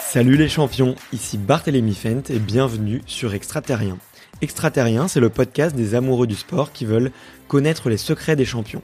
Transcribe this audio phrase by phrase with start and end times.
[0.00, 3.98] Salut les champions, ici Barthélémy Fent et bienvenue sur Extraterrien.
[4.42, 7.12] Extraterrien, c'est le podcast des amoureux du sport qui veulent
[7.48, 8.82] connaître les secrets des champions.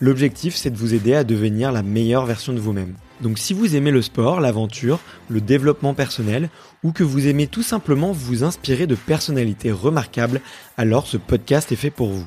[0.00, 2.94] L'objectif, c'est de vous aider à devenir la meilleure version de vous-même.
[3.20, 6.50] Donc si vous aimez le sport, l'aventure, le développement personnel,
[6.82, 10.40] ou que vous aimez tout simplement vous inspirer de personnalités remarquables,
[10.76, 12.26] alors ce podcast est fait pour vous.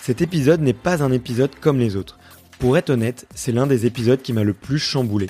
[0.00, 2.18] Cet épisode n'est pas un épisode comme les autres.
[2.58, 5.26] Pour être honnête, c'est l'un des épisodes qui m'a le plus chamboulé.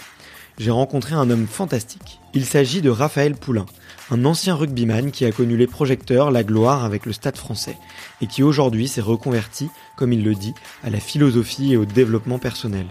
[0.59, 2.19] J'ai rencontré un homme fantastique.
[2.33, 3.67] Il s'agit de Raphaël Poulain,
[4.11, 7.77] un ancien rugbyman qui a connu les projecteurs, la gloire avec le stade français,
[8.23, 12.39] et qui aujourd'hui s'est reconverti, comme il le dit, à la philosophie et au développement
[12.39, 12.87] personnel.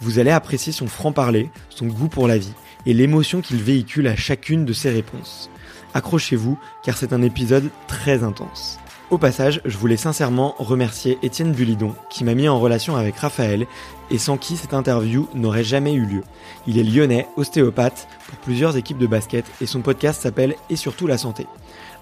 [0.00, 2.54] Vous allez apprécier son franc-parler, son goût pour la vie,
[2.86, 5.50] et l'émotion qu'il véhicule à chacune de ses réponses.
[5.94, 8.78] Accrochez-vous, car c'est un épisode très intense.
[9.10, 13.66] Au passage, je voulais sincèrement remercier Étienne Bulidon, qui m'a mis en relation avec Raphaël,
[14.10, 16.22] et sans qui cette interview n'aurait jamais eu lieu.
[16.66, 21.06] Il est lyonnais, ostéopathe, pour plusieurs équipes de basket, et son podcast s'appelle Et surtout
[21.06, 21.46] la santé.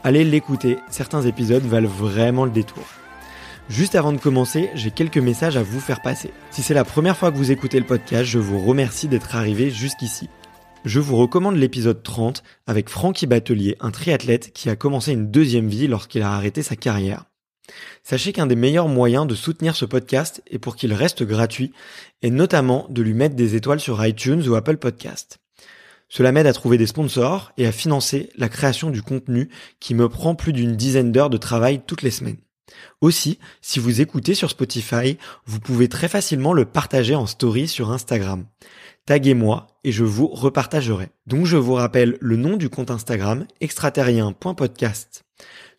[0.05, 2.85] Allez l'écouter, certains épisodes valent vraiment le détour.
[3.69, 6.31] Juste avant de commencer, j'ai quelques messages à vous faire passer.
[6.51, 9.71] Si c'est la première fois que vous écoutez le podcast, je vous remercie d'être arrivé
[9.71, 10.29] jusqu'ici
[10.87, 15.67] je vous recommande l'épisode 30 avec Francky Batelier, un triathlète qui a commencé une deuxième
[15.67, 17.25] vie lorsqu'il a arrêté sa carrière.
[18.03, 21.73] Sachez qu'un des meilleurs moyens de soutenir ce podcast et pour qu'il reste gratuit
[22.23, 25.39] est notamment de lui mettre des étoiles sur iTunes ou Apple Podcast.
[26.09, 29.49] Cela m'aide à trouver des sponsors et à financer la création du contenu
[29.81, 32.39] qui me prend plus d'une dizaine d'heures de travail toutes les semaines.
[33.01, 37.91] Aussi, si vous écoutez sur Spotify, vous pouvez très facilement le partager en story sur
[37.91, 38.47] Instagram
[39.07, 41.09] taguez-moi et je vous repartagerai.
[41.27, 45.25] Donc je vous rappelle le nom du compte Instagram extraterrien.podcast.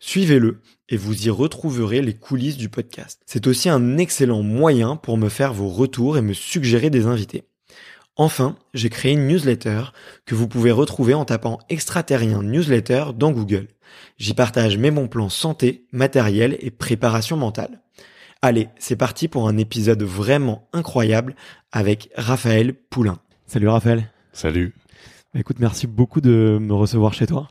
[0.00, 3.20] Suivez-le et vous y retrouverez les coulisses du podcast.
[3.26, 7.44] C'est aussi un excellent moyen pour me faire vos retours et me suggérer des invités.
[8.16, 9.92] Enfin, j'ai créé une newsletter
[10.26, 13.68] que vous pouvez retrouver en tapant extraterrien newsletter dans Google.
[14.16, 17.80] J'y partage mes bons plans santé, matériel et préparation mentale.
[18.42, 21.36] Allez, c'est parti pour un épisode vraiment incroyable
[21.70, 23.18] avec Raphaël Poulain.
[23.46, 24.10] Salut Raphaël.
[24.32, 24.74] Salut.
[25.32, 27.48] Bah, écoute, merci beaucoup de me recevoir chez toi.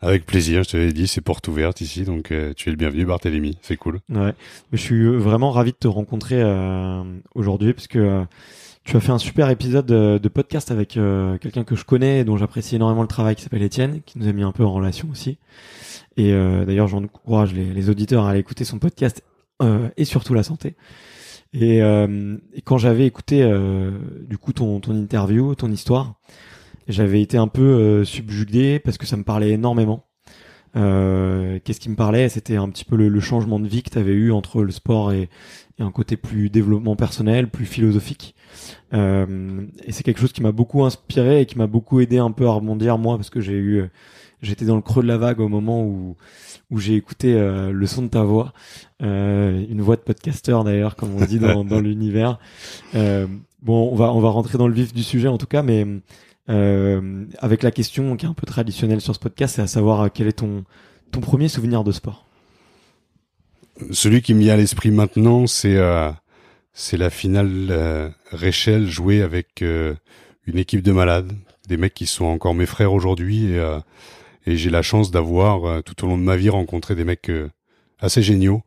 [0.00, 2.76] Avec plaisir, je te l'ai dit, c'est porte ouverte ici, donc euh, tu es le
[2.76, 4.00] bienvenu Barthélémy, c'est cool.
[4.10, 4.34] Ouais,
[4.70, 7.02] mais je suis euh, vraiment ravi de te rencontrer euh,
[7.34, 8.24] aujourd'hui parce que
[8.84, 12.36] tu as fait un super épisode de, podcast avec quelqu'un que je connais et dont
[12.36, 15.08] j'apprécie énormément le travail qui s'appelle Étienne, qui nous a mis un peu en relation
[15.10, 15.38] aussi.
[16.16, 19.24] Et d'ailleurs, j'encourage les, les auditeurs à aller écouter son podcast
[19.62, 20.74] euh, et surtout la santé.
[21.54, 23.92] Et, euh, et quand j'avais écouté euh,
[24.28, 26.16] du coup ton, ton interview, ton histoire,
[26.88, 30.06] j'avais été un peu subjugué parce que ça me parlait énormément.
[30.74, 32.28] Qu'est-ce qui me parlait?
[32.28, 35.12] C'était un petit peu le, changement de vie que tu avais eu entre le sport
[35.12, 35.30] et,
[35.78, 38.34] et, un côté plus développement personnel, plus philosophique.
[38.92, 42.46] et c'est quelque chose qui m'a beaucoup inspiré et qui m'a beaucoup aidé un peu
[42.46, 43.84] à rebondir moi parce que j'ai eu,
[44.42, 46.16] j'étais dans le creux de la vague au moment où
[46.70, 48.52] où j'ai écouté euh, le son de ta voix,
[49.02, 52.38] euh, une voix de podcasteur d'ailleurs, comme on dit dans, dans l'univers.
[52.94, 53.26] Euh,
[53.62, 55.86] bon, on va on va rentrer dans le vif du sujet en tout cas, mais
[56.48, 60.28] avec la question qui est un peu traditionnelle sur ce podcast, c'est à savoir quel
[60.28, 60.64] est ton
[61.12, 62.26] ton premier souvenir de sport?
[63.90, 65.78] Celui qui me vient à l'esprit maintenant, c'est
[66.72, 71.32] c'est la finale Réchelle jouée avec une équipe de malades,
[71.68, 73.60] des mecs qui sont encore mes frères aujourd'hui et
[74.46, 77.28] et j'ai la chance d'avoir euh, tout au long de ma vie rencontré des mecs
[77.28, 77.50] euh,
[77.98, 78.62] assez géniaux.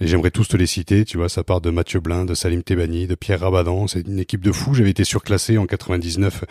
[0.00, 2.62] Et j'aimerais tous te les citer, tu vois, ça part de Mathieu Blin, de Salim
[2.62, 4.74] Tebani, de Pierre Rabadan, c'est une équipe de fous.
[4.74, 6.44] J'avais été surclassé en 99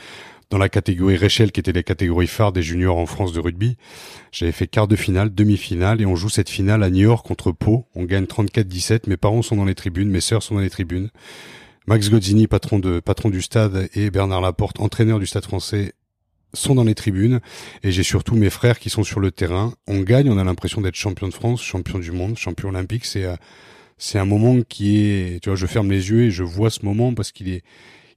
[0.51, 3.77] dans la catégorie Réchelle, qui était les catégories phares des juniors en France de rugby.
[4.31, 7.88] J'avais fait quart de finale, demi-finale, et on joue cette finale à Niort contre Pau.
[7.95, 11.09] On gagne 34-17, mes parents sont dans les tribunes, mes sœurs sont dans les tribunes.
[11.88, 15.94] Max Godzini, patron de, patron du stade, et Bernard Laporte, entraîneur du stade français,
[16.53, 17.39] sont dans les tribunes
[17.81, 19.74] et j'ai surtout mes frères qui sont sur le terrain.
[19.88, 23.06] On gagne, on a l'impression d'être champion de France, champion du monde, champion olympique.
[23.06, 23.38] C'est euh,
[23.98, 26.83] c'est un moment qui est, tu vois, je ferme les yeux et je vois ce
[26.83, 27.63] moment parce qu'il est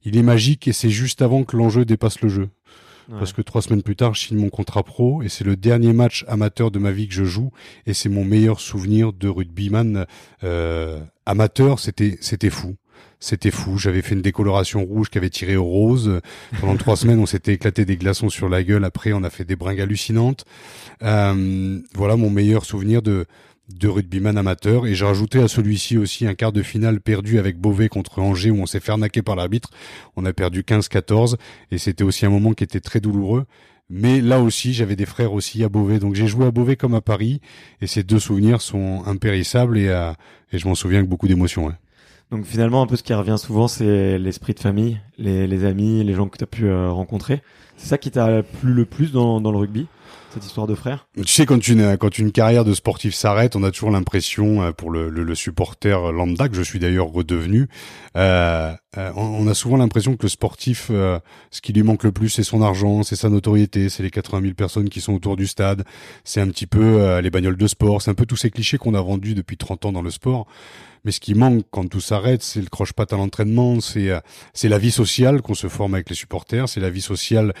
[0.05, 2.49] il est magique et c'est juste avant que l'enjeu dépasse le jeu.
[3.09, 5.93] Parce que trois semaines plus tard, je signe mon contrat pro et c'est le dernier
[5.93, 7.51] match amateur de ma vie que je joue
[7.85, 10.05] et c'est mon meilleur souvenir de rugbyman
[10.43, 11.79] euh, amateur.
[11.79, 12.75] C'était c'était fou.
[13.19, 13.77] c'était fou.
[13.77, 16.19] J'avais fait une décoloration rouge qui avait tiré au rose.
[16.59, 18.83] Pendant trois semaines, on s'était éclaté des glaçons sur la gueule.
[18.83, 20.45] Après, on a fait des bringues hallucinantes.
[21.03, 23.27] Euh, voilà mon meilleur souvenir de
[23.69, 27.57] de rugbyman amateur et j'ai rajouté à celui-ci aussi un quart de finale perdu avec
[27.59, 29.69] Beauvais contre Angers où on s'est fait arnaquer par l'arbitre.
[30.15, 31.35] On a perdu 15-14
[31.71, 33.45] et c'était aussi un moment qui était très douloureux.
[33.89, 36.95] Mais là aussi, j'avais des frères aussi à Beauvais, donc j'ai joué à Beauvais comme
[36.95, 37.39] à Paris
[37.81, 40.11] et ces deux souvenirs sont impérissables et, euh,
[40.51, 41.71] et je m'en souviens avec beaucoup d'émotion.
[42.31, 46.13] Donc finalement, un peu ce qui revient souvent, c'est l'esprit de famille, les, amis, les
[46.13, 47.43] gens que tu as pu euh, rencontrer.
[47.77, 49.87] C'est ça qui t'a plu le plus dans le rugby?
[50.33, 51.07] Cette histoire de frère?
[51.15, 54.71] Tu sais, quand une, quand une carrière de sportif s'arrête, on a toujours l'impression, euh,
[54.71, 57.67] pour le, le, supporter lambda, que je suis d'ailleurs redevenu,
[58.17, 62.29] euh, euh, on, a souvent l'impression que le sportif, ce qui lui manque le plus,
[62.29, 65.47] c'est son argent, c'est sa notoriété, c'est les 80 000 personnes qui sont autour du
[65.47, 65.83] stade,
[66.23, 68.93] c'est un petit peu les bagnoles de sport, c'est un peu tous ces clichés qu'on
[68.93, 70.47] a vendus depuis 30 ans dans le sport.
[71.03, 74.09] Mais ce qui manque quand tout s'arrête, c'est le croche-patte à l'entraînement, c'est
[74.53, 77.53] c'est la vie sociale qu'on se forme avec les supporters, c'est la vie sociale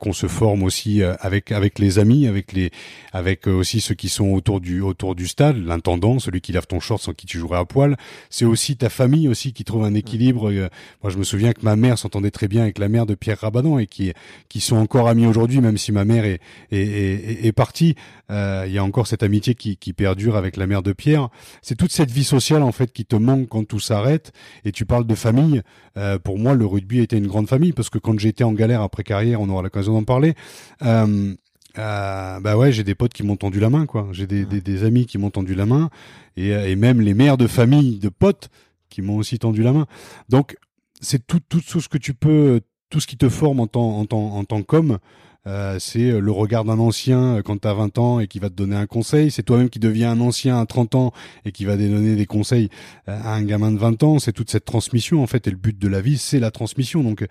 [0.00, 2.70] qu'on se forme aussi avec avec les amis, avec les
[3.12, 6.80] avec aussi ceux qui sont autour du autour du stade, l'intendant, celui qui lave ton
[6.80, 7.96] short sans qui tu jouerais à poil.
[8.30, 10.50] C'est aussi ta famille aussi qui trouve un équilibre.
[10.50, 13.38] Moi, je me souviens que ma mère s'entendait très bien avec la mère de Pierre
[13.40, 14.12] Rabadan et qui
[14.48, 16.40] qui sont encore amis aujourd'hui, même si ma mère est
[16.70, 17.94] est, est, est partie.
[18.30, 21.28] Il y a encore cette amitié qui qui perdure avec la mère de Pierre.
[21.62, 24.32] C'est toute cette vie sociale en fait qui te manque quand tout s'arrête.
[24.64, 25.62] Et tu parles de famille.
[25.96, 28.82] Euh, pour moi, le rugby était une grande famille parce que quand j'étais en galère
[28.82, 30.34] après carrière, on aura l'occasion d'en parler.
[30.82, 31.34] Euh,
[31.78, 34.08] euh, bah ouais, j'ai des potes qui m'ont tendu la main, quoi.
[34.12, 35.90] J'ai des, des, des, amis qui m'ont tendu la main,
[36.36, 38.48] et, et, même les mères de famille, de potes,
[38.88, 39.86] qui m'ont aussi tendu la main.
[40.28, 40.56] Donc,
[41.00, 43.98] c'est tout, tout, tout ce que tu peux, tout ce qui te forme en tant,
[43.98, 44.98] en tant, en tant qu'homme.
[45.46, 48.54] Euh, c'est le regard d'un ancien quand tu as 20 ans et qui va te
[48.54, 49.30] donner un conseil.
[49.30, 51.12] C'est toi-même qui deviens un ancien à 30 ans
[51.44, 52.68] et qui va donner des conseils
[53.06, 54.18] à un gamin de 20 ans.
[54.18, 55.46] C'est toute cette transmission en fait.
[55.46, 57.02] Et le but de la vie, c'est la transmission.
[57.02, 57.24] Donc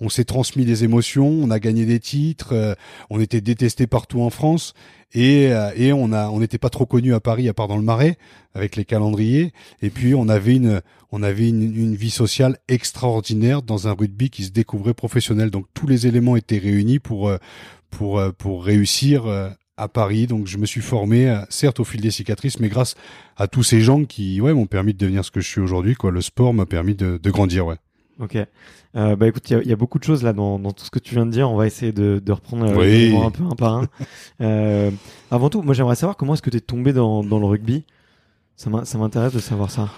[0.00, 2.74] on s'est transmis des émotions, on a gagné des titres, euh,
[3.10, 4.74] on était détesté partout en France
[5.14, 7.76] et, euh, et on a on n'était pas trop connu à Paris à part dans
[7.76, 8.16] le Marais
[8.54, 9.52] avec les calendriers.
[9.82, 10.80] Et puis on avait une
[11.10, 15.50] on avait une, une, vie sociale extraordinaire dans un rugby qui se découvrait professionnel.
[15.50, 17.38] Donc tous les éléments étaient réunis pour euh,
[17.90, 19.24] pour euh, pour réussir
[19.76, 20.26] à Paris.
[20.26, 22.94] Donc je me suis formé certes au fil des cicatrices mais grâce
[23.36, 25.94] à tous ces gens qui ouais m'ont permis de devenir ce que je suis aujourd'hui
[25.94, 26.10] quoi.
[26.10, 27.76] Le sport m'a permis de, de grandir ouais
[28.22, 28.36] Ok.
[28.94, 30.90] Euh, bah écoute, il y, y, a beaucoup de choses là dans, dans, tout ce
[30.90, 31.50] que tu viens de dire.
[31.50, 33.16] On va essayer de, de reprendre euh, oui.
[33.16, 33.88] un peu un par un.
[34.40, 34.90] euh,
[35.30, 37.84] avant tout, moi j'aimerais savoir comment est-ce que tu es tombé dans, dans le rugby.
[38.56, 39.88] Ça m'intéresse de savoir ça.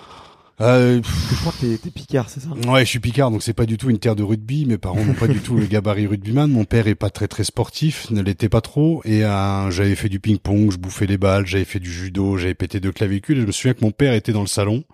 [0.60, 2.50] Euh, je crois que t'es, t'es Picard, c'est ça?
[2.70, 4.66] Ouais, je suis Picard, donc c'est pas du tout une terre de rugby.
[4.66, 6.50] Mes parents n'ont pas du tout le gabarit rugbyman.
[6.50, 9.02] Mon père est pas très très sportif, ne l'était pas trop.
[9.04, 12.54] Et euh, j'avais fait du ping-pong, je bouffais les balles, j'avais fait du judo, j'avais
[12.54, 13.38] pété deux clavicules.
[13.38, 14.84] Et je me souviens que mon père était dans le salon.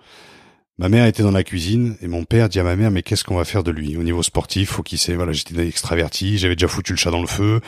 [0.80, 3.22] Ma mère était dans la cuisine et mon père dit à ma mère mais qu'est-ce
[3.22, 3.96] qu'on va faire de lui?
[3.96, 7.20] Au niveau sportif faut qu'il sait voilà j'étais extraverti j'avais déjà foutu le chat dans
[7.20, 7.60] le feu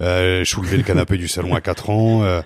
[0.00, 2.42] euh, je soulevais le canapé du salon à 4 ans euh,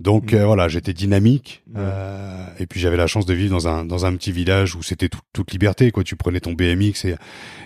[0.00, 3.84] donc euh, voilà j'étais dynamique euh, et puis j'avais la chance de vivre dans un
[3.84, 6.04] dans un petit village où c'était tout, toute liberté quoi.
[6.04, 7.16] Tu prenais ton BMX et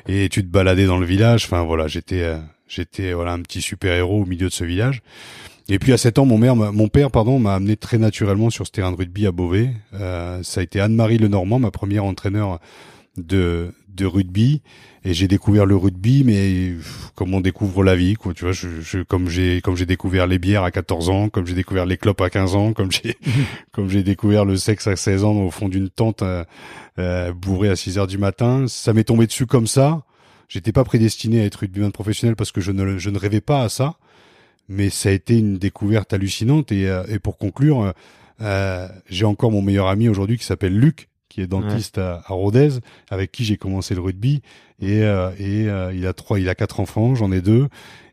[0.09, 1.45] et tu te baladais dans le village.
[1.45, 5.03] Enfin voilà j'étais euh, j'étais voilà un petit super héros au milieu de ce village
[5.73, 8.67] et puis à 7 ans, mon, mère, mon père pardon, m'a amené très naturellement sur
[8.67, 9.71] ce terrain de rugby à Beauvais.
[9.95, 12.61] Euh, ça a été Anne-Marie Lenormand, ma première entraîneur
[13.17, 14.61] de, de rugby.
[15.07, 16.75] Et j'ai découvert le rugby, mais
[17.15, 18.35] comme on découvre la vie, quoi.
[18.35, 21.47] Tu vois, je, je comme j'ai comme j'ai découvert les bières à 14 ans, comme
[21.47, 23.17] j'ai découvert les clopes à 15 ans, comme j'ai
[23.73, 26.45] comme j'ai découvert le sexe à 16 ans au fond d'une tente euh,
[26.99, 28.67] euh, bourrée à 6 heures du matin.
[28.69, 30.03] Ça m'est tombé dessus comme ça.
[30.49, 33.63] J'étais pas prédestiné à être rugbyman professionnel parce que je ne je ne rêvais pas
[33.63, 33.97] à ça
[34.69, 36.73] mais ça a été une découverte hallucinante.
[36.73, 37.93] Et, euh, et pour conclure,
[38.43, 42.03] euh, j'ai encore mon meilleur ami aujourd'hui qui s'appelle Luc, qui est dentiste ouais.
[42.03, 42.71] à, à, Rodez,
[43.11, 44.43] avec qui j'ai commencé le rugby.
[44.81, 47.69] Et, euh, et euh, il a trois, il a quatre enfants, j'en ai deux,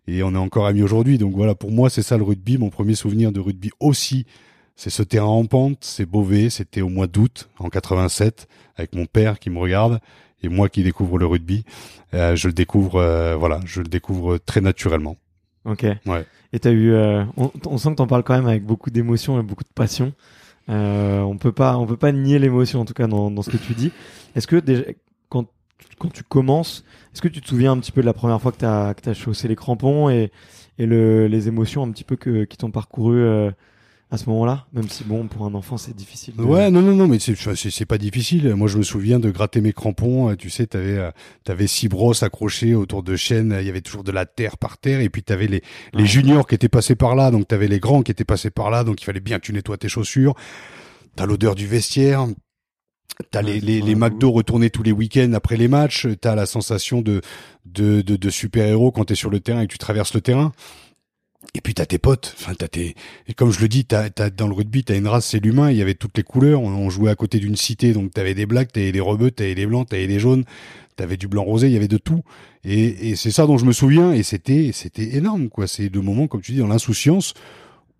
[0.07, 1.17] et on est encore amis aujourd'hui.
[1.17, 2.57] Donc voilà, pour moi, c'est ça le rugby.
[2.57, 4.25] Mon premier souvenir de rugby aussi,
[4.75, 6.49] c'est ce terrain en pente, c'est Beauvais.
[6.49, 9.99] C'était au mois d'août en 87, avec mon père qui me regarde
[10.41, 11.65] et moi qui découvre le rugby.
[12.13, 15.17] Euh, je le découvre, voilà, je le découvre très naturellement.
[15.65, 15.85] Ok.
[16.05, 16.25] Ouais.
[16.53, 19.39] Et t'as eu, euh, on, on, sent que t'en parles quand même avec beaucoup d'émotion
[19.39, 20.13] et beaucoup de passion.
[20.69, 23.49] Euh, on peut pas, on peut pas nier l'émotion en tout cas dans, dans ce
[23.49, 23.91] que tu dis.
[24.35, 24.83] Est-ce que déjà,
[25.29, 25.47] quand
[25.97, 28.51] quand tu commences, est-ce que tu te souviens un petit peu de la première fois
[28.51, 30.31] que t'as que t'as chaussé les crampons et
[30.77, 33.51] et le, les émotions un petit peu que qui t'ont parcouru euh,
[34.11, 36.35] à ce moment-là, même si bon pour un enfant c'est difficile.
[36.35, 36.41] De...
[36.41, 38.55] Ouais, non non non, mais c'est c'est pas difficile.
[38.55, 40.35] Moi je me souviens de gratter mes crampons.
[40.35, 41.11] Tu sais, t'avais euh,
[41.43, 43.55] t'avais six brosses accrochées autour de chaînes.
[43.59, 45.61] Il y avait toujours de la terre par terre, et puis t'avais les
[45.93, 48.71] les juniors qui étaient passés par là, donc t'avais les grands qui étaient passés par
[48.71, 50.33] là, donc il fallait bien que tu nettoies tes chaussures.
[51.15, 52.25] T'as l'odeur du vestiaire.
[53.31, 56.07] T'as les, les, les McDo retournés tous les week-ends après les matchs.
[56.21, 57.19] T'as la sensation de,
[57.65, 60.53] de, de, de super-héros quand t'es sur le terrain et que tu traverses le terrain.
[61.55, 62.35] Et puis t'as tes potes.
[62.39, 62.95] Enfin, t'as tes,
[63.27, 65.71] et comme je le dis, t'as, t'as, dans le rugby, t'as une race, c'est l'humain.
[65.71, 66.61] Il y avait toutes les couleurs.
[66.61, 69.55] On, on jouait à côté d'une cité, donc t'avais des blacks, t'avais des rebeux, t'avais
[69.55, 70.43] des blancs, t'avais des jaunes,
[70.95, 72.21] t'avais du blanc rosé, il y avait de tout.
[72.63, 74.13] Et, et c'est ça dont je me souviens.
[74.13, 75.65] Et c'était, c'était énorme, quoi.
[75.67, 77.33] C'est le moment, comme tu dis, dans l'insouciance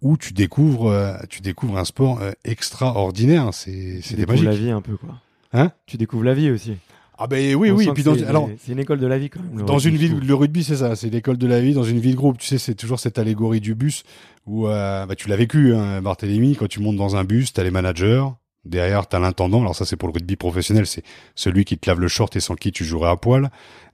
[0.02, 3.50] où tu découvres, euh, tu découvres un sport euh, extraordinaire.
[3.54, 4.46] C'est, Tu c'était découvres magique.
[4.46, 5.20] la vie un peu, quoi.
[5.54, 5.72] Hein?
[5.88, 6.74] Tu découvres la vie aussi.
[7.22, 7.90] Ah ben oui, On oui.
[7.90, 9.66] Et puis dans, alors, c'est une école de la vie quand même.
[9.66, 10.28] dans rugby, une trouve.
[10.28, 11.74] le rugby, c'est ça, c'est l'école de la vie.
[11.74, 14.04] Dans une vie de groupe, tu sais, c'est toujours cette allégorie du bus
[14.46, 17.64] où euh, bah, tu l'as vécu, hein, Barthélémy, quand tu montes dans un bus, t'as
[17.64, 18.24] les managers,
[18.64, 19.60] derrière t'as l'intendant.
[19.60, 21.04] Alors ça, c'est pour le rugby professionnel, c'est
[21.36, 23.52] celui qui te lave le short et sans qui tu jouerais à poil.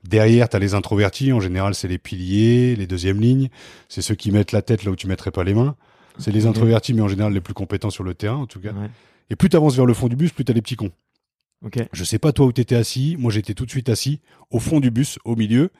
[0.08, 1.32] Derrière, t'as les introvertis.
[1.32, 3.48] En général, c'est les piliers, les deuxièmes lignes.
[3.88, 5.74] C'est ceux qui mettent la tête là où tu mettrais pas les mains.
[6.18, 8.70] C'est les introvertis, mais en général les plus compétents sur le terrain, en tout cas.
[8.70, 8.88] Ouais.
[9.30, 10.92] Et plus t'avances vers le fond du bus, plus t'as les petits cons.
[11.92, 13.16] Je sais pas toi où t'étais assis.
[13.18, 14.20] Moi, j'étais tout de suite assis
[14.50, 15.70] au fond du bus, au milieu.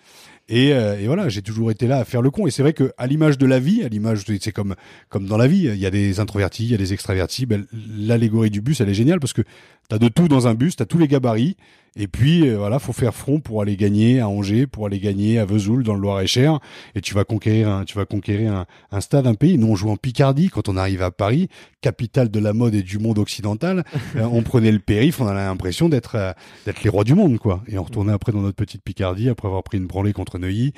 [0.49, 2.47] Et, euh, et voilà, j'ai toujours été là à faire le con.
[2.47, 4.75] Et c'est vrai que à l'image de la vie, à l'image, c'est comme
[5.09, 7.47] comme dans la vie, il y a des introvertis, il y a des extravertis.
[7.47, 7.67] Ben,
[7.99, 9.43] l'allégorie du bus, elle est géniale parce que
[9.89, 11.57] t'as de tout dans un bus, t'as tous les gabarits.
[11.97, 15.39] Et puis euh, voilà, faut faire front pour aller gagner à Angers, pour aller gagner
[15.39, 16.61] à Vesoul dans le Loir-et-Cher.
[16.95, 19.57] Et tu vas conquérir, un, tu vas conquérir un, un stade, un pays.
[19.59, 21.49] Nous, on joue en Picardie quand on arrive à Paris,
[21.81, 23.85] capitale de la mode et du monde occidental.
[24.15, 26.33] Euh, on prenait le périph', on avait l'impression d'être euh,
[26.65, 27.63] d'être les rois du monde, quoi.
[27.67, 30.73] Et on retournait après dans notre petite Picardie après avoir pris une branlée contre Neuilly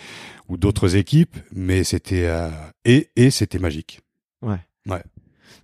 [0.48, 1.36] ou d'autres équipes.
[1.52, 2.48] Mais c'était euh,
[2.84, 4.00] et et c'était magique.
[4.42, 4.58] Ouais.
[4.88, 5.02] Ouais.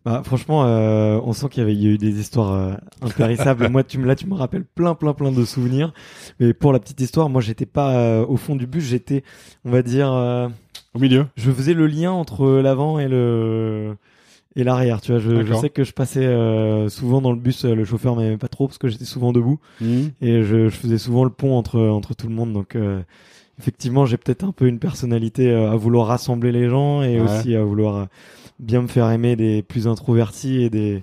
[0.05, 2.75] Bah, franchement, euh, on sent qu'il y avait il y a eu des histoires euh,
[3.01, 3.69] impérissables.
[3.71, 5.95] moi, tu me là, tu me rappelles plein, plein, plein de souvenirs.
[6.41, 8.85] Mais pour la petite histoire, moi, j'étais pas euh, au fond du bus.
[8.85, 9.25] J'étais,
[9.65, 10.49] on va dire, euh,
[10.95, 11.27] Au milieu.
[11.37, 13.97] je faisais le lien entre l'avant et le
[14.57, 15.01] et l'arrière.
[15.01, 17.65] Tu vois, je, je sais que je passais euh, souvent dans le bus.
[17.65, 20.99] euh, Le chauffeur m'aimait pas trop parce que j'étais souvent debout et je, je faisais
[20.99, 22.53] souvent le pont entre entre tout le monde.
[22.53, 23.01] Donc euh,
[23.59, 27.27] effectivement, j'ai peut-être un peu une personnalité euh, à vouloir rassembler les gens et Ouais.
[27.39, 28.05] aussi à vouloir euh,
[28.59, 31.03] bien me faire aimer des plus introvertis et des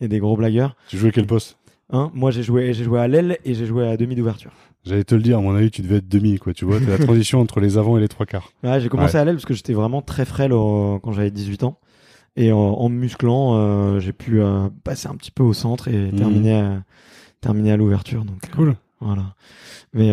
[0.00, 0.76] et des gros blagueurs.
[0.88, 1.56] Tu jouais quel poste?
[1.90, 2.10] Hein?
[2.14, 4.52] Moi, j'ai joué j'ai joué à l'aile et j'ai joué à demi d'ouverture.
[4.84, 5.38] J'allais te le dire.
[5.38, 6.52] À mon avis, tu devais être demi, quoi.
[6.54, 8.50] Tu vois, la transition entre les avants et les trois quarts.
[8.64, 11.62] Ouais, j'ai commencé à l'aile parce que j'étais vraiment très frêle au- quand j'avais 18
[11.62, 11.78] ans.
[12.34, 15.88] Et en, en me musclant, euh, j'ai pu euh, passer un petit peu au centre
[15.88, 16.18] et Mhm.
[16.18, 16.82] terminer, à,
[17.40, 18.24] terminer à l'ouverture.
[18.24, 18.76] Donc euh, Cool.
[19.00, 19.34] voilà.
[19.92, 20.10] Mais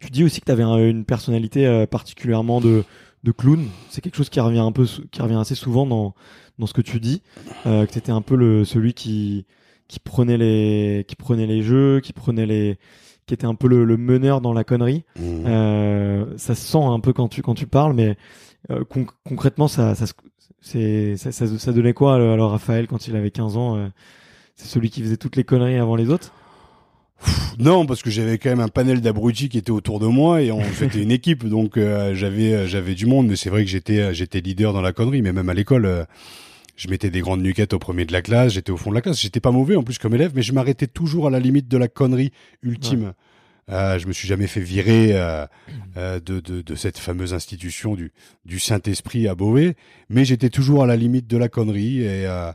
[0.00, 2.84] tu dis aussi que tu avais une personnalité particulièrement de,
[3.24, 3.66] de clown.
[3.88, 6.14] C'est quelque chose qui revient un peu, qui revient assez souvent dans
[6.58, 7.22] dans ce que tu dis.
[7.66, 9.46] Euh, que tu étais un peu le celui qui
[9.88, 12.78] qui prenait les qui prenait les jeux, qui prenait les
[13.26, 15.04] qui était un peu le, le meneur dans la connerie.
[15.18, 15.22] Mmh.
[15.46, 18.16] Euh, ça se sent un peu quand tu quand tu parles, mais
[18.70, 20.04] euh, con- concrètement, ça ça,
[20.60, 23.88] c'est ça, ça, ça donnait quoi alors, alors, Raphaël quand il avait 15 ans euh,
[24.56, 26.32] C'est celui qui faisait toutes les conneries avant les autres?
[27.58, 30.50] Non, parce que j'avais quand même un panel d'abrutis qui était autour de moi et
[30.50, 33.28] on c'était une équipe, donc euh, j'avais euh, j'avais du monde.
[33.28, 35.86] Mais c'est vrai que j'étais euh, j'étais leader dans la connerie, mais même à l'école,
[35.86, 36.04] euh,
[36.76, 39.00] je mettais des grandes nuquettes au premier de la classe, j'étais au fond de la
[39.00, 39.20] classe.
[39.20, 41.78] J'étais pas mauvais en plus comme élève, mais je m'arrêtais toujours à la limite de
[41.78, 43.12] la connerie ultime.
[43.70, 45.46] Euh, je me suis jamais fait virer euh,
[45.96, 48.12] euh, de, de, de cette fameuse institution du,
[48.44, 49.74] du Saint-Esprit à Beauvais,
[50.10, 52.52] mais j'étais toujours à la limite de la connerie et euh,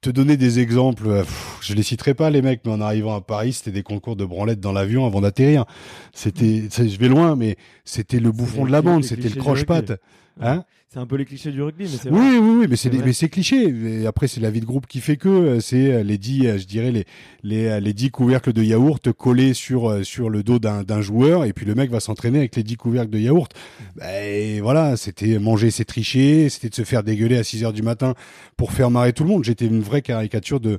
[0.00, 3.16] te donner des exemples, euh, pff, je les citerai pas les mecs, mais en arrivant
[3.16, 5.64] à Paris, c'était des concours de branlette dans l'avion avant d'atterrir.
[6.12, 10.00] C'était, je vais loin, mais c'était le bouffon de la bande, c'était le croche-patte.
[10.40, 12.38] Hein C'est un peu les clichés du rugby, mais c'est oui, vrai.
[12.38, 13.68] oui, oui, mais c'est mais c'est cliché.
[13.68, 16.46] Et après, c'est la vie de groupe qui fait que euh, c'est euh, les dix,
[16.46, 17.04] euh, je dirais les
[17.42, 21.52] les les dix couvercles de yaourt collés sur sur le dos d'un d'un joueur, et
[21.52, 23.52] puis le mec va s'entraîner avec les dix couvercles de yaourt.
[23.96, 27.74] Bah, et voilà, c'était manger, c'est tricher, c'était de se faire dégueuler à 6 heures
[27.74, 28.14] du matin
[28.56, 29.44] pour faire marrer tout le monde.
[29.44, 30.78] J'étais une vraie caricature de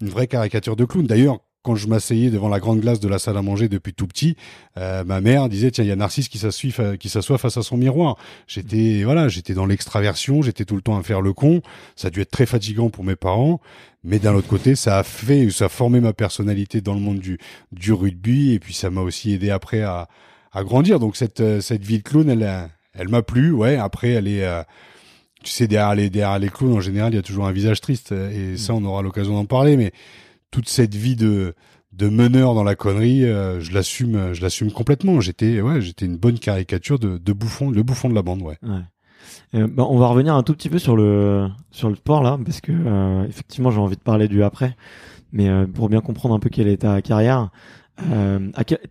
[0.00, 1.06] une vraie caricature de clown.
[1.06, 1.40] D'ailleurs.
[1.62, 4.34] Quand je m'asseyais devant la grande glace de la salle à manger depuis tout petit,
[4.78, 7.62] euh, ma mère disait tiens il y a Narcisse qui s'assoit qui s'assoit face à
[7.62, 8.16] son miroir.
[8.46, 11.60] J'étais voilà j'étais dans l'extraversion, j'étais tout le temps à faire le con.
[11.96, 13.60] Ça a dû être très fatigant pour mes parents,
[14.04, 17.18] mais d'un autre côté ça a fait ça a formé ma personnalité dans le monde
[17.18, 17.38] du
[17.72, 20.08] du rugby et puis ça m'a aussi aidé après à
[20.52, 20.98] à grandir.
[20.98, 23.76] Donc cette euh, cette vie de clown elle elle m'a plu ouais.
[23.76, 24.62] Après elle est euh,
[25.44, 27.82] tu sais derrière les derrière les clowns en général il y a toujours un visage
[27.82, 29.92] triste et ça on aura l'occasion d'en parler mais
[30.50, 31.54] toute cette vie de
[31.92, 35.20] de meneur dans la connerie, euh, je l'assume, je l'assume complètement.
[35.20, 38.56] J'étais, ouais, j'étais une bonne caricature de, de bouffon, le bouffon de la bande, ouais.
[38.62, 38.80] Ouais.
[39.54, 42.38] Euh, bah, on va revenir un tout petit peu sur le sur le sport là,
[42.44, 44.76] parce que euh, effectivement j'ai envie de parler du après,
[45.32, 47.50] mais euh, pour bien comprendre un peu quelle est ta carrière,
[48.10, 48.50] euh,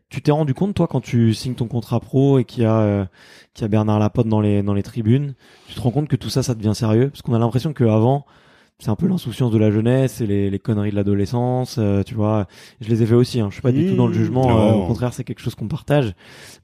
[0.09, 2.79] tu t'es rendu compte toi quand tu signes ton contrat pro et qu'il y a
[2.79, 3.05] euh,
[3.53, 5.33] qu'il y a Bernard Lapote dans les dans les tribunes,
[5.67, 8.25] tu te rends compte que tout ça ça devient sérieux, parce qu'on a l'impression qu'avant
[8.79, 12.15] c'est un peu l'insouciance de la jeunesse et les, les conneries de l'adolescence, euh, tu
[12.15, 12.47] vois.
[12.81, 13.41] Je les ai fait aussi.
[13.41, 13.47] Hein.
[13.49, 14.59] Je suis pas du tout dans le Mmh, jugement.
[14.59, 16.13] euh, au contraire, c'est quelque chose qu'on partage,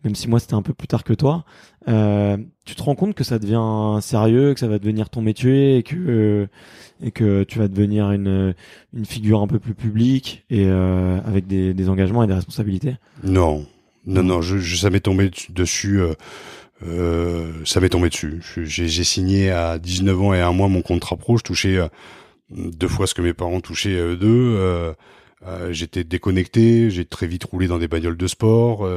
[0.04, 1.46] même si moi c'était un peu plus tard que toi.
[1.88, 5.78] Euh, tu te rends compte que ça devient sérieux, que ça va devenir ton métier
[5.78, 6.48] et que euh,
[7.04, 8.56] et que tu vas devenir une
[8.94, 12.96] une figure un peu plus publique et euh, avec des, des engagements et des responsabilités?
[13.24, 13.66] Non,
[14.06, 16.00] non, non, je, je- ça m'est tombé dessus- dessus.
[16.88, 18.42] Euh, ça m'est tombé dessus.
[18.64, 21.38] J'ai signé à 19 ans et un mois mon contrat pro.
[21.38, 21.88] Je touchais euh,
[22.50, 24.56] deux fois ce que mes parents touchaient euh, deux.
[24.58, 24.94] Euh,
[25.48, 26.90] euh, J'étais déconnecté.
[26.90, 28.88] J'ai très vite roulé dans des bagnoles de sport.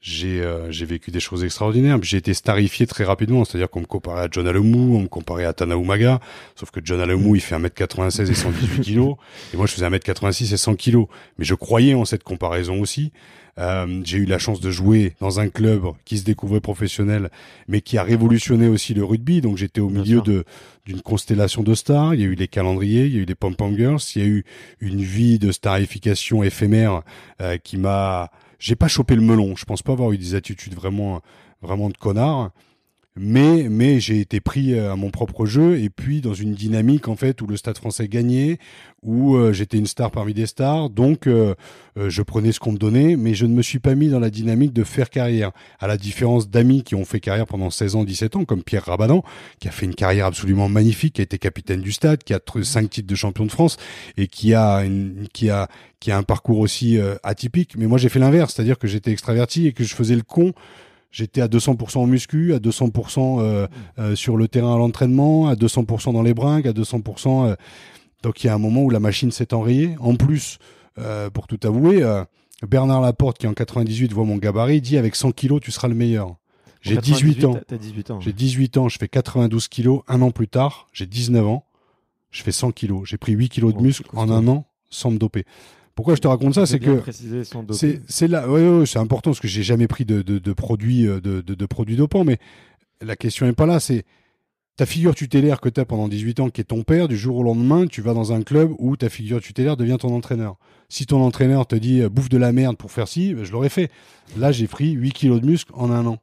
[0.00, 1.98] J'ai euh, j'ai vécu des choses extraordinaires.
[2.02, 3.44] J'ai été starifié très rapidement.
[3.44, 6.20] C'est-à-dire qu'on me comparait à John Alemou, on me comparait à Tana Umaga.
[6.56, 9.16] Sauf que John Alemou, il fait 1m96 et 118 kilos.
[9.52, 11.06] Et moi, je faisais 1m86 et 100 kilos.
[11.38, 13.12] Mais je croyais en cette comparaison aussi.
[13.58, 17.30] Euh, j'ai eu la chance de jouer dans un club qui se découvrait professionnel,
[17.68, 19.42] mais qui a révolutionné aussi le rugby.
[19.42, 20.22] Donc j'étais au Bien milieu sûr.
[20.22, 20.44] de
[20.86, 22.14] d'une constellation de stars.
[22.14, 24.22] Il y a eu les calendriers, il y a eu les pom pom girls, il
[24.22, 24.44] y a eu
[24.80, 27.02] une vie de starification éphémère
[27.42, 28.30] euh, qui m'a.
[28.60, 29.56] J'ai pas chopé le melon.
[29.56, 31.22] Je pense pas avoir eu des attitudes vraiment
[31.62, 32.52] vraiment de connard.
[33.16, 37.08] Mais, mais j'ai été pris euh, à mon propre jeu et puis dans une dynamique
[37.08, 38.58] en fait où le Stade Français gagnait,
[39.02, 41.54] où euh, j'étais une star parmi des stars, donc euh,
[41.96, 44.20] euh, je prenais ce qu'on me donnait, mais je ne me suis pas mis dans
[44.20, 45.52] la dynamique de faire carrière.
[45.78, 48.84] À la différence d'amis qui ont fait carrière pendant 16 ans, 17 ans, comme Pierre
[48.84, 49.22] Rabadan,
[49.58, 52.40] qui a fait une carrière absolument magnifique, qui a été capitaine du Stade, qui a
[52.62, 53.76] cinq titres de champion de France
[54.16, 55.68] et qui a une, qui a
[56.00, 57.74] qui a un parcours aussi euh, atypique.
[57.76, 60.52] Mais moi j'ai fait l'inverse, c'est-à-dire que j'étais extraverti et que je faisais le con.
[61.10, 63.66] J'étais à 200% en muscu, à 200% euh,
[63.98, 67.46] euh, sur le terrain à l'entraînement, à 200% dans les bringues, à 200%.
[67.48, 67.56] euh,
[68.22, 69.96] donc il y a un moment où la machine s'est enrayée.
[70.00, 70.58] En plus,
[70.98, 72.22] euh, pour tout avouer, euh,
[72.68, 75.94] Bernard Laporte, qui en 98 voit mon gabarit, dit avec 100 kilos, tu seras le
[75.94, 76.36] meilleur.
[76.82, 77.54] J'ai En 18 98, ans.
[77.54, 78.20] t'as- T'as 18 ans.
[78.20, 80.02] J'ai 18 ans, je fais 92 kilos.
[80.08, 81.64] Un an plus tard, j'ai 19 ans,
[82.30, 83.02] je fais 100 kilos.
[83.08, 85.44] J'ai pris 8 kilos de Oh, muscle en un an sans me doper.
[85.94, 87.02] Pourquoi je te raconte ça C'est que
[87.72, 90.38] c'est c'est là, ouais, ouais, ouais, c'est important parce que j'ai jamais pris de, de,
[90.38, 92.38] de produits euh, de, de, de produits dopants, mais
[93.02, 93.80] la question est pas là.
[93.80, 94.04] C'est
[94.76, 97.06] ta figure tutélaire que tu as pendant 18 ans, qui est ton père.
[97.06, 100.14] Du jour au lendemain, tu vas dans un club où ta figure tutélaire devient ton
[100.14, 100.56] entraîneur.
[100.88, 103.52] Si ton entraîneur te dit euh, bouffe de la merde pour faire ci, ben, je
[103.52, 103.90] l'aurais fait.
[104.38, 106.18] Là, j'ai pris 8 kilos de muscle en un an.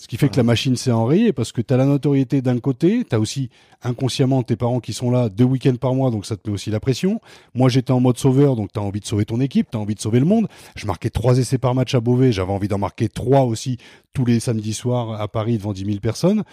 [0.00, 2.60] Ce qui fait que la machine s'est enrayée parce que tu as la notoriété d'un
[2.60, 3.50] côté, tu as aussi
[3.82, 6.70] inconsciemment tes parents qui sont là deux week-ends par mois, donc ça te met aussi
[6.70, 7.20] la pression.
[7.52, 9.80] Moi, j'étais en mode sauveur, donc tu as envie de sauver ton équipe, tu as
[9.80, 10.46] envie de sauver le monde.
[10.76, 13.78] Je marquais trois essais par match à Beauvais, j'avais envie d'en marquer trois aussi
[14.12, 16.44] tous les samedis soirs à Paris devant 10 000 personnes.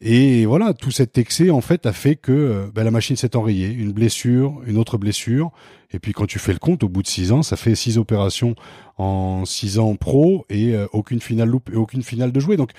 [0.00, 3.36] Et voilà, tout cet excès, en fait, a fait que euh, ben, la machine s'est
[3.36, 3.68] enrayée.
[3.68, 5.50] Une blessure, une autre blessure.
[5.92, 7.98] Et puis quand tu fais le compte, au bout de six ans, ça fait six
[7.98, 8.54] opérations
[8.98, 12.56] en six ans pro et euh, aucune finale loupe et aucune finale de jouer.
[12.56, 12.70] Donc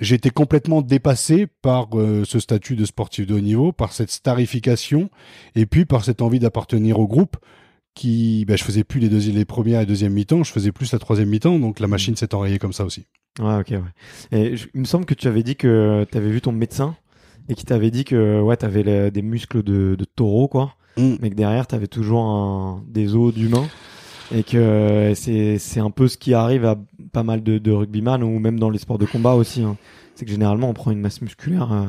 [0.00, 4.10] j'ai été complètement dépassé par euh, ce statut de sportif de haut niveau, par cette
[4.10, 5.08] starification
[5.54, 7.36] et puis par cette envie d'appartenir au groupe
[7.94, 10.90] qui, ben, je faisais plus les, deuxi- les premières et deuxième mi-temps, je faisais plus
[10.92, 13.06] la troisième mi-temps, donc la machine s'est enrayée comme ça aussi.
[13.38, 13.82] Ouais, ok, ouais.
[14.32, 16.96] Et je- il me semble que tu avais dit que tu avais vu ton médecin
[17.48, 21.14] et qu'il t'avait dit que ouais, tu avais des muscles de, de taureau, quoi, Mm.
[21.20, 23.66] mais que derrière, tu avais toujours un, des os d'humain
[24.32, 26.76] et que c'est c'est un peu ce qui arrive à
[27.12, 29.62] pas mal de, de rugbyman ou même dans les sports de combat aussi.
[29.62, 29.76] hein.
[30.14, 31.86] C'est que généralement, on prend une masse musculaire euh,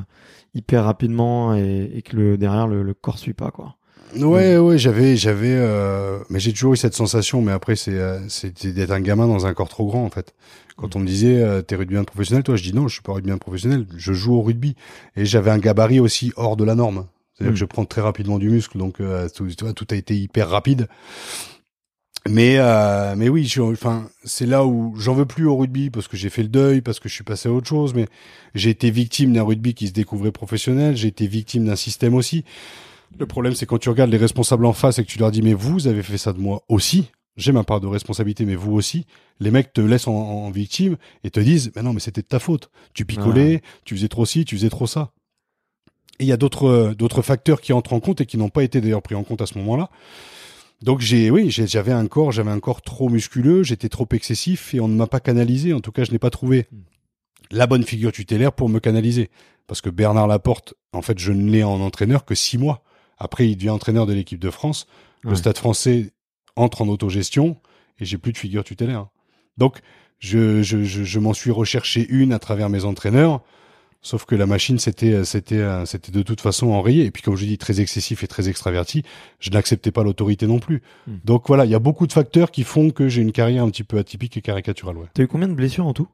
[0.56, 3.76] hyper rapidement et, et que le, derrière, le, le corps suit pas, quoi.
[4.18, 7.42] Ouais, ouais, j'avais, j'avais, euh, mais j'ai toujours eu cette sensation.
[7.42, 10.34] Mais après, c'est, euh, c'était d'être un gamin dans un corps trop grand, en fait.
[10.78, 13.14] Quand on me disait, euh, t'es rugbyman professionnel, toi, je dis non, je suis pas
[13.14, 14.76] rugbyman professionnel, je joue au rugby.
[15.16, 17.06] Et j'avais un gabarit aussi hors de la norme.
[17.34, 17.56] C'est-à-dire Mm.
[17.56, 20.88] que je prends très rapidement du muscle, donc euh, tout, tout a été hyper rapide.
[22.28, 26.08] Mais, euh, mais oui, je- enfin, c'est là où j'en veux plus au rugby parce
[26.08, 27.94] que j'ai fait le deuil, parce que je suis passé à autre chose.
[27.94, 28.08] Mais
[28.56, 30.96] j'ai été victime d'un rugby qui se découvrait professionnel.
[30.98, 32.44] J'ai été victime d'un système aussi.
[33.20, 35.42] Le problème, c'est quand tu regardes les responsables en face et que tu leur dis,
[35.44, 37.12] mais vous avez fait ça de moi aussi.
[37.38, 39.06] J'ai ma part de responsabilité, mais vous aussi.
[39.40, 42.28] Les mecs te laissent en, en victime et te disent, mais non, mais c'était de
[42.28, 42.72] ta faute.
[42.94, 45.12] Tu picolais, tu faisais trop ci, tu faisais trop ça.
[46.20, 48.50] Et il y a d'autres, euh, d'autres facteurs qui entrent en compte et qui n'ont
[48.50, 49.90] pas été d'ailleurs pris en compte à ce moment-là.
[50.82, 54.80] Donc j'ai, oui, j'avais un corps, j'avais un corps trop musculeux, j'étais trop excessif et
[54.80, 55.74] on ne m'a pas canalisé.
[55.74, 56.68] En tout cas, je n'ai pas trouvé
[57.52, 59.30] la bonne figure tutélaire pour me canaliser.
[59.68, 62.84] Parce que Bernard Laporte, en fait, je ne l'ai en entraîneur que six mois.
[63.18, 64.88] Après, il devient entraîneur de l'équipe de France.
[65.22, 65.36] Le Ouais.
[65.36, 66.12] Stade français
[66.56, 67.58] entre en autogestion
[68.00, 69.08] et j'ai plus de figure tutélaire.
[69.58, 69.80] Donc,
[70.20, 73.42] je, je, je, je m'en suis recherché une à travers mes entraîneurs.
[74.06, 77.06] Sauf que la machine, c'était, c'était, euh, c'était de toute façon enrayé.
[77.06, 79.02] Et puis, comme je dis, très excessif et très extraverti,
[79.40, 80.84] je n'acceptais pas l'autorité non plus.
[81.08, 81.16] Hmm.
[81.24, 83.70] Donc voilà, il y a beaucoup de facteurs qui font que j'ai une carrière un
[83.72, 84.98] petit peu atypique et caricaturale.
[84.98, 85.08] Ouais.
[85.16, 86.08] T'as eu combien de blessures en tout?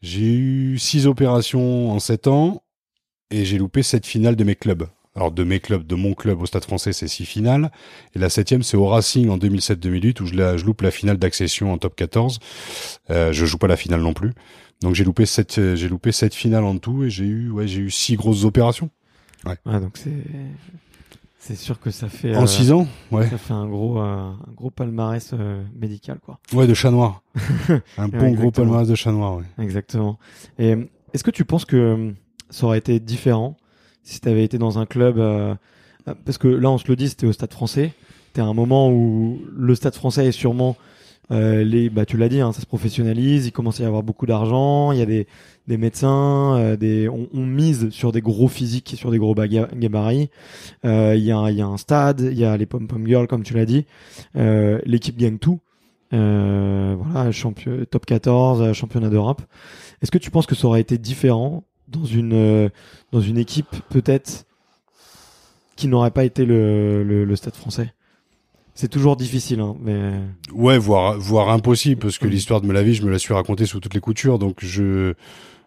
[0.00, 2.62] J'ai eu six opérations en sept ans
[3.30, 4.86] et j'ai loupé sept finales de mes clubs.
[5.14, 7.70] Alors de mes clubs, de mon club au Stade Français, c'est six finales.
[8.16, 11.18] Et la septième, c'est au Racing en 2007-2008 où je, la, je loupe la finale
[11.18, 12.38] d'accession en top 14.
[13.10, 14.32] Euh, je joue pas la finale non plus.
[14.82, 17.80] Donc j'ai loupé sept, j'ai loupé sept finales en tout et j'ai eu, ouais, j'ai
[17.80, 18.90] eu six grosses opérations.
[19.44, 19.80] Ouais.
[19.80, 20.12] donc c'est,
[21.44, 22.36] c'est sûr que ça fait.
[22.36, 23.28] En euh, six ans, ouais.
[23.28, 26.38] Ça fait un gros, euh, un gros palmarès euh, médical, quoi.
[26.52, 27.20] Ouais, de chat noir.
[27.98, 29.44] un bon gros palmarès de chat noir, ouais.
[29.58, 30.20] Exactement.
[30.60, 30.76] Et
[31.12, 32.14] est-ce que tu penses que
[32.48, 33.56] ça aurait été différent
[34.04, 35.16] si tu avais été dans un club
[36.24, 37.92] Parce que là, on se le dit, c'était au Stade Français.
[38.34, 40.76] T'es à un moment où le Stade Français est sûrement
[41.30, 43.46] euh, les, bah, tu l'as dit, hein, ça se professionnalise.
[43.46, 44.92] Il commence à y avoir beaucoup d'argent.
[44.92, 45.26] Il y a des,
[45.68, 46.56] des médecins.
[46.58, 50.30] Euh, des, on, on, mise sur des gros physiques, sur des gros gabarits.
[50.84, 52.20] Euh, il y, a, y a un stade.
[52.20, 53.86] Il y a les pom pom girls, comme tu l'as dit.
[54.34, 55.60] L'équipe gagne tout.
[56.10, 59.42] voilà, champion, top 14, championnat d'Europe.
[60.02, 62.70] Est-ce que tu penses que ça aurait été différent dans une
[63.12, 64.46] dans une équipe peut-être
[65.76, 67.92] qui n'aurait pas été le, le Stade Français?
[68.74, 70.12] C'est toujours difficile, hein, mais
[70.52, 73.34] ouais, voire voire impossible parce que l'histoire de me la vie, je me la suis
[73.34, 74.38] racontée sous toutes les coutures.
[74.38, 75.12] Donc je,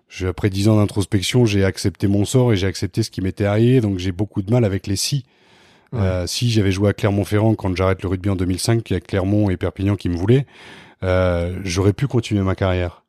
[0.09, 3.45] je après dix ans d'introspection, j'ai accepté mon sort et j'ai accepté ce qui m'était
[3.45, 3.79] arrivé.
[3.79, 5.23] Donc j'ai beaucoup de mal avec les si.
[5.93, 8.99] Euh, si j'avais joué à Clermont-Ferrand quand j'arrête le rugby en 2005, il y a
[8.99, 10.45] Clermont et Perpignan qui me voulaient,
[11.03, 13.03] euh, j'aurais pu continuer ma carrière.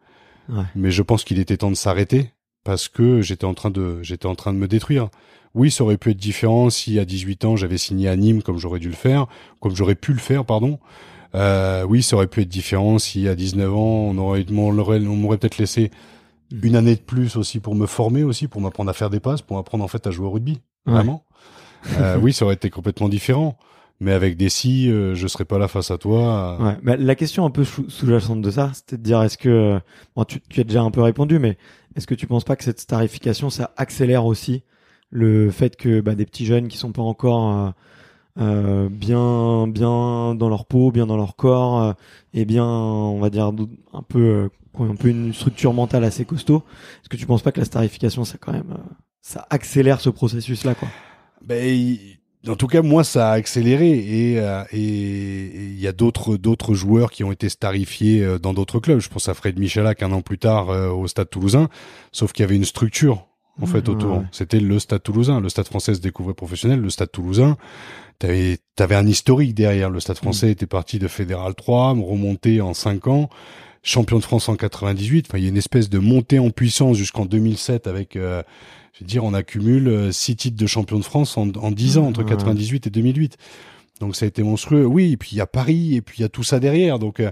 [0.49, 0.63] Ouais.
[0.77, 2.31] Mais je pense qu'il était temps de s'arrêter
[2.63, 5.09] parce que j'étais en train de j'étais en train de me détruire.
[5.57, 8.59] Oui, ça aurait pu être différent si à 18 ans j'avais signé à Nîmes comme
[8.59, 9.27] j'aurais dû le faire,
[9.61, 10.79] comme j'aurais pu le faire, pardon.
[11.35, 15.39] Euh, oui, ça aurait pu être différent si à 19 ans on aurait, on m'aurait
[15.39, 15.91] peut-être laissé
[16.63, 19.41] une année de plus aussi pour me former aussi, pour m'apprendre à faire des passes,
[19.41, 20.61] pour m'apprendre en fait à jouer au rugby.
[20.85, 21.25] Vraiment.
[21.99, 23.57] euh, oui, ça aurait été complètement différent.
[23.99, 26.59] Mais avec des si, euh, je serais pas là face à toi.
[26.61, 29.81] Ouais, mais la question un peu sous-jacente de ça, c'était de dire est-ce que
[30.15, 31.57] bon, tu, tu as déjà un peu répondu, mais
[31.97, 34.63] est-ce que tu penses pas que cette starification ça accélère aussi
[35.11, 37.71] le fait que bah, des petits jeunes qui sont pas encore euh,
[38.39, 41.93] euh, bien bien dans leur peau, bien dans leur corps, euh,
[42.35, 46.63] et bien on va dire un peu un peu une structure mentale assez costaud.
[47.01, 48.77] Est-ce que tu penses pas que la starification ça quand même
[49.23, 50.89] ça accélère ce processus là quoi?
[51.45, 51.97] Ben
[52.49, 54.39] en tout cas, moi, ça a accéléré et
[54.73, 59.01] il y a d'autres d'autres joueurs qui ont été starifiés dans d'autres clubs.
[59.01, 61.69] Je pense à Fred Michalak un an plus tard au Stade Toulousain,
[62.13, 63.26] sauf qu'il y avait une structure
[63.61, 64.25] en fait autour.
[64.33, 67.57] C'était le Stade Toulousain, le Stade Français se découvrait professionnel, le Stade Toulousain.
[68.19, 69.91] T'avais avais un historique derrière.
[69.91, 70.51] Le Stade Français mm.
[70.51, 73.29] était parti de Fédéral 3, remonté en 5 ans,
[73.83, 75.27] champion de France en 98.
[75.29, 78.43] Enfin, il y a une espèce de montée en puissance jusqu'en 2007 avec, euh,
[78.95, 81.99] je veux dire, on accumule euh, six titres de champion de France en, en 10
[81.99, 83.37] ans entre 98 et 2008.
[84.01, 84.85] Donc ça a été monstrueux.
[84.85, 86.99] Oui, et puis il y a Paris et puis il y a tout ça derrière.
[86.99, 87.31] Donc euh,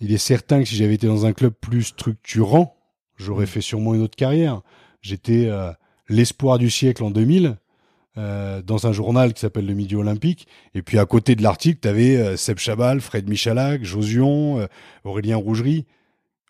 [0.00, 2.76] il est certain que si j'avais été dans un club plus structurant,
[3.16, 3.48] j'aurais mm.
[3.48, 4.62] fait sûrement une autre carrière.
[5.02, 5.72] J'étais euh,
[6.08, 7.56] l'espoir du siècle en 2000
[8.18, 10.46] euh, dans un journal qui s'appelle le Midi Olympique.
[10.74, 14.66] Et puis à côté de l'article, tu avais euh, Seb Chabal, Fred Michalak, Josion,
[15.04, 15.86] Aurélien Rougerie.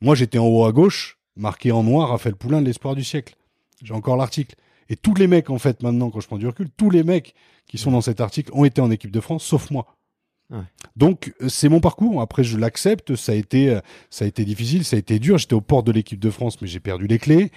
[0.02, 3.36] Moi, j'étais en haut à gauche, marqué en noir, Raphaël Poulain l'espoir du siècle.
[3.82, 4.54] J'ai encore l'article.
[4.88, 7.34] Et tous les mecs, en fait, maintenant, quand je prends du recul, tous les mecs
[7.66, 9.96] qui sont dans cet article ont été en équipe de France, sauf moi.
[10.96, 12.20] Donc c'est mon parcours.
[12.20, 13.16] Après je l'accepte.
[13.16, 13.78] Ça a été
[14.10, 15.38] ça a été difficile, ça a été dur.
[15.38, 17.50] J'étais au port de l'équipe de France, mais j'ai perdu les clés.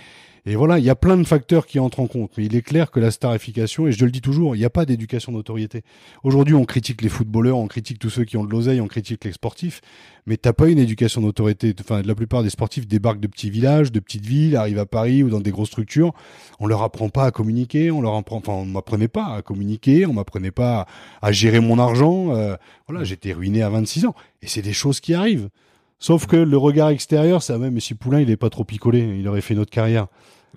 [0.48, 2.62] Et voilà, il y a plein de facteurs qui entrent en compte, mais il est
[2.62, 5.82] clair que la starification, et je le dis toujours, il n'y a pas d'éducation d'autorité.
[6.24, 9.26] Aujourd'hui, on critique les footballeurs, on critique tous ceux qui ont de l'oseille, on critique
[9.26, 9.82] les sportifs,
[10.28, 11.74] mais t'as pas une éducation d'autorité.
[11.80, 15.24] Enfin, la plupart des sportifs débarquent de petits villages, de petites villes, arrivent à Paris
[15.24, 16.14] ou dans des grosses structures.
[16.60, 20.06] On leur apprend pas à communiquer, on leur apprend, enfin, on m'apprenait pas à communiquer,
[20.06, 20.86] on m'apprenait pas
[21.24, 22.36] à, gérer mon argent.
[22.36, 22.56] Euh,
[22.88, 25.50] voilà, j'étais ruiné à 26 ans, et c'est des choses qui arrivent.
[25.98, 29.28] Sauf que le regard extérieur, ça même, si Poulain, il est pas trop picolé, il
[29.28, 30.08] aurait fait notre carrière.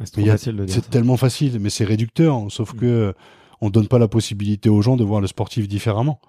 [0.04, 2.46] C'est tellement facile, mais c'est réducteur.
[2.50, 2.78] Sauf mm.
[2.78, 3.14] que
[3.60, 6.20] on donne pas la possibilité aux gens de voir le sportif différemment.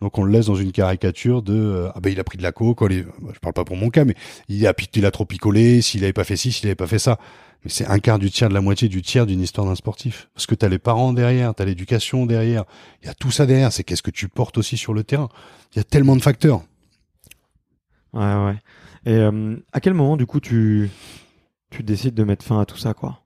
[0.00, 2.42] Donc on le laisse dans une caricature de euh, ah ben il a pris de
[2.42, 4.14] la coke, je parle pas pour mon cas, mais
[4.48, 6.98] il a il a trop picolé, s'il avait pas fait ci, s'il avait pas fait
[6.98, 7.18] ça.
[7.64, 10.28] Mais c'est un quart du tiers de la moitié du tiers d'une histoire d'un sportif.
[10.34, 12.64] Parce que tu as les parents derrière, tu as l'éducation derrière,
[13.02, 15.30] il y a tout ça derrière, c'est qu'est-ce que tu portes aussi sur le terrain.
[15.72, 16.62] Il y a tellement de facteurs.
[18.12, 18.56] Ouais ouais.
[19.06, 20.90] Et euh, à quel moment du coup tu
[21.74, 23.20] tu décides de mettre fin à tout ça, quoi.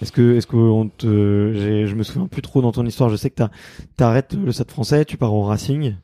[0.00, 3.08] Est-ce que, est-ce que on te, je me souviens plus trop dans ton histoire.
[3.08, 5.94] Je sais que tu arrêtes le Stade Français, tu pars au Racing.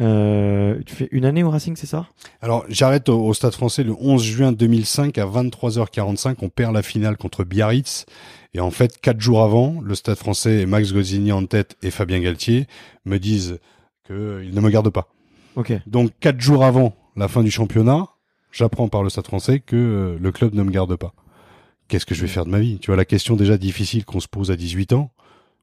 [0.00, 2.06] Euh, tu fais une année au Racing, c'est ça?
[2.42, 6.36] Alors j'arrête au, Stade Français le 11 juin 2005 à 23h45.
[6.42, 8.04] On perd la finale contre Biarritz.
[8.52, 11.90] Et en fait, quatre jours avant, le Stade Français et Max Gozzini en tête et
[11.90, 12.66] Fabien Galtier
[13.06, 13.58] me disent
[14.06, 15.08] qu'ils ne me gardent pas.
[15.56, 15.72] Ok.
[15.86, 18.08] Donc quatre jours avant la fin du championnat,
[18.52, 21.14] j'apprends par le Stade français que euh, le club ne me garde pas.
[21.88, 22.78] Qu'est-ce que je vais faire de ma vie?
[22.78, 25.10] Tu vois, la question déjà difficile qu'on se pose à 18 ans.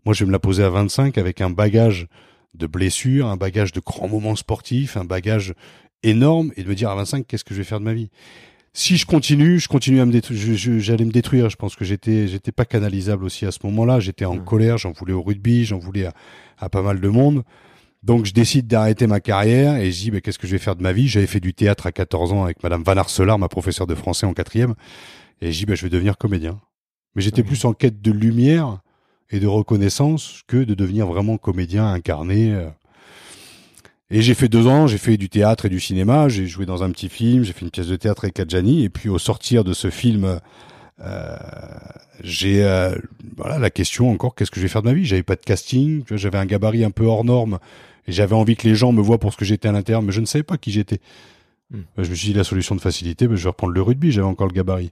[0.06, 2.08] Moi, je vais me la poser à 25 avec un bagage
[2.54, 5.54] de blessures, un bagage de grands moments sportifs, un bagage
[6.04, 8.10] énorme, et de me dire à 25, qu'est-ce que je vais faire de ma vie?
[8.74, 11.50] Si je continue, je continue à me détruire, j'allais me détruire.
[11.50, 14.00] Je pense que j'étais, j'étais pas canalisable aussi à ce moment-là.
[14.00, 16.08] J'étais en colère, j'en voulais au rugby, j'en voulais
[16.60, 17.44] à, pas mal de monde.
[18.04, 20.76] Donc je décide d'arrêter ma carrière et je dis bah, qu'est-ce que je vais faire
[20.76, 21.08] de ma vie?
[21.08, 24.26] J'avais fait du théâtre à 14 ans avec Madame Van Arcelard, ma professeure de français
[24.26, 24.76] en quatrième,
[25.42, 26.60] et je dis bah, je vais devenir comédien.
[27.16, 28.80] Mais j'étais plus en quête de lumière
[29.30, 32.54] et de reconnaissance que de devenir vraiment comédien incarné.
[32.54, 32.70] Euh.
[34.10, 36.84] Et j'ai fait deux ans, j'ai fait du théâtre et du cinéma, j'ai joué dans
[36.84, 39.66] un petit film, j'ai fait une pièce de théâtre avec Adjani, et puis au sortir
[39.66, 40.40] de ce film,
[42.24, 42.96] j'ai euh,
[43.36, 45.06] voilà la question encore, qu'est-ce que je vais faire de ma vie?
[45.06, 47.60] J'avais pas de casting, j'avais un gabarit un peu hors norme,
[48.08, 50.12] et j'avais envie que les gens me voient pour ce que j'étais à l'intérieur, mais
[50.12, 51.00] je ne savais pas qui j'étais.
[51.72, 51.82] Hmm.
[51.98, 54.28] Je me suis dit la solution de facilité, ben, je vais reprendre le rugby, j'avais
[54.28, 54.92] encore le gabarit.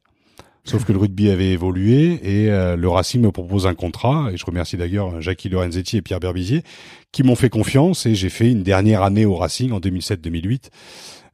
[0.68, 4.30] Sauf que le rugby avait évolué et euh, le Racing me propose un contrat.
[4.34, 6.64] Et je remercie d'ailleurs Jackie Lorenzetti et Pierre Berbizier
[7.12, 8.08] qui m'ont fait confiance.
[8.08, 10.72] Et j'ai fait une dernière année au Racing en 2007-2008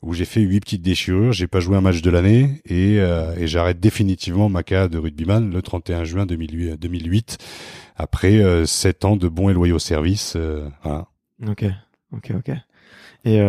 [0.01, 1.31] où j'ai fait huit petites déchirures.
[1.31, 4.97] J'ai pas joué un match de l'année et, euh, et j'arrête définitivement ma carrière de
[4.97, 7.37] rugbyman le 31 juin 2008
[7.95, 10.37] après euh, sept ans de bons et loyaux services.
[10.83, 11.07] voilà.
[11.47, 11.65] Ok,
[12.13, 12.51] ok, ok.
[13.25, 13.39] Et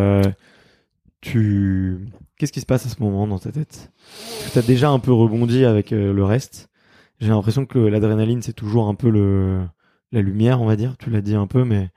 [1.21, 2.07] tu
[2.43, 3.93] Qu'est-ce qui se passe à ce moment dans ta tête?
[4.53, 6.71] Tu as déjà un peu rebondi avec euh, le reste.
[7.21, 9.61] J'ai l'impression que l'adrénaline, c'est toujours un peu le
[10.11, 10.97] la lumière, on va dire.
[10.99, 11.91] Tu l'as dit un peu, mais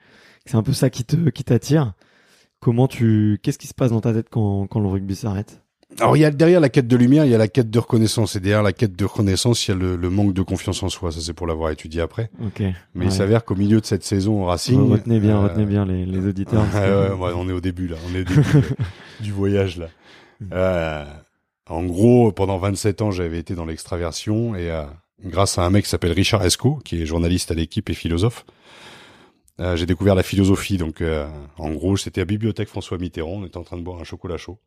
[0.45, 1.93] c'est un peu ça qui te qui t'attire.
[2.65, 5.61] Comment tu Qu'est-ce qui se passe dans ta tête quand, quand le rugby s'arrête?
[5.99, 7.77] Alors il y a derrière la quête de lumière, il y a la quête de
[7.77, 10.89] reconnaissance et derrière la quête de reconnaissance, il y a le, manque de confiance en
[10.89, 11.11] soi.
[11.11, 12.31] Ça c'est pour l'avoir étudié après.
[12.95, 15.85] Mais il s'avère qu'au milieu de cette saison au Racing, retenez bien, euh, retenez bien
[15.85, 16.65] les, les auditeurs.
[16.73, 18.63] ouais, on est au début là, on est au début
[19.19, 19.89] du voyage là.
[20.39, 20.45] Mm.
[20.51, 21.05] Euh,
[21.69, 24.85] en gros, pendant 27 ans, j'avais été dans l'extraversion et euh,
[25.23, 28.43] grâce à un mec qui s'appelle Richard Esco, qui est journaliste à l'équipe et philosophe,
[29.59, 30.77] euh, j'ai découvert la philosophie.
[30.77, 33.41] Donc, euh, en gros, c'était à bibliothèque François Mitterrand.
[33.41, 34.59] On était en train de boire un chocolat chaud.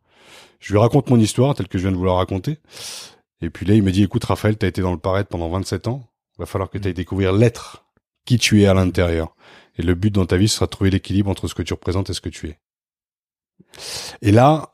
[0.61, 2.59] Je lui raconte mon histoire telle que je viens de vous la raconter.
[3.41, 5.89] Et puis là, il me dit, écoute, Raphaël, t'as été dans le paraître pendant 27
[5.89, 6.09] ans.
[6.39, 7.85] Va falloir que tu ailles découvrir l'être,
[8.25, 9.35] qui tu es à l'intérieur.
[9.77, 12.11] Et le but dans ta vie sera de trouver l'équilibre entre ce que tu représentes
[12.11, 12.59] et ce que tu es.
[14.23, 14.73] Et là,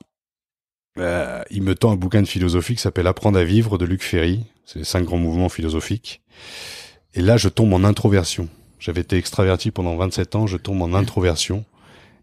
[0.98, 4.02] euh, il me tend un bouquin de philosophie qui s'appelle Apprendre à vivre de Luc
[4.02, 4.44] Ferry.
[4.64, 6.22] C'est les cinq grands mouvements philosophiques.
[7.14, 8.48] Et là, je tombe en introversion.
[8.78, 11.64] J'avais été extraverti pendant 27 ans, je tombe en introversion.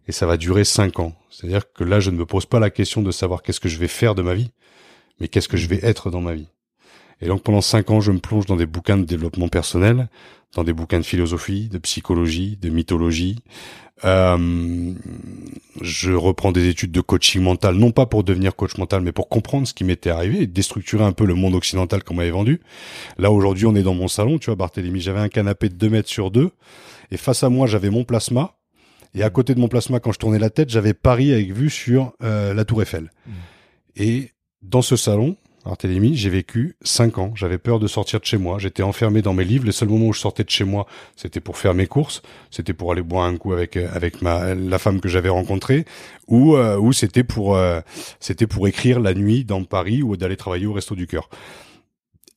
[0.08, 1.14] Et ça va durer cinq ans.
[1.30, 3.78] C'est-à-dire que là, je ne me pose pas la question de savoir qu'est-ce que je
[3.78, 4.52] vais faire de ma vie,
[5.20, 6.48] mais qu'est-ce que je vais être dans ma vie.
[7.22, 10.10] Et donc pendant cinq ans, je me plonge dans des bouquins de développement personnel,
[10.56, 13.38] dans des bouquins de philosophie, de psychologie, de mythologie,
[14.04, 14.94] euh,
[15.82, 19.30] je reprends des études de coaching mental, non pas pour devenir coach mental, mais pour
[19.30, 22.62] comprendre ce qui m'était arrivé et déstructurer un peu le monde occidental qu'on m'avait vendu.
[23.18, 25.90] Là, aujourd'hui, on est dans mon salon, tu vois, Barthélémy, j'avais un canapé de 2
[25.90, 26.50] mètres sur 2,
[27.12, 28.56] et face à moi, j'avais mon plasma,
[29.14, 31.70] et à côté de mon plasma, quand je tournais la tête, j'avais Paris avec vue
[31.70, 33.12] sur euh, la Tour Eiffel.
[33.28, 33.32] Mmh.
[33.98, 34.32] Et
[34.62, 37.34] dans ce salon, Barthélemy, j'ai vécu cinq ans.
[37.36, 38.58] J'avais peur de sortir de chez moi.
[38.58, 39.66] J'étais enfermé dans mes livres.
[39.66, 42.24] Le seul moment où je sortais de chez moi, c'était pour faire mes courses.
[42.50, 45.86] C'était pour aller boire un coup avec euh, avec ma la femme que j'avais rencontrée,
[46.28, 47.80] ou euh, ou c'était pour euh,
[48.20, 51.30] c'était pour écrire la nuit dans Paris ou d'aller travailler au Resto du Cœur.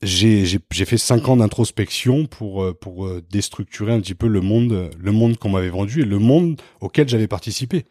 [0.02, 5.12] J'ai j'ai fait cinq ans d'introspection pour pour déstructurer un petit peu le monde le
[5.12, 7.86] monde qu'on m'avait vendu et le monde auquel j'avais participé.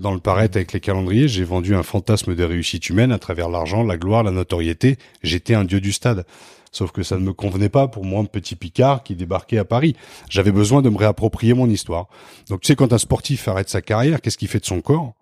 [0.00, 3.50] Dans le paraître avec les calendriers, j'ai vendu un fantasme de réussite humaine à travers
[3.50, 4.96] l'argent, la gloire, la notoriété.
[5.22, 6.24] J'étais un dieu du stade.
[6.72, 9.66] Sauf que ça ne me convenait pas pour moi, un petit Picard qui débarquait à
[9.66, 9.94] Paris.
[10.30, 12.08] J'avais besoin de me réapproprier mon histoire.
[12.48, 15.12] Donc tu sais, quand un sportif arrête sa carrière, qu'est-ce qu'il fait de son corps?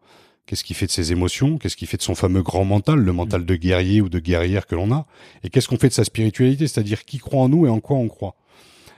[0.47, 1.59] Qu'est-ce qu'il fait de ses émotions?
[1.59, 4.65] Qu'est-ce qu'il fait de son fameux grand mental, le mental de guerrier ou de guerrière
[4.65, 5.07] que l'on a?
[5.43, 6.69] Et qu'est-ce qu'on fait de sa spiritualité?
[6.69, 8.37] C'est-à-dire qui croit en nous et en quoi on croit?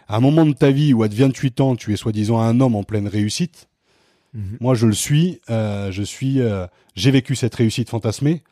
[0.08, 2.74] À un moment de ta vie où à 28 ans, tu es soi-disant un homme
[2.74, 3.69] en pleine réussite,
[4.34, 4.58] Mhm.
[4.60, 5.40] Moi, je le suis.
[5.50, 6.40] Euh, je suis.
[6.40, 8.42] Euh, j'ai vécu cette réussite fantasmée,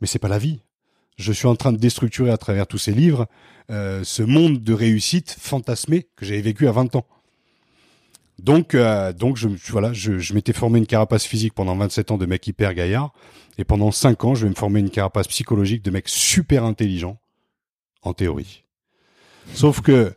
[0.00, 0.60] mais c'est pas la vie.
[1.16, 3.26] Je suis en train de déstructurer à travers tous ces livres
[3.70, 7.06] euh, ce monde de réussite fantasmé que j'avais vécu à 20 ans.
[8.38, 8.74] Donc,
[9.18, 12.44] donc je, voilà, je, je m'étais formé une carapace physique pendant 27 ans de mec
[12.44, 13.12] hyper gaillard,
[13.56, 17.20] et pendant 5 ans, je vais me former une carapace psychologique de mec super intelligent,
[18.00, 18.64] en théorie.
[19.54, 20.12] Sauf que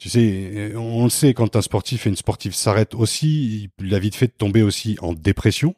[0.00, 3.98] tu sais, on le sait, quand un sportif et une sportive s'arrêtent aussi, il a
[3.98, 5.74] vite fait de tomber aussi en dépression.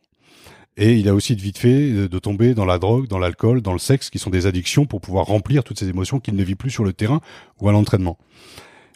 [0.76, 3.80] Et il a aussi vite fait de tomber dans la drogue, dans l'alcool, dans le
[3.80, 6.70] sexe, qui sont des addictions pour pouvoir remplir toutes ces émotions qu'il ne vit plus
[6.70, 7.20] sur le terrain
[7.60, 8.16] ou à l'entraînement.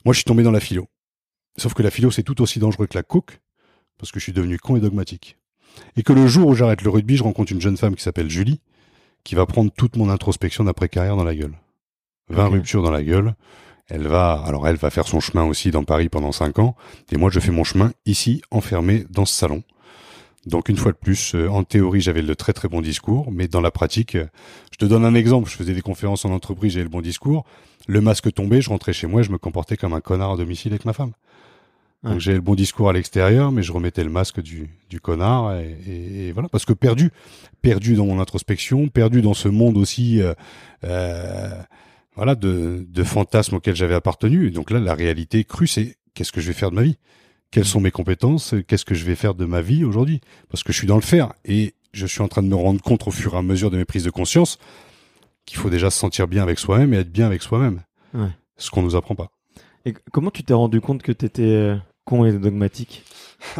[0.04, 0.86] Moi, je suis tombé dans la philo.
[1.56, 3.40] Sauf que la philo, c'est tout aussi dangereux que la coke,
[3.98, 5.38] parce que je suis devenu con et dogmatique.
[5.96, 8.30] Et que le jour où j'arrête le rugby, je rencontre une jeune femme qui s'appelle
[8.30, 8.60] Julie,
[9.24, 11.58] qui va prendre toute mon introspection d'après-carrière dans la gueule.
[12.28, 13.34] 20 ruptures dans la gueule,
[13.88, 16.74] Elle va, alors elle va faire son chemin aussi dans Paris pendant cinq ans,
[17.12, 19.62] et moi je fais mon chemin ici, enfermé dans ce salon.
[20.44, 23.46] Donc une fois de plus, euh, en théorie j'avais le très très bon discours, mais
[23.48, 24.26] dans la pratique, euh,
[24.72, 27.44] je te donne un exemple, je faisais des conférences en entreprise, j'avais le bon discours,
[27.86, 30.72] le masque tombait, je rentrais chez moi, je me comportais comme un connard à domicile
[30.72, 31.12] avec ma femme.
[32.02, 32.20] Donc Ouais.
[32.20, 35.76] j'avais le bon discours à l'extérieur, mais je remettais le masque du, du connard, et,
[35.88, 37.10] et- et voilà, parce que perdu,
[37.62, 40.34] perdu dans mon introspection, perdu dans ce monde aussi, euh,
[40.84, 41.50] euh,
[42.16, 44.46] voilà, de, de fantasmes auxquels j'avais appartenu.
[44.48, 46.96] Et donc là, la réalité crue, c'est qu'est-ce que je vais faire de ma vie?
[47.50, 48.54] Quelles sont mes compétences?
[48.66, 50.20] Qu'est-ce que je vais faire de ma vie aujourd'hui?
[50.50, 52.82] Parce que je suis dans le faire et je suis en train de me rendre
[52.82, 54.58] compte au fur et à mesure de mes prises de conscience
[55.46, 57.82] qu'il faut déjà se sentir bien avec soi-même et être bien avec soi-même.
[58.14, 58.28] Ouais.
[58.56, 59.30] Ce qu'on nous apprend pas.
[59.84, 63.04] Et comment tu t'es rendu compte que t'étais euh, con et dogmatique?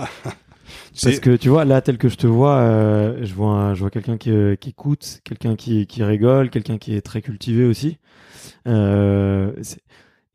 [1.02, 3.80] Parce que tu vois, là, tel que je te vois, euh, je vois, un- je
[3.80, 7.64] vois quelqu'un qui, euh, qui écoute, quelqu'un qui, qui rigole, quelqu'un qui est très cultivé
[7.64, 7.98] aussi.
[8.66, 9.52] Euh,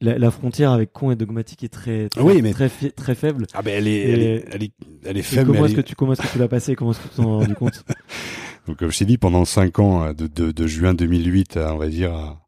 [0.02, 2.70] la, la frontière avec con et dogmatique est très, très, Oui, mais- très,
[3.16, 3.46] faible.
[3.54, 4.72] Ah ben elle est, Et- elle est, elle est,
[5.06, 5.52] elle est Et faible.
[5.54, 6.76] comment est-ce que tu, comment est-ce que tu l'as passé?
[6.76, 7.84] Comment est-ce que tu t'en rendu compte?
[8.68, 11.74] Donc, comme je t'ai dit, pendant cinq ans, euh, de, de, de juin 2008 à,
[11.74, 12.48] on va dire, à,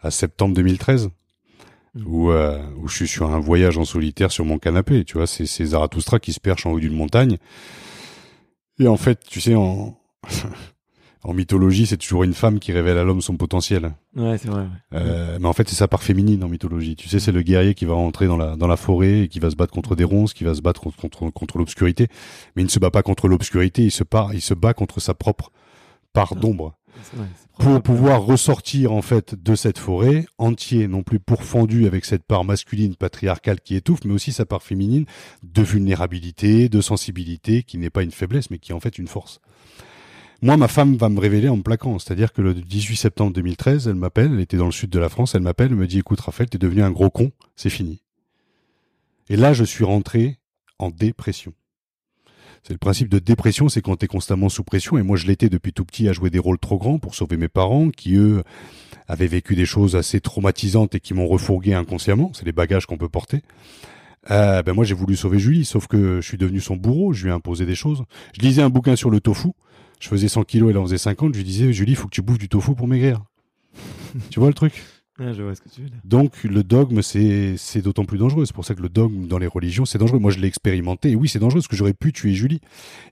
[0.00, 1.10] à septembre 2013,
[1.96, 2.04] Mhm.
[2.08, 5.04] où, euh, où je suis sur un voyage en solitaire sur mon canapé.
[5.04, 7.36] Tu vois, c'est, c'est Zarathustra qui se perche en haut d'une montagne.
[8.80, 9.96] Et en fait, tu sais, en,
[11.24, 13.94] en mythologie, c'est toujours une femme qui révèle à l'homme son potentiel.
[14.14, 14.62] Ouais, c'est vrai.
[14.62, 14.68] ouais.
[14.94, 16.96] Euh, Mais en fait, c'est sa part féminine en mythologie.
[16.96, 19.40] Tu sais, c'est le guerrier qui va rentrer dans la dans la forêt et qui
[19.40, 22.08] va se battre contre des ronces, qui va se battre contre contre, contre l'obscurité.
[22.54, 25.00] Mais il ne se bat pas contre l'obscurité, il se bat, il se bat contre
[25.00, 25.50] sa propre
[26.12, 26.76] part d'ombre
[27.12, 32.04] vrai, c'est pour pouvoir ressortir en fait de cette forêt entier, non plus pourfendu avec
[32.04, 35.04] cette part masculine patriarcale qui étouffe, mais aussi sa part féminine
[35.42, 39.08] de vulnérabilité, de sensibilité, qui n'est pas une faiblesse, mais qui est en fait une
[39.08, 39.40] force.
[40.44, 43.88] Moi, ma femme va me révéler en me plaquant, c'est-à-dire que le 18 septembre 2013,
[43.88, 46.00] elle m'appelle, elle était dans le sud de la France, elle m'appelle, elle me dit,
[46.00, 48.02] écoute Raphaël, t'es devenu un gros con, c'est fini.
[49.30, 50.36] Et là, je suis rentré
[50.78, 51.54] en dépression.
[52.62, 54.98] C'est le principe de dépression, c'est quand t'es constamment sous pression.
[54.98, 57.38] Et moi, je l'étais depuis tout petit à jouer des rôles trop grands pour sauver
[57.38, 58.42] mes parents, qui eux
[59.08, 62.32] avaient vécu des choses assez traumatisantes et qui m'ont refourgué inconsciemment.
[62.34, 63.40] C'est les bagages qu'on peut porter.
[64.30, 67.14] Euh, ben moi, j'ai voulu sauver Julie, sauf que je suis devenu son bourreau.
[67.14, 68.04] Je lui ai imposé des choses.
[68.34, 69.48] Je lisais un bouquin sur le tofu.
[70.04, 71.32] Je faisais 100 kilos, elle en faisait 50.
[71.32, 73.22] Je lui disais, Julie, il faut que tu bouffes du tofu pour maigrir.
[74.30, 74.84] tu vois le truc?
[75.18, 75.98] Je vois ce que tu veux dire.
[76.04, 78.44] donc le dogme, c'est c'est d'autant plus dangereux.
[78.44, 80.18] C'est pour ça que le dogme dans les religions, c'est dangereux.
[80.18, 81.12] Moi, je l'ai expérimenté.
[81.12, 82.60] Et oui, c'est dangereux parce que j'aurais pu tuer Julie.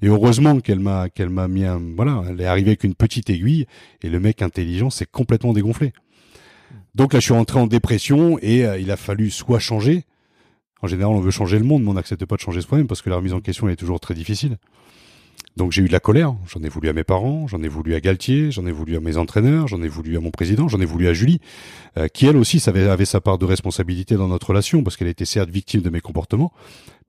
[0.02, 3.30] Et heureusement qu'elle m'a qu'elle m'a mis un voilà, elle est arrivée avec une petite
[3.30, 3.64] aiguille
[4.02, 5.94] et le mec intelligent s'est complètement dégonflé.
[6.94, 10.04] Donc là, je suis rentré en dépression et euh, il a fallu soit changer.
[10.82, 13.00] En général, on veut changer le monde, mais on n'accepte pas de changer soi-même parce
[13.00, 14.58] que la remise en question elle est toujours très difficile.
[15.56, 17.94] Donc j'ai eu de la colère, j'en ai voulu à mes parents, j'en ai voulu
[17.94, 20.80] à Galtier, j'en ai voulu à mes entraîneurs, j'en ai voulu à mon président, j'en
[20.80, 21.40] ai voulu à Julie,
[21.98, 25.08] euh, qui elle aussi savait, avait sa part de responsabilité dans notre relation, parce qu'elle
[25.08, 26.52] était certes victime de mes comportements,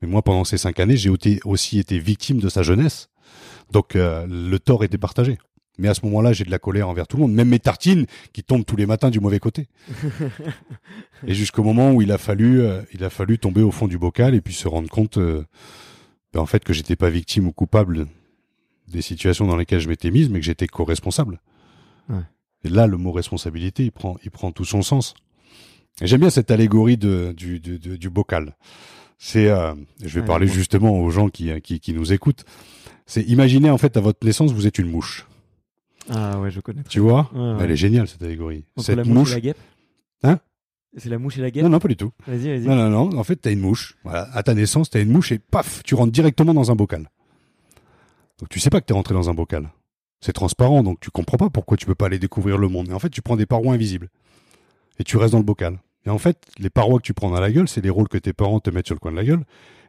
[0.01, 1.09] mais moi pendant ces cinq années, j'ai
[1.45, 3.09] aussi été victime de sa jeunesse.
[3.71, 5.37] Donc euh, le tort était partagé.
[5.79, 8.05] Mais à ce moment-là, j'ai de la colère envers tout le monde, même mes tartines
[8.31, 9.67] qui tombent tous les matins du mauvais côté.
[11.27, 13.97] et jusqu'au moment où il a fallu, euh, il a fallu tomber au fond du
[13.97, 15.43] bocal et puis se rendre compte, euh,
[16.31, 18.05] ben, en fait, que j'étais pas victime ou coupable
[18.93, 21.41] des situations dans lesquelles je m'étais mise, mais que j'étais co-responsable.
[22.09, 22.21] Ouais.
[22.63, 25.15] Et là, le mot responsabilité, il prend, il prend tout son sens.
[26.01, 28.55] J'aime bien cette allégorie de, du, du, bocal.
[29.17, 32.45] C'est, euh, je vais Ouais, parler justement aux gens qui, qui, qui nous écoutent.
[33.05, 35.27] C'est imaginez en fait à votre naissance, vous êtes une mouche.
[36.09, 36.83] Ah ouais, je connais.
[36.89, 37.57] Tu vois Ouais, ouais.
[37.61, 38.65] Elle est géniale cette allégorie.
[38.75, 39.57] Entre cette la mouche, et la guêpe
[40.23, 40.39] Hein
[40.97, 42.11] C'est la mouche et la guêpe Non, non, pas du tout.
[42.27, 42.67] Vas-y, vas-y.
[42.67, 43.17] Non, non, non.
[43.17, 43.95] En fait, t'as une mouche.
[44.03, 44.29] Voilà.
[44.33, 47.09] À ta naissance, t'as une mouche et paf, tu rentres directement dans un bocal.
[48.43, 49.69] Donc tu sais pas que t'es rentré dans un bocal.
[50.19, 52.89] C'est transparent, donc tu comprends pas pourquoi tu peux pas aller découvrir le monde.
[52.89, 54.09] Et en fait, tu prends des parois invisibles.
[54.99, 55.79] Et tu restes dans le bocal.
[56.05, 58.17] Et en fait, les parois que tu prends dans la gueule, c'est les rôles que
[58.17, 59.45] tes parents te mettent sur le coin de la gueule.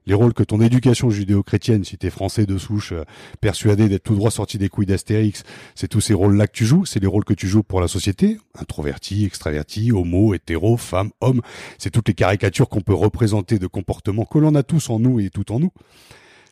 [0.07, 3.03] Les rôles que ton éducation judéo-chrétienne, si t'es français de souche, euh,
[3.41, 5.43] persuadé d'être tout droit sorti des couilles d'Astérix,
[5.75, 6.85] c'est tous ces rôles-là que tu joues.
[6.85, 8.39] C'est les rôles que tu joues pour la société.
[8.57, 11.43] Introverti, extraverti, homo, hétéro, femme, homme.
[11.79, 15.19] C'est toutes les caricatures qu'on peut représenter de comportements que l'on a tous en nous
[15.19, 15.73] et tout en nous.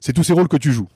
[0.01, 0.89] C'est tous ces rôles que tu joues.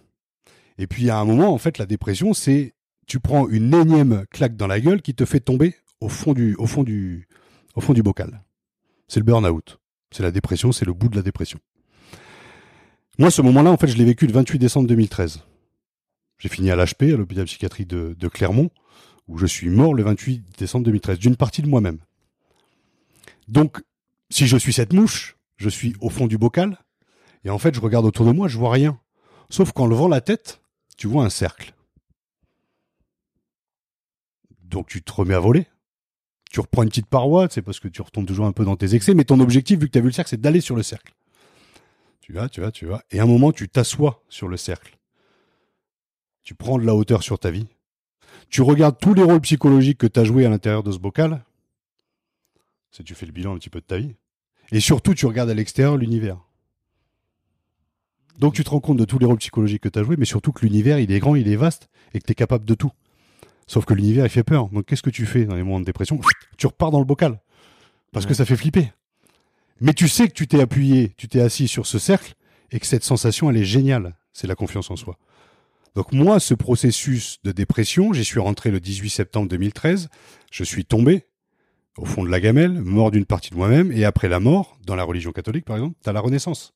[0.79, 2.75] Et puis à un moment, en fait, la dépression, c'est
[3.07, 6.55] tu prends une énième claque dans la gueule qui te fait tomber au fond du,
[6.57, 7.29] au fond du,
[7.75, 8.43] au fond du bocal.
[9.09, 9.79] C'est le burn-out.
[10.11, 11.59] C'est la dépression, c'est le bout de la dépression.
[13.19, 15.43] Moi, ce moment-là, en fait, je l'ai vécu le 28 décembre 2013.
[16.39, 18.71] J'ai fini à l'HP, à l'hôpital psychiatrique de, de Clermont,
[19.27, 21.99] où je suis mort le 28 décembre 2013, d'une partie de moi-même.
[23.49, 23.81] Donc,
[24.31, 26.79] si je suis cette mouche, je suis au fond du bocal,
[27.45, 28.99] et en fait, je regarde autour de moi, je vois rien.
[29.49, 30.61] Sauf qu'en levant la tête,
[30.97, 31.75] tu vois un cercle.
[34.63, 35.67] Donc tu te remets à voler.
[36.51, 38.95] tu reprends une petite paroi, c'est parce que tu retombes toujours un peu dans tes
[38.95, 40.83] excès, mais ton objectif, vu que tu as vu le cercle, c'est d'aller sur le
[40.83, 41.13] cercle.
[42.21, 43.03] Tu vas, tu vas, tu vas.
[43.11, 44.99] Et à un moment, tu t'assois sur le cercle.
[46.43, 47.67] Tu prends de la hauteur sur ta vie.
[48.49, 51.45] Tu regardes tous les rôles psychologiques que tu as joués à l'intérieur de ce bocal.
[52.91, 54.15] C'est tu fais le bilan un petit peu de ta vie.
[54.73, 56.46] Et surtout, tu regardes à l'extérieur l'univers.
[58.39, 60.25] Donc tu te rends compte de tous les rôles psychologiques que tu as joués, mais
[60.25, 62.75] surtout que l'univers, il est grand, il est vaste, et que tu es capable de
[62.75, 62.93] tout.
[63.67, 64.69] Sauf que l'univers, il fait peur.
[64.69, 66.21] Donc qu'est-ce que tu fais dans les moments de dépression?
[66.57, 67.41] Tu repars dans le bocal.
[68.13, 68.93] Parce que ça fait flipper.
[69.81, 72.35] Mais tu sais que tu t'es appuyé, tu t'es assis sur ce cercle,
[72.71, 74.17] et que cette sensation, elle est géniale.
[74.33, 75.19] C'est la confiance en soi.
[75.95, 80.09] Donc moi, ce processus de dépression, j'y suis rentré le 18 septembre 2013,
[80.53, 81.25] je suis tombé
[81.97, 84.95] au fond de la gamelle, mort d'une partie de moi-même, et après la mort, dans
[84.95, 86.76] la religion catholique par exemple, tu as la renaissance.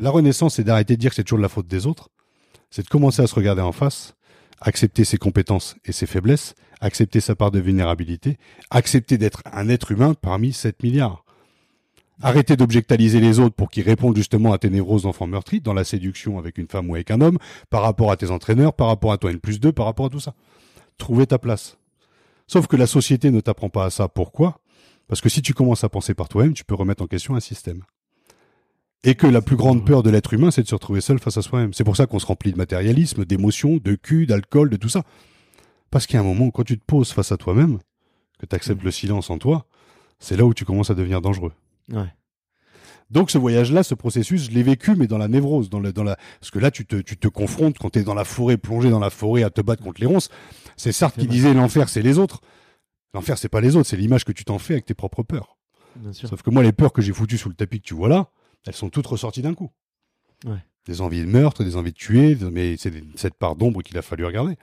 [0.00, 2.08] La renaissance, c'est d'arrêter de dire que c'est toujours la faute des autres,
[2.70, 4.16] c'est de commencer à se regarder en face,
[4.60, 8.38] accepter ses compétences et ses faiblesses, accepter sa part de vulnérabilité,
[8.70, 11.24] accepter d'être un être humain parmi 7 milliards.
[12.22, 15.84] Arrêter d'objectaliser les autres pour qu'ils répondent justement à tes névroses d'enfants meurtris dans la
[15.84, 19.12] séduction avec une femme ou avec un homme, par rapport à tes entraîneurs, par rapport
[19.12, 20.34] à toi N plus 2, par rapport à tout ça.
[20.96, 21.76] Trouver ta place.
[22.46, 24.08] Sauf que la société ne t'apprend pas à ça.
[24.08, 24.60] Pourquoi?
[25.08, 27.40] Parce que si tu commences à penser par toi-même, tu peux remettre en question un
[27.40, 27.82] système.
[29.08, 31.36] Et que la plus grande peur de l'être humain, c'est de se retrouver seul face
[31.36, 31.72] à soi-même.
[31.72, 35.04] C'est pour ça qu'on se remplit de matérialisme, d'émotions, de cul, d'alcool, de tout ça.
[35.92, 37.78] Parce qu'il y a un moment, quand tu te poses face à toi-même,
[38.40, 39.66] que tu acceptes le silence en toi,
[40.18, 41.52] c'est là où tu commences à devenir dangereux.
[41.92, 42.12] Ouais.
[43.08, 46.02] Donc ce voyage-là, ce processus, je l'ai vécu, mais dans la névrose, dans, le, dans
[46.02, 48.56] la, parce que là, tu te, tu te confrontes quand tu es dans la forêt,
[48.56, 50.30] plongé dans la forêt, à te battre contre les ronces.
[50.76, 52.40] C'est Sartre qui disait l'enfer, c'est les autres.
[53.14, 55.56] L'enfer, c'est pas les autres, c'est l'image que tu t'en fais avec tes propres peurs.
[55.94, 56.28] Bien sûr.
[56.28, 58.30] Sauf que moi, les peurs que j'ai foutues sous le tapis que tu vois là,
[58.66, 59.70] elles sont toutes ressorties d'un coup.
[60.44, 60.58] Ouais.
[60.86, 64.02] Des envies de meurtre, des envies de tuer, mais c'est cette part d'ombre qu'il a
[64.02, 64.56] fallu regarder.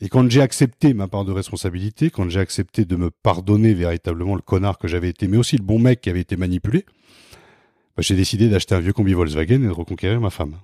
[0.00, 4.34] Et quand j'ai accepté ma part de responsabilité, quand j'ai accepté de me pardonner véritablement
[4.34, 6.84] le connard que j'avais été, mais aussi le bon mec qui avait été manipulé,
[7.96, 10.56] bah, j'ai décidé d'acheter un vieux combi Volkswagen et de reconquérir ma femme.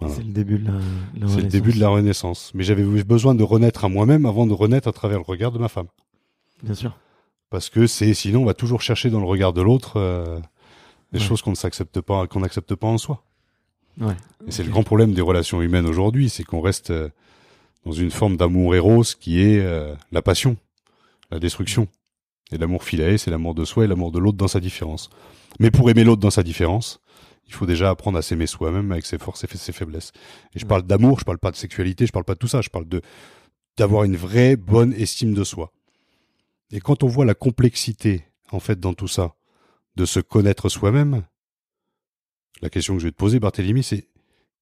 [0.00, 0.14] Voilà.
[0.14, 0.78] C'est le début de la,
[1.16, 2.52] la C'est le début de la renaissance.
[2.54, 5.58] Mais j'avais besoin de renaître à moi-même avant de renaître à travers le regard de
[5.58, 5.88] ma femme.
[6.62, 6.96] Bien sûr.
[7.50, 10.38] Parce que c'est sinon on va toujours chercher dans le regard de l'autre euh,
[11.12, 11.24] des Ouais.
[11.24, 13.24] choses qu'on ne s'accepte pas, qu'on n'accepte pas en soi.
[14.00, 14.14] Ouais.
[14.46, 17.08] Et c'est le grand problème des relations humaines aujourd'hui, c'est qu'on reste euh,
[17.84, 20.56] dans une forme d'amour éros qui est euh, la passion,
[21.30, 21.88] la destruction.
[22.52, 25.10] Et l'amour philae, c'est l'amour de soi et l'amour de l'autre dans sa différence.
[25.60, 27.00] Mais pour aimer l'autre dans sa différence,
[27.46, 30.12] il faut déjà apprendre à s'aimer soi-même avec ses forces et ses faiblesses.
[30.54, 32.60] Et je parle d'amour, je parle pas de sexualité, je parle pas de tout ça,
[32.60, 33.00] je parle de
[33.76, 35.72] d'avoir une vraie bonne estime de soi.
[36.72, 39.34] Et quand on voit la complexité, en fait, dans tout ça,
[39.98, 41.24] de se connaître soi-même,
[42.62, 44.08] la question que je vais te poser, Barthélemy, c'est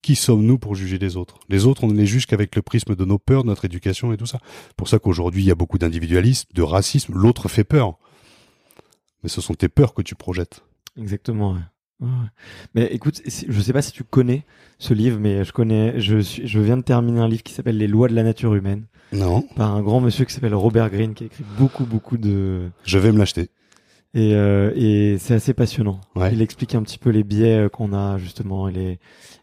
[0.03, 1.39] qui sommes-nous pour juger les autres?
[1.49, 4.13] Les autres, on ne les juge qu'avec le prisme de nos peurs, de notre éducation
[4.13, 4.39] et tout ça.
[4.69, 7.15] C'est pour ça qu'aujourd'hui, il y a beaucoup d'individualisme, de racisme.
[7.15, 7.99] L'autre fait peur.
[9.23, 10.63] Mais ce sont tes peurs que tu projettes.
[10.99, 11.53] Exactement.
[11.53, 11.61] ouais.
[12.01, 12.29] Ouais, ouais.
[12.75, 14.45] Mais écoute, je sais pas si tu connais
[14.79, 15.99] ce livre, mais je connais.
[16.01, 18.55] Je suis, je viens de terminer un livre qui s'appelle Les lois de la nature
[18.55, 19.43] humaine Non.
[19.57, 22.99] par un grand monsieur qui s'appelle Robert Greene qui a écrit beaucoup beaucoup de Je
[22.99, 23.49] vais me l'acheter.
[24.15, 26.01] Et, euh, et c'est assez passionnant.
[26.15, 26.33] Ouais.
[26.33, 28.99] Il explique un petit peu les biais euh, qu'on a justement les,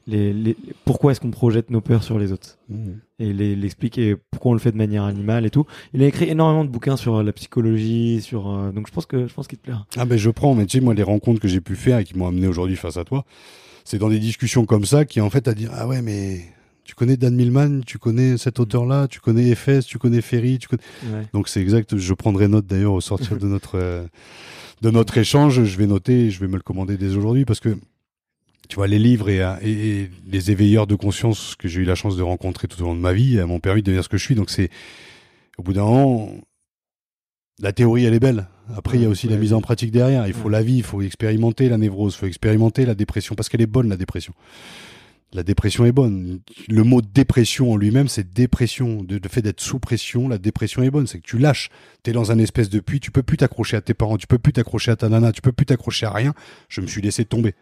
[0.08, 2.58] les, les pourquoi est-ce qu'on projette nos peurs sur les autres
[3.20, 5.66] et il, explique et pourquoi on le fait de manière animale et tout.
[5.94, 9.28] Il a écrit énormément de bouquins sur la psychologie, sur euh, donc je pense que
[9.28, 9.86] je pense qu'il te plaira.
[9.96, 12.04] Ah ben je prends, mais tu sais, moi, les rencontres que j'ai pu faire et
[12.04, 13.26] qui m'ont amené aujourd'hui face à toi,
[13.86, 16.42] c'est dans des discussions comme ça qui en fait à dire ah ouais mais
[16.84, 20.68] tu connais Dan Millman, tu connais cet auteur-là, tu connais Efes, tu connais Ferry, tu
[20.68, 20.82] connais
[21.12, 21.26] Ouais.
[21.34, 21.98] donc c'est exact.
[21.98, 24.06] Je prendrai note d'ailleurs au sortir de notre euh,
[24.82, 25.64] de notre échange.
[25.64, 27.78] Je vais noter, je vais me le commander dès aujourd'hui parce que
[28.70, 29.72] tu vois les livres et, euh, et,
[30.02, 32.96] et les éveilleurs de conscience que j'ai eu la chance de rencontrer tout au long
[32.96, 34.36] de ma vie m'ont permis de devenir ce que je suis.
[34.36, 34.70] Donc c'est
[35.58, 36.32] au bout d'un moment,
[37.60, 38.48] la théorie elle est belle.
[38.76, 40.28] Après il y a aussi la mise en pratique derrière.
[40.28, 40.52] Il faut Ouais.
[40.54, 43.66] la vie, il faut expérimenter la névrose, il faut expérimenter la dépression parce qu'elle est
[43.68, 44.34] bonne la dépression.
[45.34, 46.42] La dépression est bonne.
[46.68, 49.04] Le mot dépression en lui-même, c'est dépression.
[49.04, 51.08] De- Le fait d'être sous pression, la dépression est bonne.
[51.08, 51.70] C'est que tu lâches.
[52.04, 53.00] T'es dans un espèce de puits.
[53.00, 54.18] Tu peux plus t'accrocher à tes parents.
[54.18, 55.32] Tu peux plus t'accrocher à ta nana.
[55.32, 56.34] Tu peux plus t'accrocher à rien.
[56.70, 57.56] Je me suis laissé tomber.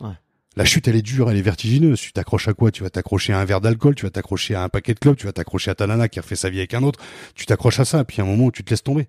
[0.00, 0.10] Ouais.
[0.56, 2.00] La chute, elle est dure, elle est vertigineuse.
[2.00, 2.72] Tu t'accroches à quoi?
[2.72, 5.16] Tu vas t'accrocher à un verre d'alcool, tu vas t'accrocher à un paquet de clopes,
[5.16, 6.98] tu vas t'accrocher à ta nana qui a fait sa vie avec un autre.
[7.36, 9.06] Tu t'accroches à ça, puis à un moment où tu te laisses tomber.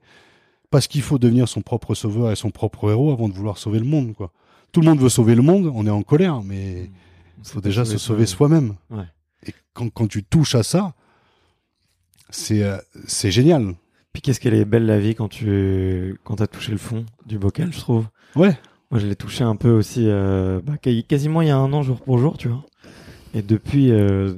[0.70, 3.80] Parce qu'il faut devenir son propre sauveur et son propre héros avant de vouloir sauver
[3.80, 4.32] le monde, quoi.
[4.72, 6.90] Tout le monde veut sauver le monde, on est en colère, mais
[7.40, 8.76] il faut déjà se sauver soi-même.
[8.90, 9.06] Ouais.
[9.46, 10.94] Et quand, quand tu touches à ça,
[12.30, 13.76] c'est euh, c'est génial.
[14.12, 17.38] Puis qu'est-ce qu'elle est belle la vie quand tu quand t'as touché le fond du
[17.40, 18.08] bocal, je trouve.
[18.36, 18.58] Ouais.
[18.92, 21.74] Moi, je l'ai touché un peu aussi, euh, bah, quasi- quasiment il y a un
[21.74, 22.64] an jour pour jour, tu vois.
[23.34, 24.36] Et depuis, euh,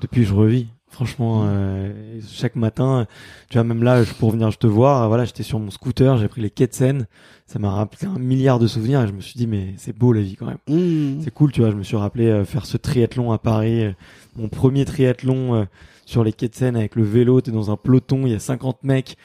[0.00, 0.66] depuis, je revis.
[0.92, 3.06] Franchement, euh, chaque matin,
[3.48, 6.18] tu vois, même là, je- pour venir je te voir, voilà, j'étais sur mon scooter,
[6.18, 7.06] j'ai pris les quais de Seine.
[7.46, 10.12] Ça m'a rappelé un milliard de souvenirs et je me suis dit, mais c'est beau
[10.12, 10.58] la vie quand même.
[10.68, 11.22] Mmh.
[11.24, 11.70] C'est cool, tu vois.
[11.70, 13.92] Je me suis rappelé euh, faire ce triathlon à Paris, euh,
[14.36, 15.64] mon premier triathlon euh,
[16.04, 17.40] sur les quais de Seine avec le vélo.
[17.40, 19.16] T'es dans un peloton, il y a 50 mecs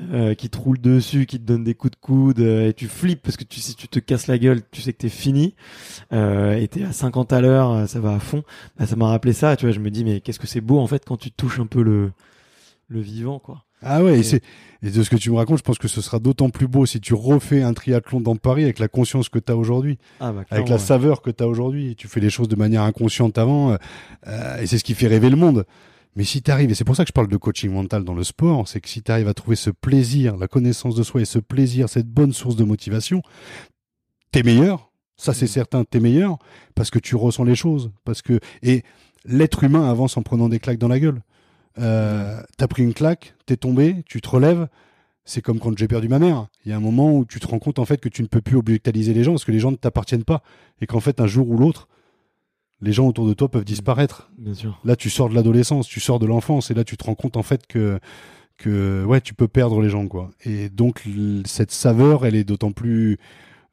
[0.00, 2.88] euh, qui te roulent dessus, qui te donnent des coups de coude euh, et tu
[2.88, 5.54] flippes parce que tu, si tu te casses la gueule, tu sais que t'es fini.
[6.12, 8.42] Euh, et t'es à 50 à l'heure, ça va à fond.
[8.78, 9.72] Bah, ça m'a rappelé ça, tu vois.
[9.74, 11.82] Je me dis, mais qu'est-ce que c'est beau en fait quand tu touches un peu
[11.82, 12.10] le
[12.88, 13.64] le vivant, quoi.
[13.86, 14.42] Ah ouais, et, Et- c'est,
[14.82, 16.86] et de ce que tu me racontes, je pense que ce sera d'autant plus beau
[16.86, 20.32] si tu refais un triathlon dans Paris avec la conscience que tu as aujourd'hui, Ah
[20.32, 20.80] bah avec la ouais.
[20.80, 21.94] saveur que tu as aujourd'hui.
[21.96, 23.76] Tu fais les choses de manière inconsciente avant,
[24.26, 25.64] euh, et c'est ce qui fait rêver le monde.
[26.16, 28.14] Mais si tu arrives, et c'est pour ça que je parle de coaching mental dans
[28.14, 31.20] le sport, c'est que si tu arrives à trouver ce plaisir, la connaissance de soi
[31.22, 33.20] et ce plaisir, cette bonne source de motivation,
[34.30, 34.90] t'es meilleur.
[35.16, 35.50] Ça, c'est Mhm.
[35.50, 36.38] certain, t'es meilleur
[36.74, 37.90] parce que tu ressens les choses.
[38.04, 38.82] Parce que, et
[39.24, 41.22] l'être humain avance en prenant des claques dans la gueule.
[41.78, 44.68] Euh, t'as pris une claque, t'es tombé, tu te relèves.
[45.24, 46.48] C'est comme quand j'ai perdu ma mère.
[46.64, 48.28] Il y a un moment où tu te rends compte en fait que tu ne
[48.28, 50.42] peux plus objectaliser les gens parce que les gens ne t'appartiennent pas
[50.80, 51.88] et qu'en fait un jour ou l'autre,
[52.84, 54.30] les gens autour de toi peuvent disparaître.
[54.38, 54.78] Bien sûr.
[54.84, 57.36] Là, tu sors de l'adolescence, tu sors de l'enfance et là tu te rends compte
[57.36, 57.98] en fait que
[58.56, 60.30] que ouais, tu peux perdre les gens quoi.
[60.44, 61.02] Et donc
[61.44, 63.18] cette saveur, elle est d'autant plus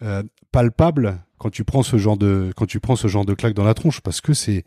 [0.02, 3.54] euh, palpable quand tu prends ce genre de quand tu prends ce genre de claque
[3.54, 4.64] dans la tronche parce que c'est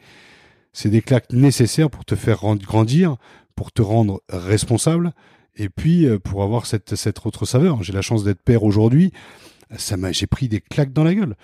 [0.73, 3.17] c'est des claques nécessaires pour te faire rendre- grandir,
[3.57, 5.13] pour te rendre responsable
[5.57, 7.83] et puis euh, pour avoir cette cette autre saveur.
[7.83, 9.13] J'ai la chance d'être père aujourd'hui.
[9.77, 11.35] Ça m'a j'ai pris des claques dans la gueule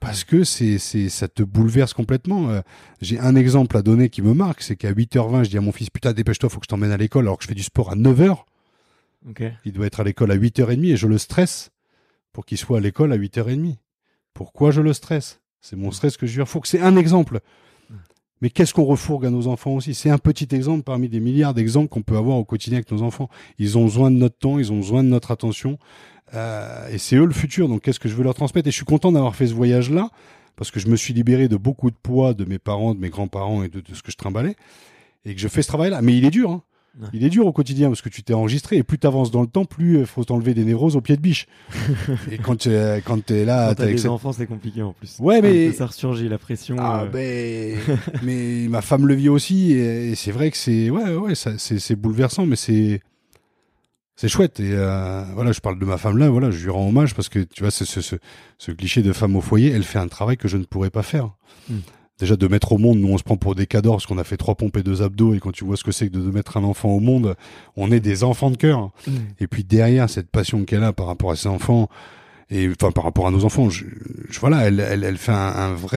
[0.00, 2.50] parce que c'est c'est ça te bouleverse complètement.
[2.50, 2.60] Euh,
[3.00, 5.72] j'ai un exemple à donner qui me marque, c'est qu'à 8h20, je dis à mon
[5.72, 7.90] fils "Putain, dépêche-toi, faut que je t'emmène à l'école alors que je fais du sport
[7.90, 8.44] à 9h."
[9.28, 9.42] Ok.
[9.64, 11.70] Il doit être à l'école à 8h30 et je le stresse
[12.32, 13.76] pour qu'il soit à l'école à 8h30.
[14.34, 15.40] Pourquoi je le stresse?
[15.60, 17.40] C'est mon stress que je lui faut que c'est un exemple.
[18.40, 19.94] Mais qu'est-ce qu'on refourgue à nos enfants aussi?
[19.94, 23.02] C'est un petit exemple parmi des milliards d'exemples qu'on peut avoir au quotidien avec nos
[23.02, 23.28] enfants.
[23.58, 25.78] Ils ont besoin de notre temps, ils ont besoin de notre attention.
[26.34, 27.68] Euh, et c'est eux le futur.
[27.68, 28.68] Donc qu'est-ce que je veux leur transmettre?
[28.68, 30.10] Et je suis content d'avoir fait ce voyage-là
[30.56, 33.10] parce que je me suis libéré de beaucoup de poids de mes parents, de mes
[33.10, 34.56] grands-parents et de, ce que je trimballais.
[35.24, 36.02] Et que je fais ce travail-là.
[36.02, 36.50] Mais il est dur.
[36.50, 36.62] Hein.
[37.00, 37.06] Ouais.
[37.12, 39.40] Il est dur au quotidien parce que tu t'es enregistré et plus tu avances dans
[39.42, 41.46] le temps, plus il faut t'enlever des névroses au pied de biche.
[42.32, 44.92] et quand tu es, quand t'es là, Quand t'as des cette- enfants, c'est compliqué en
[44.94, 45.16] plus.
[45.20, 46.76] Ouais, mais- ça ressurgit la pression.
[46.80, 47.78] Ah euh, ben,
[48.24, 51.78] mais ma femme le vit aussi et, c'est vrai que c'est ouais ouais ça, c'est
[51.78, 53.00] c'est bouleversant mais c'est
[54.16, 56.88] c'est chouette et euh, voilà je parle de ma femme là voilà je lui rends
[56.88, 58.16] hommage parce que tu vois c'est ce, ce
[58.58, 61.02] ce cliché de femme au foyer elle fait un travail que je ne pourrais pas
[61.04, 61.30] faire
[61.70, 61.78] Hmm.
[62.18, 64.24] Déjà de mettre au monde nous on se prend pour des cadors parce qu'on a
[64.24, 66.30] fait trois pompes et deux abdos et quand tu vois ce que c'est que de,
[66.30, 67.34] mettre un enfant au monde
[67.76, 68.90] on est des enfants de cœur.
[69.40, 71.88] Et puis derrière cette passion qu'elle a par rapport à ses enfants
[72.50, 73.84] et enfin par rapport à nos enfants je,
[74.30, 75.96] je- voilà elle elle elle fait un, un vrai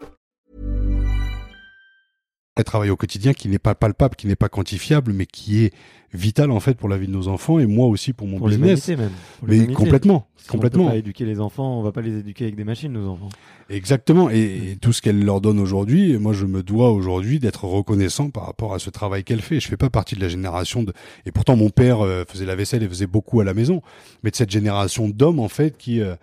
[2.57, 5.73] un travail au quotidien qui n'est pas palpable, qui n'est pas quantifiable, mais qui est
[6.13, 8.49] vital en fait pour la vie de nos enfants et moi aussi pour mon pour
[8.49, 8.85] business.
[8.89, 9.11] même.
[9.39, 10.83] Pour Mais complètement, Si complètement.
[10.83, 13.07] On peut pas éduquer les enfants, on va pas les éduquer avec des machines, nos
[13.07, 13.29] enfants.
[13.69, 14.29] Exactement.
[14.29, 18.29] Et, et tout ce qu'elle leur donne aujourd'hui, moi je me dois aujourd'hui d'être reconnaissant
[18.29, 19.61] par rapport à ce travail qu'elle fait.
[19.61, 20.91] Je fais pas partie de la génération de.
[21.25, 23.81] Et pourtant mon père euh, faisait la vaisselle et faisait beaucoup à la maison,
[24.23, 26.15] mais de cette génération d'hommes en fait qui euh,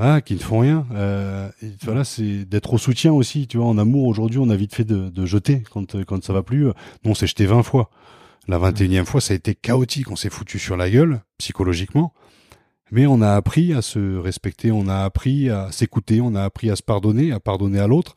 [0.00, 0.86] voilà, qui ne font rien.
[0.92, 3.46] Euh, et voilà, c'est d'être au soutien aussi.
[3.46, 6.22] Tu vois, en amour aujourd'hui, on a vite fait de, de jeter quand euh, quand
[6.24, 6.64] ça va plus.
[6.66, 6.72] Nous,
[7.10, 7.90] on s'est jeté 20 fois.
[8.48, 10.10] La 21e fois, ça a été chaotique.
[10.10, 12.12] On s'est foutu sur la gueule psychologiquement.
[12.92, 16.70] Mais on a appris à se respecter, on a appris à s'écouter, on a appris
[16.70, 18.16] à se pardonner, à pardonner à l'autre,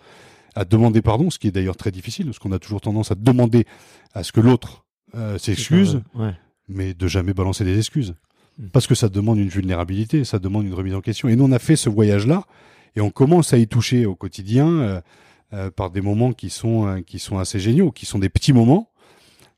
[0.56, 3.16] à demander pardon, ce qui est d'ailleurs très difficile, parce qu'on a toujours tendance à
[3.16, 3.66] demander
[4.16, 6.34] à ce que l'autre euh, s'excuse, Ouais.
[6.70, 8.16] mais de jamais balancer des excuses.
[8.58, 8.68] Mm.
[8.68, 11.30] Parce que ça demande une vulnérabilité, ça demande une remise en question.
[11.30, 12.44] Et nous, on a fait ce voyage-là,
[12.96, 15.02] et on commence à y toucher au quotidien euh,
[15.54, 18.54] euh, par des moments qui sont, euh, qui sont assez géniaux, qui sont des petits
[18.54, 18.90] moments,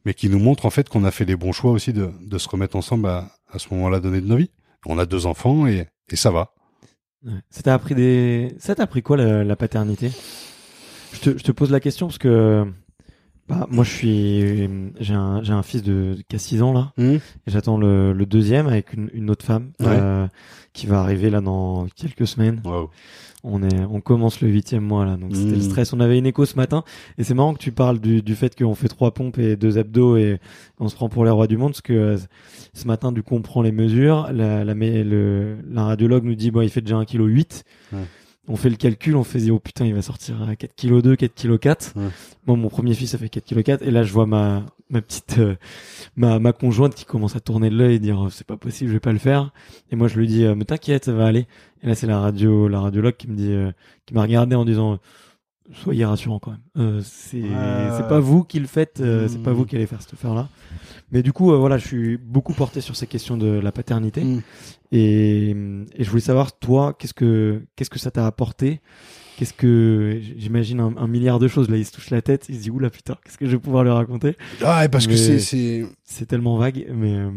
[0.06, 2.38] mais qui nous montrent en fait qu'on a fait les bons choix aussi de, de
[2.38, 4.52] se remettre ensemble à, à ce moment-là donné de nos vies.
[4.86, 6.54] On a deux enfants et, et ça va.
[7.50, 8.54] Ça t'a appris des.
[8.60, 10.12] Ça t'a appris quoi la, la paternité?
[11.12, 12.66] Je te, je te pose la question parce que
[13.48, 14.68] Bah, moi, je suis,
[15.00, 16.94] j'ai un, j'ai un fils de, qui a 6 ans, là.
[16.98, 19.88] Hum Et j'attends le, le deuxième avec une, une autre femme, Ouais.
[19.90, 20.28] euh,
[20.74, 22.62] qui va arriver là dans quelques semaines.
[22.66, 22.90] Wow.
[23.48, 25.62] On est, on commence le huitième mois là, donc c'était le Mm.
[25.62, 25.94] stress.
[25.94, 26.84] On avait une écho ce matin,
[27.20, 29.78] et c'est marrant que tu parles du, du fait qu'on fait trois pompes et deux
[29.78, 30.40] abdos et
[30.80, 32.18] on se prend pour les rois du monde, parce que euh,
[32.74, 34.28] ce matin, du coup, on prend les mesures.
[34.34, 37.64] La, la, le, la radiologue nous dit, bon, il fait déjà 1 kg 8.
[37.94, 38.00] Ouais.
[38.48, 41.02] On fait le calcul, on fait, dit, oh putain, il va sortir à 4 kg
[41.02, 41.94] 2, 4 kg 4.
[41.96, 42.04] Ouais.
[42.46, 43.82] Moi, mon premier fils, ça fait 4 kg 4.
[43.82, 45.56] Et là, je vois ma, ma petite, euh,
[46.16, 48.90] ma, ma conjointe qui commence à tourner de l'œil et dire, oh, c'est pas possible,
[48.90, 49.52] je vais pas le faire.
[49.92, 51.48] Et moi, je lui dis, euh, mais t'inquiète, ça va aller.
[51.82, 53.72] Et là, c'est la radio, la radiologue qui me dit, euh,
[54.06, 55.00] qui m'a regardé en disant,
[55.74, 56.62] soyez rassurant quand même.
[56.78, 57.42] Euh, c'est,
[58.08, 59.56] pas vous qui le faites, euh, c'est pas Mm.
[59.56, 60.50] vous qui allez faire cette affaire-là.
[61.12, 64.24] Mais du coup, euh, voilà, je suis beaucoup porté sur ces questions de la paternité.
[64.24, 64.42] Mm.
[64.92, 68.82] Et, et je voulais savoir, toi, qu'est-ce que, qu'est-ce que ça t'a apporté?
[69.38, 72.56] Qu'est-ce que j'imagine un, un milliard de choses là il se touche la tête il
[72.56, 74.38] se dit oula putain qu'est-ce que je vais pouvoir lui raconter?
[74.64, 77.32] Ah, parce que c'est, c'est, c'est tellement vague mais euh,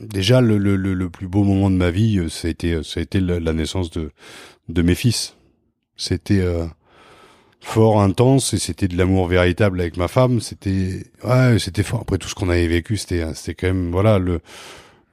[0.00, 2.80] déjà le, le, le, le plus beau moment de ma vie, euh, ça a été,
[2.84, 4.12] ça a été la, naissance de,
[4.68, 5.36] de mes fils.
[5.96, 6.40] C'était
[7.62, 10.40] fort, intense, et c'était de l'amour véritable avec ma femme.
[10.40, 12.00] C'était, ouais, c'était fort.
[12.02, 14.40] Après tout ce qu'on avait vécu, c'était, euh, c'était quand même, voilà, le,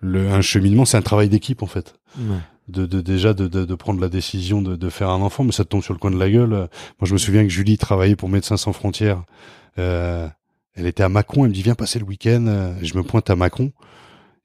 [0.01, 1.95] le, un cheminement, c'est un travail d'équipe en fait.
[2.17, 2.37] ouais.
[2.67, 5.51] De, de déjà de, de, de prendre la décision de, de faire un enfant, mais
[5.51, 6.49] ça te tombe sur le coin de la gueule.
[6.49, 6.67] Moi,
[7.03, 9.23] je me souviens que Julie travaillait pour Médecins sans frontières.
[9.79, 10.27] Euh,
[10.75, 12.45] elle était à Mâcon, elle me dit viens passer le week-end.
[12.47, 13.71] Euh, Je me pointe à Mâcon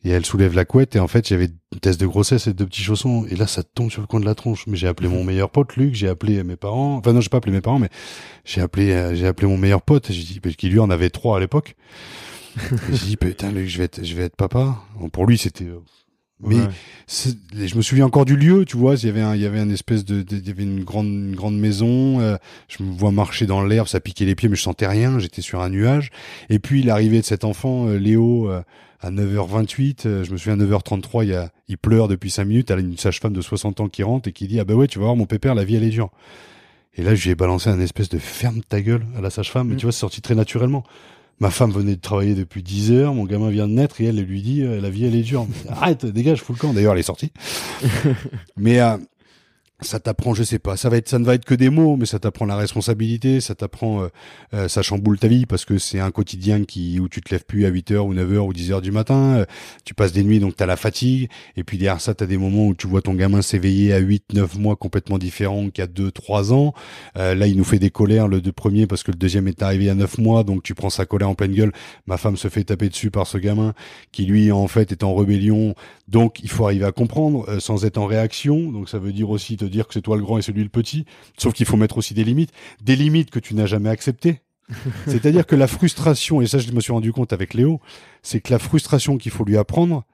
[0.05, 2.67] et elle soulève la couette et en fait j'avais une test de grossesse et deux
[2.67, 4.67] petits chaussons et là ça tombe sur le coin de la tronche.
[4.67, 6.97] Mais j'ai appelé mon meilleur pote Luc, j'ai appelé mes parents.
[6.97, 7.89] Enfin non, j'ai pas appelé mes parents, mais
[8.45, 10.13] j'ai appelé euh, j'ai appelé mon meilleur pote.
[10.13, 11.75] J'ai dit parce qu'il lui en avait trois à l'époque.
[12.93, 14.77] J'ai dit putain Luc, je vais être je vais être papa.
[15.01, 15.81] Bon, pour lui c'était euh,
[16.41, 16.69] mais Ouais.
[17.67, 18.95] je me souviens encore du lieu, tu vois.
[18.97, 20.85] Il y avait un, il y avait un espèce de, de- il y avait une
[20.85, 22.21] grande, une grande maison.
[22.21, 22.37] euh,
[22.69, 25.19] je me vois marcher dans l'herbe, ça piquait les pieds, mais je sentais rien.
[25.19, 26.11] J'étais sur un nuage.
[26.51, 28.63] Et puis l'arrivée de cet enfant, euh, Léo, euh,
[29.05, 30.07] à 9h28.
[30.07, 32.71] euh, je me souviens à 9h33, il y a, il pleure depuis 5 minutes.
[32.71, 34.87] Elle a une sage-femme de 60 ans qui rentre et qui dit ah bah ouais,
[34.87, 36.11] tu vas voir mon pépère, la vie elle est dure.
[36.97, 39.69] Et là, je lui ai balancé un espèce de ferme ta gueule à la sage-femme.
[39.69, 39.79] Mais Mm.
[39.79, 40.85] tu vois, c'est sorti très naturellement.
[41.41, 44.21] Ma femme venait de travailler depuis 10 heures, mon gamin vient de naître et elle,
[44.21, 45.47] elle lui dit euh, la vie elle est dure.
[45.69, 46.73] Arrête, dégage, fous le camp.
[46.73, 47.33] D'ailleurs, elle est sortie.
[48.57, 48.97] mais euh,
[49.85, 51.97] ça t'apprend, je sais pas, ça va être, ça ne va être que des mots,
[51.97, 54.09] mais ça t'apprend la responsabilité, ça t'apprend, euh,
[54.55, 57.45] euh, ça chamboule ta vie parce que c'est un quotidien qui où tu te lèves
[57.45, 59.45] plus à 8 heures ou 9 heures ou 10 heures du matin, euh,
[59.85, 62.69] tu passes des nuits donc t'as la fatigue et puis derrière ça t'as des moments
[62.69, 66.53] où tu vois ton gamin s'éveiller à 8 9 mois complètement différents qu'à 2 3
[66.53, 66.75] ans.
[67.17, 69.63] Euh, là, il nous fait des colères le deux premier parce que le deuxième est
[69.63, 71.73] arrivé à 9 mois donc tu prends sa colère en pleine gueule.
[72.07, 73.75] Ma femme se fait taper dessus par ce gamin
[74.13, 75.75] qui lui en fait est en rébellion.
[76.09, 78.71] Donc il faut arriver à comprendre euh, sans être en réaction.
[78.71, 81.05] Donc ça veut dire aussi dire que c'est toi le grand et celui le petit.
[81.39, 82.53] Sauf qu'il faut mettre aussi des limites,
[82.83, 84.41] des limites que tu n'as jamais acceptées.
[85.07, 87.81] C'est-à-dire que la frustration, et ça je me suis rendu compte avec Léo,
[88.23, 90.05] c'est que la frustration qu'il faut lui apprendre,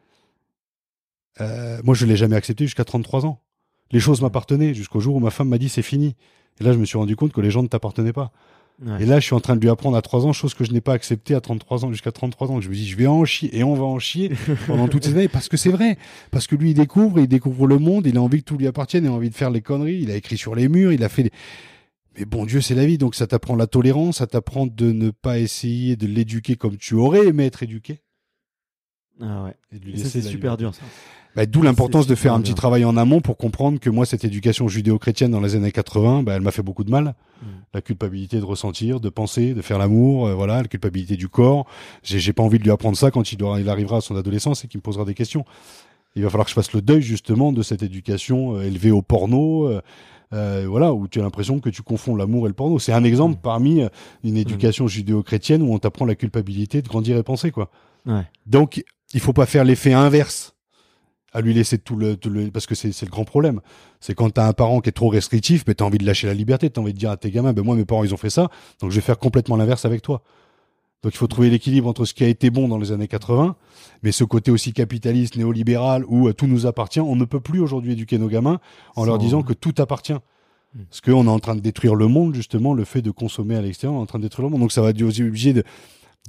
[1.41, 3.41] euh, moi je l'ai jamais acceptée jusqu'à 33 ans.
[3.93, 6.17] Les choses m'appartenaient jusqu'au jour où ma femme m'a dit c'est fini.
[6.61, 8.33] Et là je me suis rendu compte que les gens ne t'appartenaient pas.
[8.85, 9.03] Ouais.
[9.03, 10.73] Et là, je suis en train de lui apprendre à 3 ans, chose que je
[10.73, 12.61] n'ai pas acceptée à 33 ans, jusqu'à 33 ans.
[12.61, 14.33] Je me dis, je vais en chier, et on va en chier
[14.67, 15.99] pendant toutes ces années, parce que c'est vrai.
[16.31, 18.67] Parce que lui, il découvre, il découvre le monde, il a envie que tout lui
[18.67, 21.05] appartienne, il a envie de faire les conneries, il a écrit sur les murs, il
[21.05, 21.31] a fait des...
[22.19, 25.11] Mais bon Dieu, c'est la vie, donc ça t'apprend la tolérance, ça t'apprend de ne
[25.11, 28.01] pas essayer de l'éduquer comme tu aurais aimé être éduqué.
[29.21, 29.55] Ah ouais.
[29.73, 30.83] Et ça, c'est super dur ça.
[31.37, 34.25] Bah, D'où l'importance de faire un petit travail en amont pour comprendre que moi, cette
[34.25, 37.15] éducation judéo-chrétienne dans les années 80, bah, elle m'a fait beaucoup de mal.
[37.43, 37.47] Mm.
[37.75, 41.67] La culpabilité de ressentir, de penser, de faire l'amour, euh, voilà, la culpabilité du corps.
[42.03, 44.65] J'ai pas envie de lui apprendre ça quand il, doit, il arrivera à son adolescence
[44.65, 45.45] et qu'il me posera des questions.
[46.17, 49.03] Il va falloir que je fasse le deuil justement de cette éducation euh, élevée au
[49.03, 49.81] porno, euh,
[50.33, 52.79] euh, voilà, où tu as l'impression que tu confonds l'amour et le porno.
[52.79, 53.43] C'est un exemple Mm.
[53.43, 53.83] parmi
[54.25, 57.71] une éducation judéo-chrétienne où on t'apprend la culpabilité de grandir et penser, quoi.
[58.07, 58.23] Ouais.
[58.47, 60.55] Donc, il faut pas faire l'effet inverse
[61.33, 63.61] à lui laisser tout le, tout le parce que c'est le grand problème.
[64.01, 66.35] C'est quand t'as un parent qui est trop restrictif, mais t'as envie de lâcher la
[66.35, 68.31] liberté, t'as envie de dire à tes gamins, ben moi mes parents ils ont fait
[68.31, 68.49] ça,
[68.81, 70.23] donc je vais faire complètement l'inverse avec toi.
[71.03, 73.57] Donc il faut trouver l'équilibre entre ce qui a été bon dans les années 80,
[74.03, 77.01] mais ce côté aussi capitaliste, néolibéral, où euh, tout nous appartient.
[77.01, 78.61] On ne peut plus aujourd'hui éduquer nos gamins
[78.97, 80.13] en leur disant que tout appartient.
[80.75, 80.83] Mm.
[80.91, 83.63] Parce qu'on est en train de détruire le monde, justement, le fait de consommer à
[83.63, 84.61] l'extérieur, on est en train de détruire le monde.
[84.61, 85.65] Donc ça va être aussi obligé de,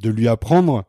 [0.02, 0.86] de lui apprendre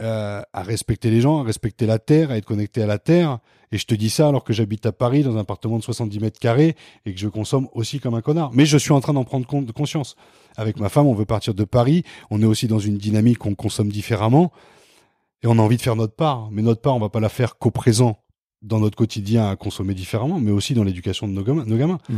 [0.00, 3.38] euh, à respecter les gens, à respecter la terre, à être connecté à la terre.
[3.72, 6.20] Et je te dis ça alors que j'habite à Paris dans un appartement de 70
[6.20, 6.74] mètres carrés
[7.06, 8.50] et que je consomme aussi comme un connard.
[8.52, 10.16] Mais je suis en train d'en prendre compte, conscience.
[10.56, 12.02] Avec ma femme, on veut partir de Paris.
[12.30, 14.52] On est aussi dans une dynamique où on consomme différemment
[15.42, 16.50] et on a envie de faire notre part.
[16.50, 18.22] Mais notre part, on va pas la faire qu'au présent
[18.62, 21.64] dans notre quotidien à consommer différemment, mais aussi dans l'éducation de nos gamins.
[21.66, 21.98] Nos gamins.
[22.08, 22.16] Mm.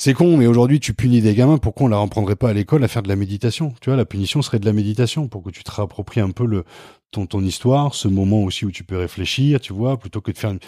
[0.00, 1.58] C'est con, mais aujourd'hui, tu punis des gamins.
[1.58, 3.74] Pourquoi on la reprendrait pas à l'école à faire de la méditation?
[3.80, 6.46] Tu vois, la punition serait de la méditation pour que tu te réappropries un peu
[6.46, 6.62] le
[7.10, 10.38] ton ton histoire, ce moment aussi où tu peux réfléchir, tu vois, plutôt que de
[10.38, 10.50] faire.
[10.50, 10.60] Une...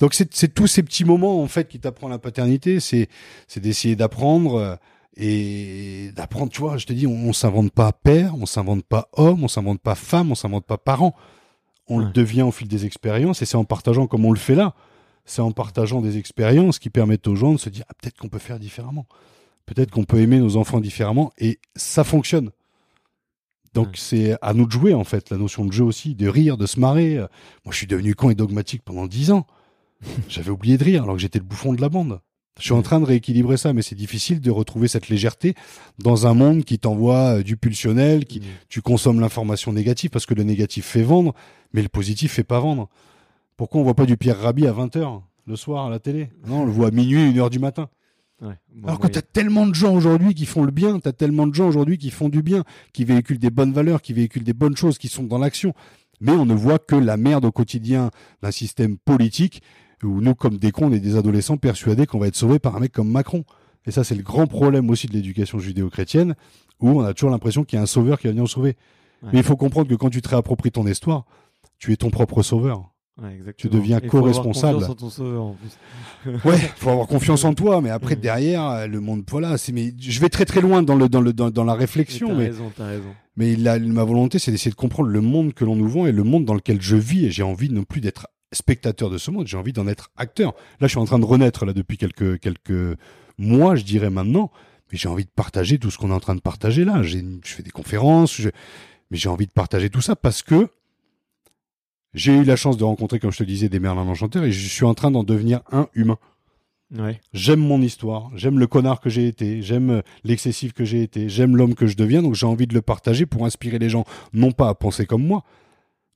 [0.00, 2.80] Donc c'est tous ces petits moments en fait qui t'apprend la paternité.
[2.80, 3.08] C'est
[3.46, 4.76] c'est d'essayer d'apprendre euh,
[5.16, 6.50] et d'apprendre.
[6.52, 9.48] Tu vois, je te dis, on, on s'invente pas père, on s'invente pas homme, on
[9.48, 11.14] s'invente pas femme, on s'invente pas parent.
[11.90, 14.54] On le devient au fil des expériences et c'est en partageant comme on le fait
[14.54, 14.74] là
[15.28, 18.28] c'est en partageant des expériences qui permettent aux gens de se dire ah, peut-être qu'on
[18.28, 19.06] peut faire différemment.
[19.66, 22.50] Peut-être qu'on peut aimer nos enfants différemment et ça fonctionne.
[23.74, 23.92] Donc Ouais.
[23.96, 26.66] c'est à nous de jouer en fait, la notion de jeu aussi, de rire, de
[26.66, 27.16] se marrer.
[27.16, 29.46] Moi je suis devenu con et dogmatique pendant dix ans.
[30.28, 32.20] J'avais oublié de rire alors que j'étais le bouffon de la bande.
[32.58, 35.54] Je suis en train de rééquilibrer ça, mais c'est difficile de retrouver cette légèreté
[36.00, 40.34] dans un monde qui t'envoie euh, du pulsionnel, qui tu consommes l'information négative parce que
[40.34, 41.34] le négatif fait vendre,
[41.72, 42.88] mais le positif fait pas vendre.
[43.56, 46.30] Pourquoi on voit pas du Pierre Rabhi à 20h le soir à la télé?
[46.48, 47.88] Non, on le voit à minuit, 1h du matin.
[48.40, 48.54] Ouais.
[48.74, 49.12] Bon, Alors que ouais.
[49.12, 52.10] t'as tellement de gens aujourd'hui qui font le bien, t'as tellement de gens aujourd'hui qui
[52.10, 55.24] font du bien, qui véhiculent des bonnes valeurs, qui véhiculent des bonnes choses, qui sont
[55.24, 55.74] dans l'action.
[56.20, 58.10] Mais on ne voit que la merde au quotidien
[58.42, 59.62] d'un système politique
[60.02, 62.76] où nous, comme des cons, on est des adolescents persuadés qu'on va être sauvés par
[62.76, 63.44] un mec comme Macron.
[63.86, 66.34] Et ça, c'est le grand problème aussi de l'éducation judéo-chrétienne,
[66.80, 68.76] où on a toujours l'impression qu'il y a un sauveur qui va venir nous sauver.
[69.22, 69.30] Ouais.
[69.32, 71.24] Mais il faut comprendre que quand tu te réappropries ton histoire,
[71.78, 72.92] tu es ton propre sauveur.
[73.20, 74.78] Ouais, tu deviens co-responsable.
[76.44, 78.20] Ouais, faut avoir confiance en toi, mais après Ouais.
[78.20, 81.20] derrière euh, le monde, voilà, c'est mais je vais très très loin dans le dans
[81.20, 83.14] le dans, dans la réflexion, T'as mais raison, t'as raison.
[83.36, 86.12] mais la, ma volonté c'est d'essayer de comprendre le monde que l'on nous vend et
[86.12, 89.30] le monde dans lequel je vis et j'ai envie non plus d'être spectateur de ce
[89.30, 90.54] monde, j'ai envie d'en être acteur.
[90.80, 92.96] Là, je suis en train de renaître là depuis quelques quelques
[93.36, 94.50] mois, je dirais maintenant,
[94.90, 97.02] mais j'ai envie de partager tout ce qu'on est en train de partager là.
[97.02, 98.48] J'ai je fais des conférences, je-
[99.10, 100.68] mais j'ai envie de partager tout ça parce que
[102.14, 104.68] j'ai eu la chance de rencontrer, comme je te disais, des Merlin enchanteurs et je
[104.68, 106.18] suis en train d'en devenir un humain.
[106.96, 107.20] Ouais.
[107.34, 111.28] J'aime mon histoire, j'aime le connard que j'ai été, j'aime euh, l'excessif que j'ai été,
[111.28, 114.06] j'aime l'homme que je deviens, donc j'ai envie de le partager pour inspirer les gens,
[114.32, 115.44] non pas à penser comme moi,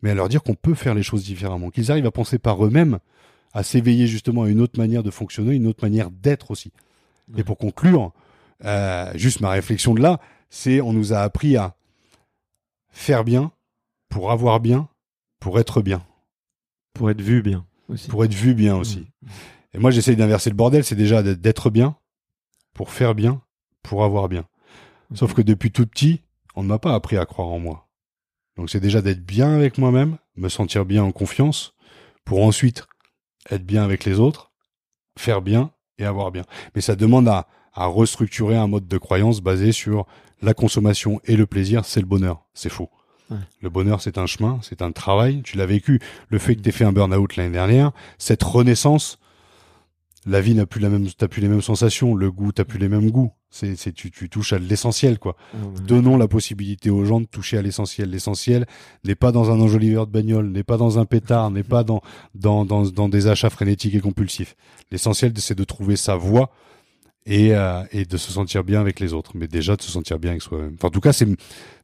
[0.01, 2.65] mais à leur dire qu'on peut faire les choses différemment, qu'ils arrivent à penser par
[2.65, 3.01] eux-mêmes,
[3.53, 6.73] à s'éveiller justement à une autre manière de fonctionner, une autre manière d'être aussi.
[7.31, 7.41] Ouais.
[7.41, 8.13] Et pour conclure,
[8.65, 11.75] euh, juste ma réflexion de là, c'est on nous a appris à
[12.89, 13.53] faire bien,
[14.09, 14.89] pour avoir bien,
[15.43, 16.05] pour être bien,
[16.95, 18.09] Pour être vu bien aussi.
[18.09, 19.09] pour être vu bien aussi.
[19.75, 21.97] Et moi, j'essaye d'inverser le bordel, c'est déjà d'être- bien,
[22.75, 23.43] pour faire bien,
[23.83, 24.45] pour avoir bien.
[25.15, 26.23] Sauf que depuis tout petit,
[26.55, 27.89] on ne m'a pas appris à croire en moi.
[28.57, 31.75] Donc c'est déjà d'être bien avec moi-même, me sentir bien en confiance,
[32.25, 32.87] pour ensuite
[33.51, 34.53] être bien avec les autres,
[35.19, 36.45] faire bien et avoir bien.
[36.75, 40.07] Mais ça demande à, à restructurer un mode de croyance basé sur
[40.41, 42.47] la consommation et le plaisir, c'est le bonheur.
[42.55, 42.91] C'est faux.
[43.33, 43.39] Ouais.
[43.61, 45.43] Le bonheur, c'est un chemin, c'est un travail.
[45.43, 46.01] Tu l'as vécu.
[46.29, 49.19] Le fait que tu fait un burn-out l'année dernière, cette renaissance,
[50.25, 52.79] la vie n'a plus la même, t'as plus les mêmes sensations, le goût, t'as plus
[52.79, 53.33] les mêmes goûts.
[53.51, 55.37] C'est, c'est, tu, tu touches à l'essentiel, quoi.
[55.87, 58.09] Donnons la possibilité aux gens de toucher à l'essentiel.
[58.09, 58.67] L'essentiel
[59.05, 62.01] n'est pas dans un enjoliveur de bagnole, n'est pas dans un pétard, n'est pas dans,
[62.35, 64.57] dans, dans, dans des achats frénétiques et compulsifs.
[64.91, 66.51] L'essentiel, c'est de trouver sa voie
[67.27, 69.33] et, euh, et de se sentir bien avec les autres.
[69.35, 70.73] Mais déjà, de se sentir bien avec soi-même.
[70.75, 71.29] Enfin, en tout cas, c'est,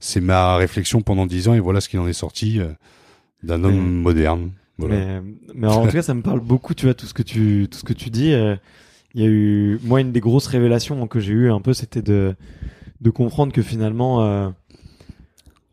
[0.01, 2.69] c'est ma réflexion pendant dix ans et voilà ce qu'il en est sorti euh,
[3.43, 4.51] d'un homme Mais- moderne.
[4.79, 4.95] Voilà.
[4.95, 5.21] Mais,
[5.55, 7.79] mais en tout cas, ça me parle beaucoup, tu vois, tout ce que tu, tout
[7.79, 8.33] ce que tu dis.
[8.33, 8.55] euh,
[9.15, 12.03] Il y a eu, moi, une des grosses révélations que j'ai eues un peu, c'était
[12.03, 12.35] de,
[13.01, 14.49] de comprendre que finalement, euh,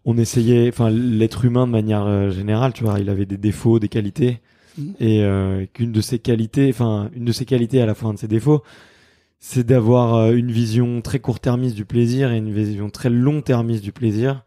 [0.05, 3.80] on essayait, enfin, l'être humain de manière euh, générale, tu vois, il avait des défauts,
[3.80, 4.39] des qualités,
[4.78, 4.93] Mhm.
[4.99, 8.13] et euh, qu'une de ses qualités, enfin, une de ses qualités à la fois un
[8.16, 8.61] de ses défauts,
[9.40, 13.92] c'est d'avoir euh, une vision très court-termiste du plaisir et une vision très long-termiste du
[13.92, 14.44] plaisir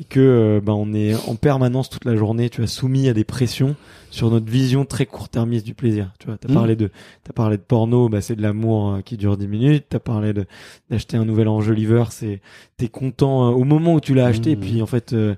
[0.00, 3.24] et que ben on est en permanence toute la journée tu as soumis à des
[3.24, 3.74] pressions
[4.10, 6.54] sur notre vision très court-termiste du plaisir tu vois t'as Mhm.
[6.54, 6.90] parlé de
[7.24, 10.32] t'as parlé de porno bah c'est de l'amour euh, qui dure 10 minutes t'as parlé
[10.32, 10.46] de
[10.88, 12.40] d'acheter un nouvel enjoliver c'est
[12.76, 14.60] t'es content au moment où tu l'as acheté Mhm.
[14.62, 15.34] puis en fait euh,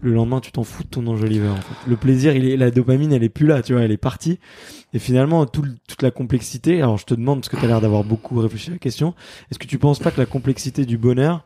[0.00, 1.88] le lendemain tu t'en fous de ton enjoliver en fait.
[1.90, 4.38] le plaisir il est la dopamine elle est plus là tu vois elle est partie
[4.94, 7.68] et finalement tout le- toute la complexité alors je te demande parce que tu as
[7.68, 9.14] l'air d'avoir beaucoup réfléchi à la question
[9.50, 11.44] est-ce que tu penses pas que la complexité du bonheur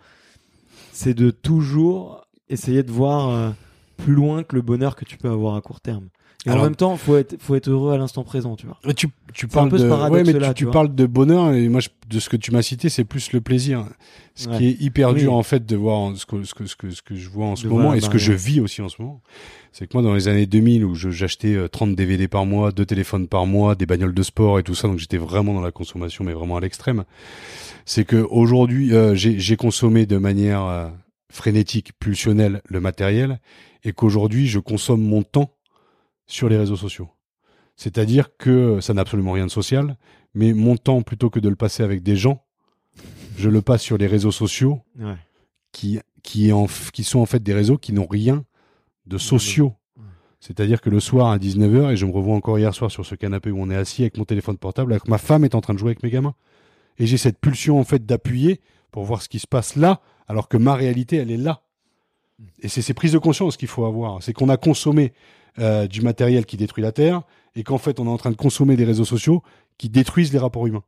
[0.92, 3.50] c'est de toujours essayer de voir euh,
[3.96, 6.08] plus loin que le bonheur que tu peux avoir à court terme.
[6.44, 8.78] Et en même temps, faut être, faut être heureux à l'instant présent, tu vois.
[8.86, 11.52] Mais Tu, tu un parles peu de, ouais, mais là, tu, tu parles de bonheur
[11.52, 13.84] et moi je- de ce que tu m'as cité c'est plus le plaisir.
[14.36, 14.56] Ce Ouais.
[14.58, 15.20] qui est hyper Oui.
[15.22, 17.46] dur en fait de voir ce que ce que ce que, ce que je vois
[17.46, 19.20] en ce De moment et ce que je vis aussi en ce moment.
[19.72, 22.86] C'est que moi dans les années 2000 où j'achetais euh, 30 DVD par mois, deux
[22.86, 25.72] téléphones par mois, des bagnoles de sport et tout ça donc j'étais vraiment dans la
[25.72, 27.02] consommation mais vraiment à l'extrême.
[27.86, 30.86] C'est que aujourd'hui euh, j'ai j'ai consommé de manière euh,
[31.28, 33.40] frénétique, pulsionnelle le matériel
[33.86, 35.52] et qu'aujourd'hui je consomme mon temps
[36.26, 37.08] sur les réseaux sociaux.
[37.76, 39.96] C'est-à-dire que ça n'a absolument rien de social,
[40.34, 42.42] mais mon temps, plutôt que de le passer avec des gens,
[43.38, 45.14] je le passe sur les réseaux sociaux Ouais.
[45.72, 48.44] qui, qui, en, qui sont en fait des réseaux qui n'ont rien
[49.06, 49.74] de sociaux.
[50.40, 53.14] C'est-à-dire que le soir à 19h, et je me revois encore hier soir sur ce
[53.14, 55.60] canapé où on est assis avec mon téléphone portable, alors que ma femme est en
[55.60, 56.34] train de jouer avec mes gamins.
[56.98, 58.60] Et j'ai cette pulsion en fait d'appuyer
[58.90, 61.62] pour voir ce qui se passe là, alors que ma réalité, elle est là.
[62.60, 64.22] Et c'est ces prises de conscience qu'il faut avoir.
[64.22, 65.12] C'est qu'on a consommé
[65.58, 67.22] euh, du matériel qui détruit la Terre,
[67.54, 69.42] et qu'en fait on est en train de consommer des réseaux sociaux
[69.78, 70.84] qui détruisent les rapports humains.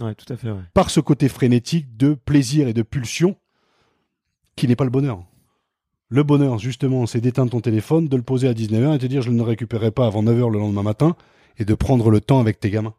[0.00, 0.62] Ouais, tout à fait, ouais.
[0.72, 3.36] Par ce côté frénétique de plaisir et de pulsion
[4.56, 5.22] qui n'est pas le bonheur.
[6.08, 9.22] Le bonheur, justement, c'est d'éteindre ton téléphone, de le poser à 19h et te dire
[9.22, 11.16] je ne le récupérerai pas avant 9h le lendemain matin
[11.58, 12.94] et de prendre le temps avec tes gamins.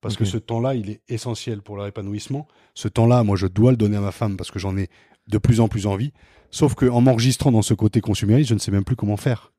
[0.00, 2.46] Parce que ce temps-là, il est essentiel pour leur épanouissement.
[2.74, 4.88] Ce temps-là, moi, je dois le donner à ma femme parce que j'en ai
[5.28, 6.12] de plus en plus envie.
[6.50, 9.52] Sauf que en m'enregistrant dans ce côté consumériste, je ne sais même plus comment faire.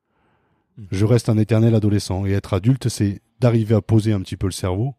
[0.90, 2.26] Je reste un éternel adolescent.
[2.26, 4.94] Et être adulte, c'est d'arriver à poser un petit peu le cerveau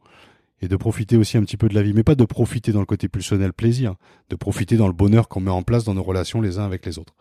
[0.62, 1.94] et de profiter aussi un petit peu de la vie.
[1.94, 3.96] Mais pas de profiter dans le côté pulsionnel plaisir,
[4.30, 6.86] de profiter dans le bonheur qu'on met en place dans nos relations les uns avec
[6.86, 7.16] les autres.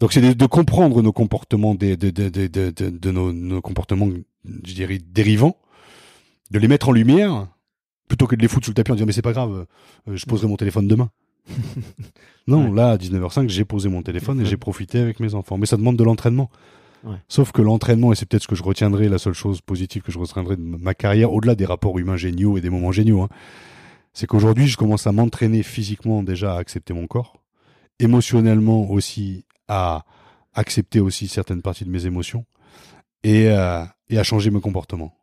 [0.00, 4.08] Donc c'est de, de comprendre nos comportements, des, de, nos, nos comportements,
[4.44, 5.56] je dirais, dérivants,
[6.50, 7.48] de les mettre en lumière,
[8.06, 9.66] plutôt que de les foutre sous le tapis en disant mais c'est pas grave,
[10.08, 11.10] euh, je poserai mon téléphone demain.
[12.46, 12.76] Non, Ouais.
[12.76, 15.58] là à 19h05, j'ai posé mon téléphone et j'ai profité avec mes enfants.
[15.58, 16.50] Mais ça demande de l'entraînement.
[17.04, 17.16] Ouais.
[17.28, 20.10] Sauf que l'entraînement, et c'est peut-être ce que je retiendrai, la seule chose positive que
[20.10, 23.28] je retiendrai de ma carrière, au-delà des rapports humains géniaux et des moments géniaux, hein,
[24.14, 27.40] c'est qu'aujourd'hui, je commence à m'entraîner physiquement déjà à accepter mon corps,
[28.00, 30.04] émotionnellement aussi à
[30.54, 32.44] accepter aussi certaines parties de mes émotions
[33.22, 35.14] et, euh, et à changer mes comportements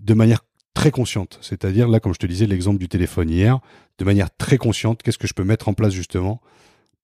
[0.00, 0.44] de manière
[0.74, 1.38] très consciente.
[1.42, 3.60] C'est-à-dire, là, comme je te disais, l'exemple du téléphone hier,
[3.98, 6.40] de manière très consciente, qu'est-ce que je peux mettre en place justement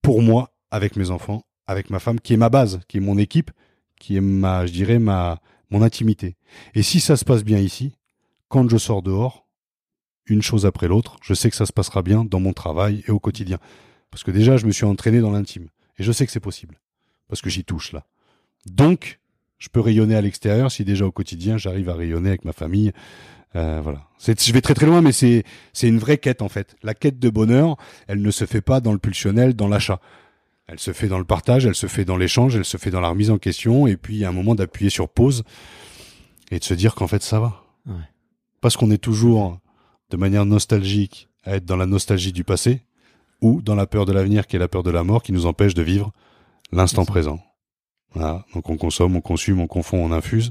[0.02, 3.18] pour moi, avec mes enfants, avec ma femme, qui est ma base, qui est mon
[3.18, 3.50] équipe,
[3.98, 5.40] qui est ma, je dirais, ma,
[5.70, 6.36] mon intimité.
[6.74, 7.96] Et si ça se passe bien ici,
[8.48, 9.46] quand je sors dehors,
[10.26, 13.10] une chose après l'autre, je sais que ça se passera bien dans mon travail et
[13.10, 13.58] au quotidien.
[14.10, 15.68] Parce que déjà, je me suis entraîné dans l'intime.
[15.98, 16.78] Et je sais que c'est possible.
[17.28, 18.06] Parce que j'y touche là.
[18.66, 19.20] Donc,
[19.58, 22.92] je peux rayonner à l'extérieur si déjà au quotidien, j'arrive à rayonner avec ma famille.
[23.56, 24.04] Euh, voilà.
[24.24, 26.76] Je vais très très loin, mais c'est, c'est une vraie quête en fait.
[26.82, 30.00] La quête de bonheur, elle ne se fait pas dans le pulsionnel, dans l'achat.
[30.66, 33.00] Elle se fait dans le partage, elle se fait dans l'échange, elle se fait dans
[33.00, 35.44] la remise en question, et puis il y a un moment d'appuyer sur pause
[36.50, 37.64] et de se dire qu'en fait ça va.
[37.86, 37.94] Ouais.
[38.60, 39.58] Parce qu'on est toujours
[40.10, 42.82] de manière nostalgique à être dans la nostalgie du passé
[43.40, 45.46] ou dans la peur de l'avenir qui est la peur de la mort qui nous
[45.46, 46.12] empêche de vivre
[46.70, 47.40] l'instant présent.
[48.18, 48.44] Voilà.
[48.52, 50.50] Donc on consomme, on consume, on confond, on infuse.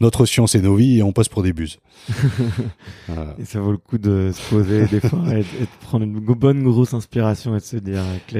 [0.00, 1.78] Notre science est nos vies et on passe pour des buses.
[3.06, 3.36] Voilà.
[3.38, 6.20] Et ça vaut le coup de se poser des fois et, et de prendre une
[6.20, 8.34] bonne grosse inspiration et de se dire euh, que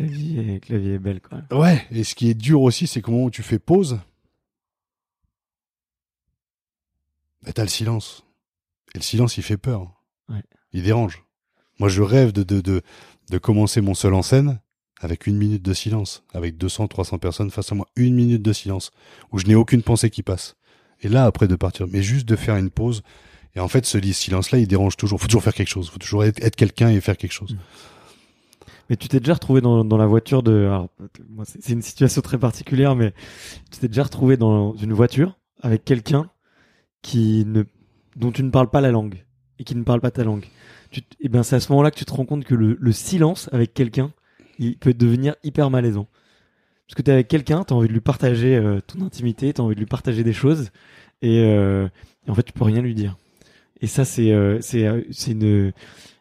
[0.00, 1.42] la vie est, belle, quoi.
[1.50, 4.00] Ouais, et ce qui est dur aussi, c'est qu'au moment où tu fais pause,
[7.42, 8.24] bah, t'as le silence.
[8.94, 9.92] Et le silence, il fait peur.
[10.30, 10.42] Ouais.
[10.72, 11.24] Il dérange.
[11.78, 12.80] Moi, je rêve de, de, de,
[13.30, 14.60] de commencer mon seul en scène
[15.00, 17.86] avec une minute de silence, avec 200, 300 personnes face à moi.
[17.96, 18.90] Une minute de silence,
[19.32, 20.56] où je n'ai aucune pensée qui passe.
[21.02, 21.86] Et là, après, de partir.
[21.88, 23.02] Mais juste de faire une pause.
[23.54, 25.20] Et en fait, ce silence-là, il dérange toujours.
[25.20, 25.88] Faut toujours faire quelque chose.
[25.90, 27.56] Faut toujours être, quelqu'un et faire quelque chose.
[28.90, 30.70] Mais tu t'es déjà retrouvé dans, la voiture de.
[31.44, 33.12] C'est une situation très particulière, mais
[33.70, 36.30] tu t'es déjà retrouvé dans une voiture avec quelqu'un
[37.02, 37.64] qui ne,
[38.16, 39.24] dont tu ne parles pas la langue
[39.58, 40.46] et qui ne parle pas ta langue.
[40.90, 43.50] Tu, et ben, c'est à ce moment-là que tu te rends compte que le silence
[43.52, 44.12] avec quelqu'un,
[44.58, 46.08] il peut devenir hyper malaisant.
[46.86, 49.74] Parce que t'es avec quelqu'un, t'as envie de lui partager euh, ton intimité, t'as envie
[49.74, 50.70] de lui partager des choses,
[51.20, 51.86] et, euh,
[52.26, 53.16] et en fait, tu peux rien lui dire.
[53.80, 54.82] Et ça, c'est, euh, c'est,
[55.30, 55.72] une.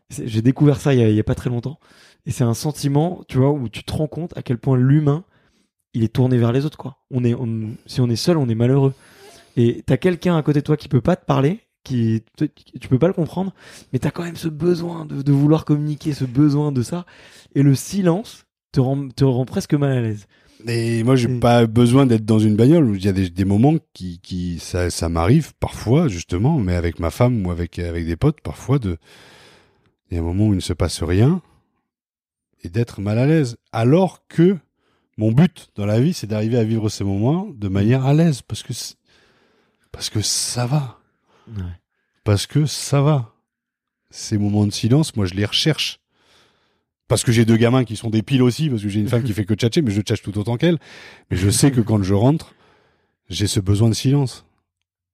[0.10, 1.80] J'ai découvert ça il y, a, pas très longtemps.
[2.26, 5.24] Et c'est un sentiment, tu vois, où tu te rends compte à quel point l'humain,
[5.94, 6.98] il est tourné vers les autres, quoi.
[7.12, 7.36] On est,
[7.86, 8.94] si on est seul, on est malheureux.
[9.56, 12.24] Et t'as quelqu'un à côté de toi qui peut pas te parler, qui,
[12.80, 13.54] tu peux pas le comprendre,
[13.92, 17.06] mais t'as quand même ce besoin de, de vouloir communiquer, ce besoin de ça.
[17.56, 20.28] Et le silence te rend, te rend presque mal à l'aise.
[20.68, 22.96] Et moi, j'ai pas besoin d'être dans une bagnole.
[22.96, 27.00] Il y a des, des moments qui, qui ça, ça m'arrive parfois, justement, mais avec
[27.00, 28.98] ma femme ou avec, avec des potes, parfois, de,
[30.10, 31.42] il y a un moment où il ne se passe rien
[32.64, 33.58] et d'être mal à l'aise.
[33.72, 34.58] Alors que
[35.18, 38.42] mon but dans la vie, c'est d'arriver à vivre ces moments de manière à l'aise
[38.42, 38.96] parce que, c'est-
[39.92, 40.97] parce que ça va.
[41.56, 41.64] Ouais.
[42.24, 43.34] Parce que ça va.
[44.10, 46.00] Ces moments de silence, moi, je les recherche.
[47.08, 49.24] Parce que j'ai deux gamins qui sont des piles aussi, parce que j'ai une femme
[49.24, 50.78] qui fait que tchatcher, mais je tchatche tout autant qu'elle.
[51.30, 52.54] Mais je sais que quand je rentre,
[53.30, 54.46] j'ai ce besoin de silence.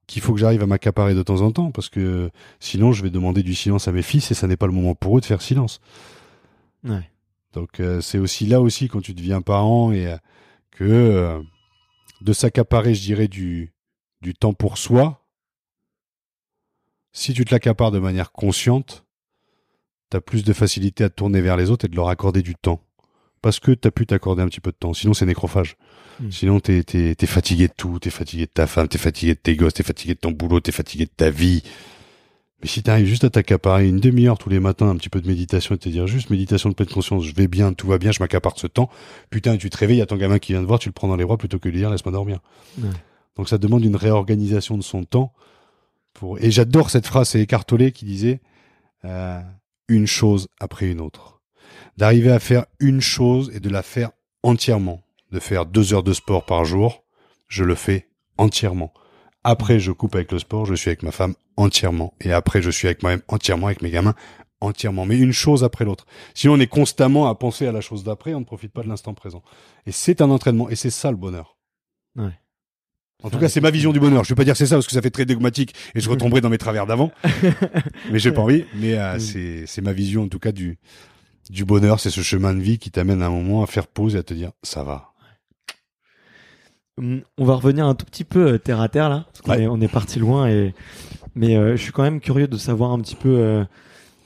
[0.06, 2.30] Qu'il faut que j'arrive à m'accaparer de temps en temps, parce que
[2.60, 4.96] sinon je vais demander du silence à mes fils et ça n'est pas le moment
[4.96, 5.80] pour eux de faire silence.
[6.84, 7.10] Ouais.
[7.54, 10.18] Donc euh, c'est aussi là aussi quand tu deviens parent et euh,
[10.72, 11.42] que euh,
[12.22, 13.72] de s'accaparer, je dirais, du,
[14.22, 15.23] du temps pour soi,
[17.14, 19.06] si tu te l'accapares de manière consciente,
[20.10, 22.42] tu as plus de facilité à te tourner vers les autres et de leur accorder
[22.42, 22.82] du temps.
[23.42, 24.94] Parce que tu as pu t'accorder un petit peu de temps.
[24.94, 25.76] Sinon, c'est nécrophage.
[26.20, 26.32] Mm.
[26.32, 28.00] Sinon, t'es es, fatigué de tout.
[28.00, 30.60] T'es fatigué de ta femme, t'es fatigué de tes gosses, t'es fatigué de ton boulot,
[30.60, 31.62] t'es fatigué de ta vie.
[32.62, 35.28] Mais si t'arrives juste à t'accaparer une demi-heure tous les matins, un petit peu de
[35.28, 38.14] méditation et te dire juste méditation de pleine conscience, je vais bien, tout va bien,
[38.14, 38.90] je m'accapare ce temps.
[39.30, 40.94] Putain, tu te réveilles, il y a ton gamin qui vient te voir, tu le
[40.94, 42.40] prends dans les bras plutôt que de lui dire laisse-moi dormir.
[42.78, 42.90] Ouais.
[43.36, 45.34] Donc ça demande une réorganisation de son temps.
[46.40, 48.42] Et j'adore cette phrase, c'est Écartolé qui disait
[49.06, 49.42] euh,
[49.88, 51.42] une chose après une autre.
[51.98, 54.12] D'arriver à faire une chose et de la faire
[54.42, 55.02] entièrement.
[55.32, 57.04] De faire deux heures de sport par jour,
[57.48, 58.94] je le fais entièrement.
[59.44, 62.14] Après, je coupe avec le sport, je suis avec ma femme entièrement.
[62.22, 64.16] Et après, je suis avec moi-même entièrement, avec mes gamins
[64.62, 65.06] entièrement.
[65.06, 66.06] Mais une chose après l'autre.
[66.34, 68.88] Sinon, on est constamment à penser à la chose d'après, on ne profite pas de
[68.88, 69.44] l'instant présent.
[69.86, 71.58] Et c'est un entraînement, et c'est ça le bonheur.
[72.16, 72.32] Ouais.
[73.24, 74.24] En tout cas, c'est ma vision du bonheur.
[74.24, 76.42] Je vais pas dire c'est ça parce que ça fait très dogmatique et je retomberai
[76.42, 77.12] dans mes travers d'avant.
[78.12, 78.66] mais j'ai pas envie.
[78.76, 80.78] Mais euh, c'est c'est ma vision en tout cas du
[81.50, 82.00] du bonheur.
[82.02, 84.24] C'est ce chemin de vie qui t'amène à un moment à faire pause et à
[84.24, 85.14] te dire ça va.
[86.98, 89.52] Hum, On va revenir un tout petit peu euh, terre à terre là, parce qu'on
[89.52, 89.64] Ouais.
[89.64, 90.74] est, on est parti loin et
[91.36, 93.66] mais euh, je suis quand même curieux de savoir un petit peu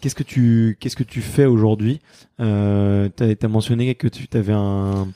[0.02, 2.00] qu'est-ce que tu qu'est-ce que tu fais aujourd'hui.
[2.42, 5.08] Euh, t'as as mentionné que tu avais un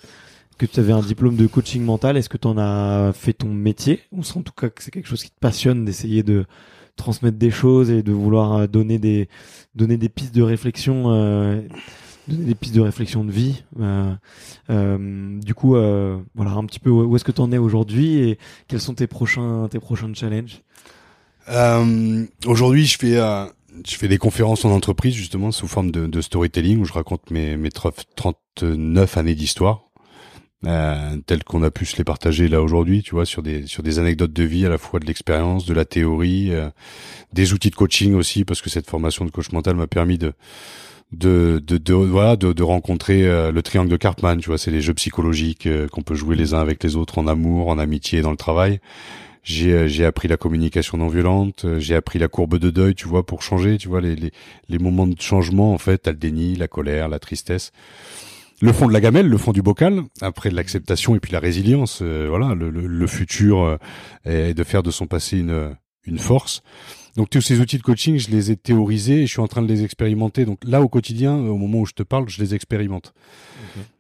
[0.58, 2.18] que tu avais un diplôme de coaching mental.
[2.18, 4.92] Est-ce que tu en as fait ton métier ou c'est en tout cas que c'est
[4.92, 6.46] quelque chose qui te passionne d'essayer de
[6.96, 9.28] transmettre des choses et de vouloir euh, donner des
[9.76, 11.62] donner des pistes de réflexion euh,
[12.28, 17.16] donner des pistes de réflexion de vie euh, du coup voilà un petit peu où
[17.16, 20.62] est-ce que tu en es aujourd'hui et quels sont tes prochains tes prochains challenges?
[22.46, 23.16] Aujourd'hui, je fais
[23.88, 27.32] je fais des conférences en entreprise justement sous forme de, de storytelling où je raconte
[27.32, 29.91] mes mes 39 années d'histoire.
[30.68, 33.82] Euh, telles qu'on a pu se les partager là aujourd'hui, tu vois, sur des sur
[33.82, 36.70] des anecdotes de vie à la fois de l'expérience, de la théorie, euh,
[37.34, 40.34] des outils de coaching aussi, parce que cette formation de coach mental m'a permis de
[41.12, 44.72] de de, de voilà de, de rencontrer euh, le triangle de Karpman, tu vois, c'est
[44.72, 47.80] les jeux psychologiques euh, qu'on peut jouer les uns avec les autres en amour, en
[47.80, 48.80] amitié, dans le travail.
[49.44, 53.08] J'ai euh, j'ai appris la communication non violente, j'ai appris la courbe de deuil, tu
[53.08, 54.32] vois, pour changer, tu vois les les
[54.70, 57.72] les moments de changement en fait, t'as le déni, la colère, la tristesse
[58.62, 62.00] le fond de la gamelle, le fond du bocal, après l'acceptation et puis la résilience,
[62.02, 63.78] euh, voilà, le, le, le futur euh,
[64.24, 66.62] est de faire de son passé une, une force.
[67.18, 69.62] Donc tous ces outils de coaching, je les ai théorisés et je suis en train
[69.62, 70.46] de les expérimenter.
[70.46, 73.14] Donc là, au quotidien, au moment où je te parle, je les expérimente.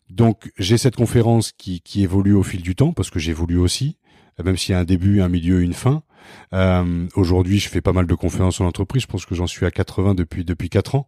[0.09, 3.97] Donc j'ai cette conférence qui, qui évolue au fil du temps parce que j'évolue aussi,
[4.43, 6.03] même s'il y a un début, un milieu, une fin.
[6.53, 9.03] Euh, Aujourd'hui, je fais pas mal de conférences en entreprise.
[9.03, 11.07] Je pense que j'en suis à 80 depuis depuis quatre ans.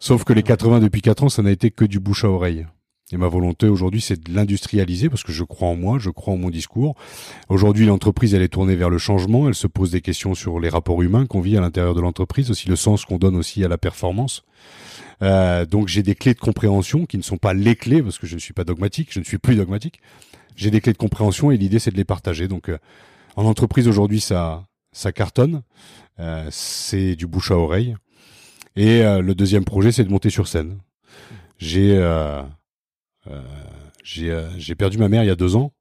[0.00, 2.66] Sauf que les 80 depuis quatre ans, ça n'a été que du bouche à oreille.
[3.12, 6.34] Et ma volonté aujourd'hui, c'est de l'industrialiser parce que je crois en moi, je crois
[6.34, 6.94] en mon discours.
[7.48, 9.48] Aujourd'hui, l'entreprise, elle est tournée vers le changement.
[9.48, 12.50] Elle se pose des questions sur les rapports humains qu'on vit à l'intérieur de l'entreprise,
[12.50, 14.44] aussi le sens qu'on donne aussi à la performance.
[15.22, 18.26] Euh, donc, j'ai des clés de compréhension qui ne sont pas les clés parce que
[18.26, 20.00] je ne suis pas dogmatique, je ne suis plus dogmatique.
[20.54, 22.46] J'ai des clés de compréhension et l'idée, c'est de les partager.
[22.46, 22.78] Donc, euh,
[23.36, 25.62] en entreprise aujourd'hui, ça, ça cartonne.
[26.20, 27.96] Euh, c'est du bouche à oreille.
[28.76, 30.78] Et euh, le deuxième projet, c'est de monter sur scène.
[31.58, 32.42] J'ai euh,
[34.04, 35.72] j'ai euh, j'ai perdu ma mère il y a deux ans.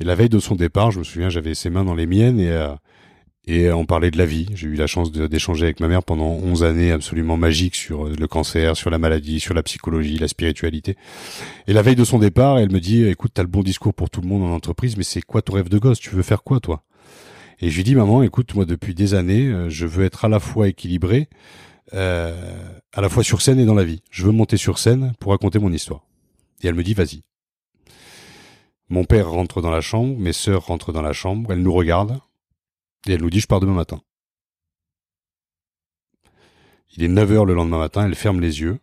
[0.00, 2.40] Et la veille de son départ, je me souviens, j'avais ses mains dans les miennes
[2.40, 2.74] et euh,
[3.46, 4.46] et on parlait de la vie.
[4.54, 8.14] J'ai eu la chance d'échanger avec ma mère pendant 11 années absolument magiques sur euh,
[8.18, 10.96] le cancer, sur la maladie, sur la psychologie, la spiritualité.
[11.66, 14.08] Et la veille de son départ, elle me dit "Écoute, t'as le bon discours pour
[14.08, 16.00] tout le monde en entreprise, mais c'est quoi ton rêve de gosse?
[16.00, 16.84] Tu veux faire quoi, toi?
[17.60, 20.28] Et je lui dis "Maman, écoute, moi depuis des années, euh, je veux être à
[20.28, 21.28] la fois équilibré,
[21.92, 22.34] euh,
[22.94, 24.02] à la fois sur scène et dans la vie.
[24.10, 26.02] Je veux monter sur scène pour raconter mon histoire."
[26.64, 27.22] Et elle me dit "Vas-y."
[28.88, 32.20] Mon père rentre dans la chambre, mes sœurs rentrent dans la chambre, elles nous regardent
[33.06, 34.02] et elle nous dit je pars demain matin.
[36.96, 38.78] Il est 9h le lendemain matin, elle ferme les yeux.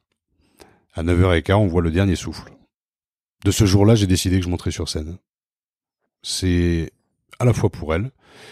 [0.93, 2.51] À 9h15, on voit le dernier souffle.
[3.45, 5.17] De ce jour-là, j'ai décidé que je monterais sur scène.
[6.21, 6.91] C'est
[7.39, 8.11] à la fois pour elle,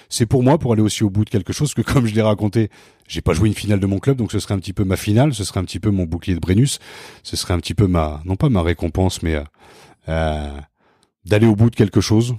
[0.09, 2.21] c'est pour moi pour aller aussi au bout de quelque chose que comme je l'ai
[2.21, 2.69] raconté,
[3.07, 4.97] j'ai pas joué une finale de mon club, donc ce serait un petit peu ma
[4.97, 6.79] finale, ce serait un petit peu mon bouclier de Brennus,
[7.23, 9.43] ce serait un petit peu ma, non pas ma récompense, mais euh,
[10.07, 10.57] euh,
[11.25, 12.35] d'aller au bout de quelque chose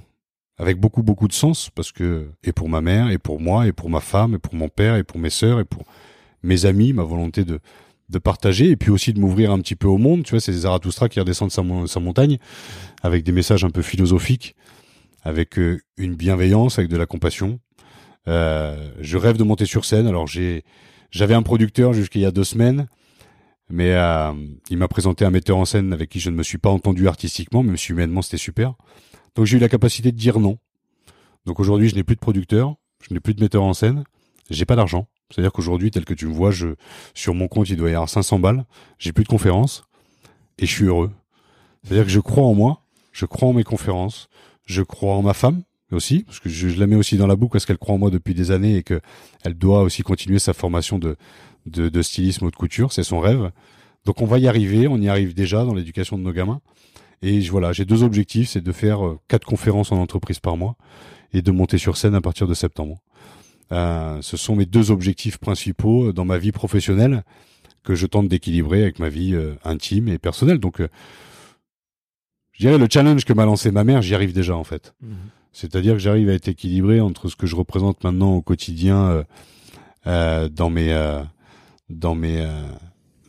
[0.61, 3.73] avec beaucoup beaucoup de sens parce que et pour ma mère et pour moi et
[3.73, 5.85] pour ma femme et pour mon père et pour mes sœurs et pour
[6.43, 9.97] mes amis ma volonté de partager et puis aussi de m'ouvrir un petit peu au
[9.97, 12.39] monde tu vois c'est Zarathustra qui redescend sa montagne
[13.03, 14.55] avec des messages un peu philosophiques
[15.23, 17.61] avec euh, une bienveillance avec de la compassion
[18.29, 20.63] Euh, je rêve de monter sur scène alors j'ai
[21.11, 22.87] j'avais un producteur jusqu'il y a deux semaines
[23.71, 24.33] mais euh,
[24.69, 27.07] il m'a présenté un metteur en scène avec qui je ne me suis pas entendu
[27.09, 28.75] artistiquement, même si humainement c'était super.
[29.37, 30.59] Donc j'ai eu la capacité de dire non.
[31.47, 32.75] Donc aujourd'hui, je n'ai plus de producteur,
[33.09, 34.05] je n'ai plus de metteur en scène,
[34.51, 35.07] j'ai pas d'argent.
[35.31, 36.75] C'est-à-dire qu'aujourd'hui, tel que tu me vois, je
[37.15, 38.65] sur mon compte, il doit y avoir 500 balles,
[38.99, 39.85] j'ai plus de conférences
[40.59, 41.13] et je suis heureux.
[41.85, 44.29] C'est-à-dire que je crois en moi, je crois en mes conférences,
[44.71, 45.63] je crois en ma femme
[45.93, 48.11] aussi parce que je, la mets aussi dans la boucle parce qu'elle croit en moi
[48.11, 49.01] depuis des années et que
[49.45, 51.17] elle doit aussi continuer sa formation de
[51.67, 53.51] de, de stylisme ou de couture, c'est son rêve.
[54.05, 56.61] Donc on va y arriver, on y arrive déjà dans l'éducation de nos gamins.
[57.23, 60.77] Et voilà, j'ai deux objectifs, c'est de faire euh, quatre conférences en entreprise par mois
[61.33, 62.97] et de monter sur scène à partir de septembre.
[63.73, 67.23] Euh, ce sont mes deux objectifs principaux euh, dans ma vie professionnelle
[67.85, 70.59] que je tente d'équilibrer avec ma vie intime et personnelle.
[70.59, 70.83] Donc,
[72.61, 74.93] je dirais le challenge que m'a lancé ma mère, j'y arrive déjà en fait.
[75.01, 75.17] Mhm.
[75.51, 79.25] C'est-à-dire que j'arrive à être équilibré entre ce que je représente maintenant au quotidien euh,
[80.07, 81.23] euh, dans mes euh,
[81.89, 82.47] dans mes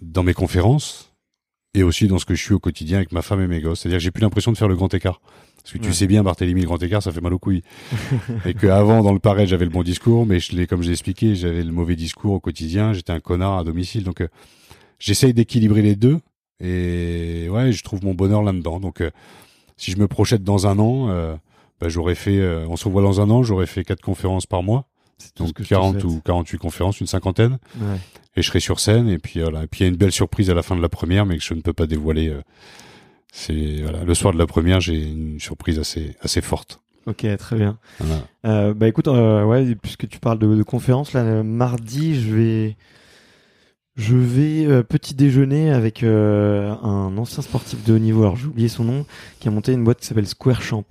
[0.02, 1.14] dans mes conférences
[1.74, 3.80] et aussi dans ce que je suis au quotidien avec ma femme et mes gosses.
[3.80, 5.22] C'est-à-dire que j'ai plus l'impression de faire le grand écart.
[5.64, 7.62] Parce que tu sais bien, Barthélemy, le grand écart, ça fait mal aux couilles.
[8.46, 11.36] et que avant, dans le pareil, j'avais le bon discours, mais je l'ai, comme expliqué,
[11.36, 12.94] j'avais le mauvais discours au quotidien.
[12.94, 14.04] J'étais un connard à domicile.
[14.04, 14.28] Donc,
[15.00, 16.20] j'essaye d'équilibrer les deux.
[16.62, 18.80] Et ouais, je trouve mon bonheur là-dedans.
[18.80, 19.09] Donc, euh,
[19.78, 21.36] si je me projette dans un an, euh,
[21.80, 24.64] bah, j'aurais fait, euh, on se revoit dans un an, j'aurais fait quatre conférences par
[24.64, 24.86] mois.
[25.38, 26.03] Donc que je te 40 souhaite.
[26.03, 27.59] ou 48 conférences, une cinquantaine.
[27.80, 27.97] Ouais.
[28.36, 29.07] Et je serai sur scène.
[29.09, 29.64] Et puis voilà.
[29.64, 31.38] Et puis il y a une belle surprise à la fin de la première, mais
[31.38, 32.36] que je ne peux pas dévoiler.
[33.32, 36.82] c'est voilà, le soir de la première, j'ai une surprise assez assez forte.
[37.05, 37.78] Ok, très bien.
[37.99, 38.74] Voilà.
[38.74, 42.78] Bah écoute, ouais, puisque tu parles de, de conférence, là, mardi, je vais,
[44.02, 48.24] je vais euh, petit déjeuner avec euh, un ancien sportif de haut niveau.
[48.24, 49.06] Alors j'ai oublié son nom,
[49.39, 50.84] qui a monté une boîte qui s'appelle Square Champ.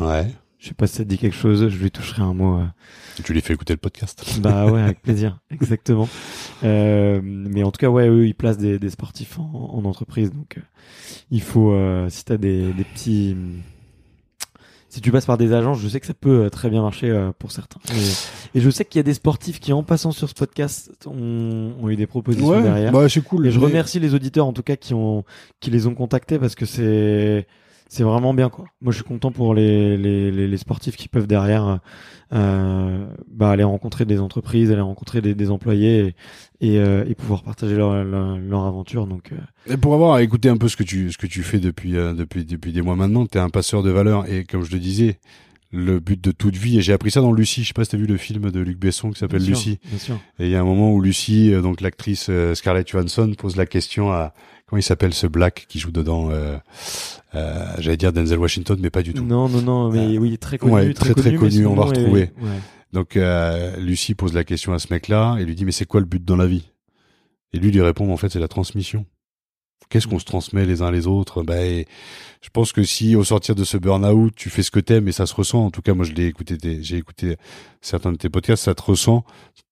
[0.00, 0.26] Ouais.
[0.58, 1.68] Je sais pas si ça te dit quelque chose.
[1.68, 2.58] Je lui toucherai un mot.
[2.58, 2.64] euh.
[3.22, 4.24] Tu lui fais écouter le podcast.
[4.40, 6.08] Bah ouais, avec plaisir, exactement.
[6.62, 10.58] Mais en tout cas, ouais, eux, ils placent des, des sportifs en, en entreprise, donc
[11.30, 11.76] il faut,
[12.08, 13.36] si t'as des, des petits,
[14.96, 17.10] si tu passes par des agences, je sais que ça peut euh, très bien marcher
[17.10, 17.78] euh, pour certains.
[17.94, 20.90] Et, et je sais qu'il y a des sportifs qui, en passant sur ce podcast,
[21.06, 22.92] ont, ont eu des propositions derrière.
[22.92, 23.46] bah c'est cool.
[23.46, 25.24] Et je Mais- remercie les auditeurs en tout cas qui ont
[25.60, 27.46] qui les ont contactés parce que c'est
[27.88, 28.66] c'est vraiment bien quoi.
[28.80, 31.80] Moi je suis content pour les les, les, les sportifs qui peuvent derrière
[32.32, 36.14] euh, bah aller rencontrer des entreprises, aller rencontrer des, des employés et
[36.60, 40.48] et, euh, et pouvoir partager leur, leur leur aventure donc euh, Et pour avoir écouté
[40.48, 43.26] un peu ce que tu ce que tu fais depuis depuis depuis des mois maintenant,
[43.26, 45.18] t'es un passeur de valeur et comme je le disais,
[45.70, 47.62] le but de toute vie et j'ai appris ça dans Lucie.
[47.62, 49.78] Je sais pas si t'as vu le film de Luc Besson qui s'appelle Lucie.
[49.84, 50.18] Bien sûr.
[50.40, 54.10] Et il y a un moment où Lucie, donc l'actrice Scarlett Johansson, pose la question
[54.10, 54.32] à
[54.66, 56.28] comment il s'appelle ce Black qui joue dedans.
[56.30, 56.56] Euh,
[57.34, 59.24] euh, J'allais dire Denzel Washington, mais pas du tout.
[59.24, 61.86] Non non non mais Euh, oui très connu ouais, très, très connu, on va est-
[61.98, 62.30] retrouver.
[62.40, 62.60] ouais.
[62.92, 66.00] Donc euh, Lucie pose la question à ce mec-là et lui dit mais c'est quoi
[66.00, 66.70] le but dans la vie?
[67.52, 69.04] Et lui lui répond en fait c'est la transmission.
[69.88, 71.44] Qu'est-ce qu'on se transmet les uns les autres?
[71.44, 71.84] Ben,
[72.42, 75.12] je pense que si au sortir de ce burn-out, tu fais ce que t'aimes et
[75.12, 75.64] ça se ressent.
[75.64, 77.36] En tout cas, moi, je l'ai écouté, j'ai écouté
[77.80, 79.24] certains de tes podcasts, ça te ressent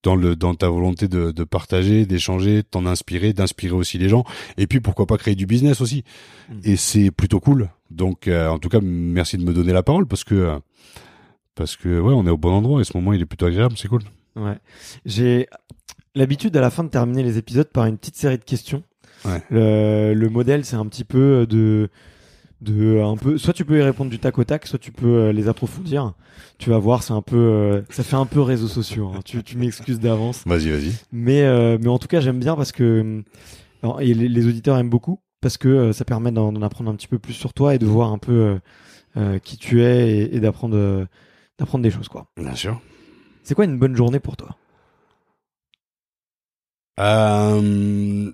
[0.05, 4.25] dans le dans ta volonté de, de partager, d'échanger, t'en inspirer, d'inspirer aussi les gens.
[4.57, 6.05] Et puis pourquoi pas créer du business aussi.
[6.49, 6.61] Mm.
[6.63, 7.71] Et c'est plutôt cool.
[7.91, 10.59] Donc, euh, en tout cas, merci de me donner la parole parce que euh,
[11.57, 13.75] parce que ouais, on est au bon endroit et ce moment il est plutôt agréable,
[13.77, 14.03] c'est cool.
[14.37, 14.59] Ouais.
[15.05, 15.49] J'ai
[16.15, 18.83] l'habitude à la fin de terminer les épisodes par une petite série de questions.
[19.25, 19.43] Ouais.
[19.51, 21.89] Le, le modèle, c'est un petit peu de
[22.61, 25.07] de un peu soit tu peux y répondre du tac au tac, soit tu peux
[25.07, 26.15] euh, les approfondir.
[26.59, 29.13] Tu vas voir, c'est un peu euh, ça fait un peu réseaux sociaux.
[29.15, 29.21] hein.
[29.25, 30.45] Tu, tu m'excuses d'avance.
[30.47, 30.93] Vas-y, vas-y.
[31.13, 33.23] Mais euh, mais en tout cas, j'aime bien parce que
[33.83, 36.95] alors, et les, les auditeurs aiment beaucoup parce que euh, ça permet d'en apprendre un
[36.95, 38.59] petit peu plus sur toi et de voir un peu euh,
[39.19, 41.05] euh, qui tu es et, et d'apprendre euh,
[41.59, 42.27] d'apprendre des choses quoi.
[42.39, 42.81] Bien sûr.
[43.43, 44.57] C'est quoi une bonne journée pour toi?
[47.01, 48.31] Euh,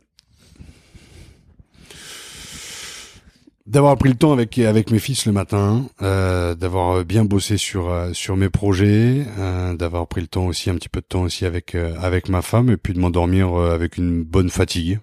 [3.70, 7.88] D'avoir pris le temps avec avec mes fils le matin, euh, d'avoir bien bossé sur
[7.88, 11.22] euh, sur mes projets, euh, d'avoir pris le temps aussi un petit peu de temps
[11.22, 14.98] aussi avec avec ma femme et puis de m'endormir avec une bonne fatigue.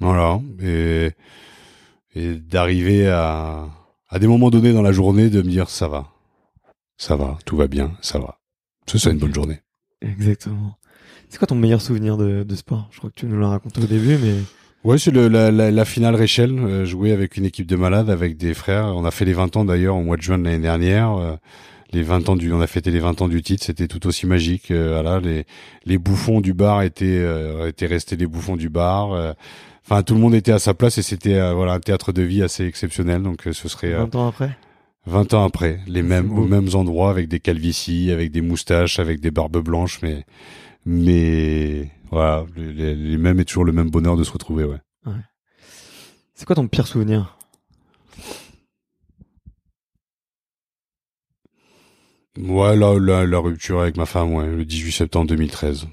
[0.00, 1.12] Voilà et
[2.16, 3.68] d'arriver à
[4.08, 6.08] à des moments donnés dans la journée de me dire ça va,
[6.96, 8.38] ça va, tout va bien, ça va.
[8.86, 9.60] C'est ça une bonne journée.
[10.00, 10.78] Exactement.
[11.28, 12.88] C'est quoi ton meilleur souvenir de, de sport?
[12.90, 14.36] Je crois que tu nous l'as raconté au début, mais
[14.84, 18.36] Ouais, c'est la, la, la finale Réchelle, euh, joué avec une équipe de malades, avec
[18.36, 18.86] des frères.
[18.96, 21.12] On a fait les 20 ans d'ailleurs au mois de juin de l'année dernière.
[21.16, 21.36] euh,
[21.92, 24.26] les 20 ans du, on a fêté les 20 ans du titre, c'était tout aussi
[24.26, 24.70] magique.
[24.70, 25.44] euh, voilà, les,
[25.84, 29.12] les bouffons du bar étaient, euh, étaient restés les bouffons du bar.
[29.12, 29.32] euh,
[29.84, 32.22] Enfin, tout le monde était à sa place et c'était euh, voilà un théâtre de
[32.22, 33.22] vie assez exceptionnel.
[33.22, 34.56] Donc, euh, ce serait euh, 20 ans après?
[35.06, 39.20] 20 ans après, les mêmes, aux mêmes endroits, avec des calvities, avec des moustaches, avec
[39.20, 40.24] des barbes blanches, mais,
[40.84, 44.78] mais voilà, les, les- mêmes et toujours le même bonheur de se retrouver, ouais.
[46.34, 47.36] C'est quoi ton pire souvenir?
[52.38, 55.86] Ouais, la, la, la rupture avec ma femme, ouais, le 18 septembre 2013.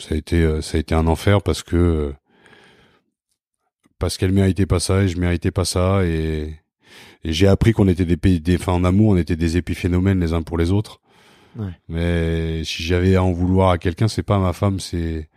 [0.00, 2.12] Ça a été, euh, ça a été un enfer parce que euh,
[3.98, 6.54] parce qu'elle méritait pas ça et je méritais pas ça et,
[7.24, 10.20] et j'ai appris qu'on était des pays, des, enfin en amour, on était des épiphénomènes
[10.20, 11.00] les uns pour les autres.
[11.56, 11.72] Ouais.
[11.88, 15.28] Mais si j'avais à en vouloir à quelqu'un, c'est pas à ma femme, c'est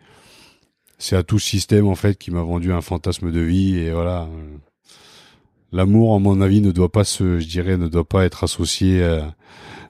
[0.98, 3.92] c'est à tout ce système en fait qui m'a vendu un fantasme de vie et
[3.92, 4.28] voilà.
[5.72, 9.04] L'amour, à mon avis, ne doit pas se, je dirais, ne doit pas être associé
[9.04, 9.34] à,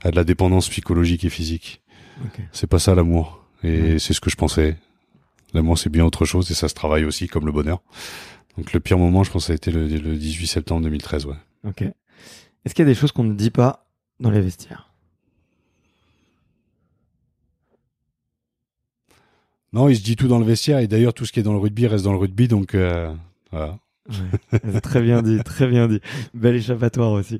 [0.03, 1.81] à de la dépendance psychologique et physique.
[2.51, 3.43] C'est pas ça l'amour.
[3.63, 3.99] Et Ouais.
[3.99, 4.77] c'est ce que je pensais.
[5.55, 7.81] L'amour, c'est bien autre chose et ça se travaille aussi comme le bonheur.
[8.57, 11.35] Donc le pire moment, je pense, ça a été le, le 18 septembre 2013, ouais.
[11.67, 11.81] Ok.
[11.81, 13.87] Est-ce qu'il y a des choses qu'on ne dit pas
[14.19, 14.90] dans les vestiaires?
[19.73, 21.53] Non, il se dit tout dans le vestiaire et d'ailleurs tout ce qui est dans
[21.53, 23.13] le rugby reste dans le rugby, donc euh,
[23.51, 23.77] voilà.
[24.09, 24.81] Ouais.
[24.81, 26.01] Très bien dit, très bien dit.
[26.33, 27.39] Bel échappatoire aussi.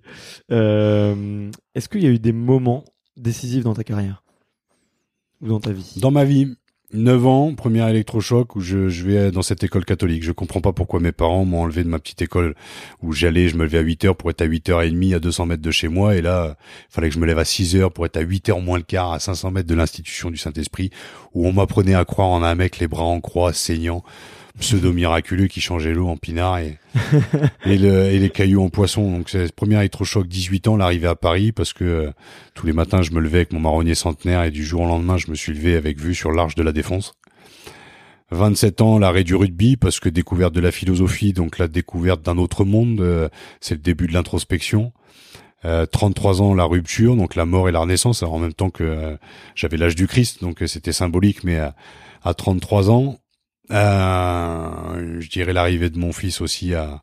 [0.51, 2.85] Euh, Est-ce qu'il y a eu des moments
[3.17, 4.23] décisifs dans ta carrière?
[5.41, 5.95] Ou dans ta vie?
[5.99, 6.55] Dans ma vie,
[6.93, 10.23] 9 ans, premier électrochoc où je, je vais dans cette école catholique.
[10.23, 12.53] Je comprends pas pourquoi mes parents m'ont enlevé de ma petite école
[13.01, 15.13] où j'allais, je me levais à 8 heures pour être à 8 heures et demie
[15.13, 16.57] à 200 mètres de chez moi et là,
[16.89, 18.83] fallait que je me lève à 6 heures pour être à 8 heures moins le
[18.83, 20.89] quart à 500 mètres de l'institution du Saint-Esprit
[21.33, 24.03] où on m'apprenait à croire en un mec les bras en croix, saignant,
[24.59, 26.77] pseudo miraculeux qui changeait l'eau en pinard et,
[27.65, 29.11] et, le, et les cailloux en poisson.
[29.11, 32.11] Donc c'est le premier électrochoc, 18 ans, l'arrivée à Paris parce que euh,
[32.53, 35.17] tous les matins je me levais avec mon marronnier centenaire et du jour au lendemain
[35.17, 37.13] je me suis levé avec vue sur l'arche de la Défense.
[38.31, 42.37] 27 ans, l'arrêt du rugby parce que découverte de la philosophie, donc la découverte d'un
[42.37, 43.29] autre monde, euh,
[43.59, 44.93] c'est le début de l'introspection.
[45.63, 48.71] Euh, 33 ans, la rupture, donc la mort et la renaissance, alors en même temps
[48.71, 49.17] que euh,
[49.53, 51.75] j'avais l'âge du Christ, donc c'était symbolique, mais à,
[52.23, 53.19] à 33 ans,
[53.71, 57.01] euh, je dirais l'arrivée de mon fils aussi à,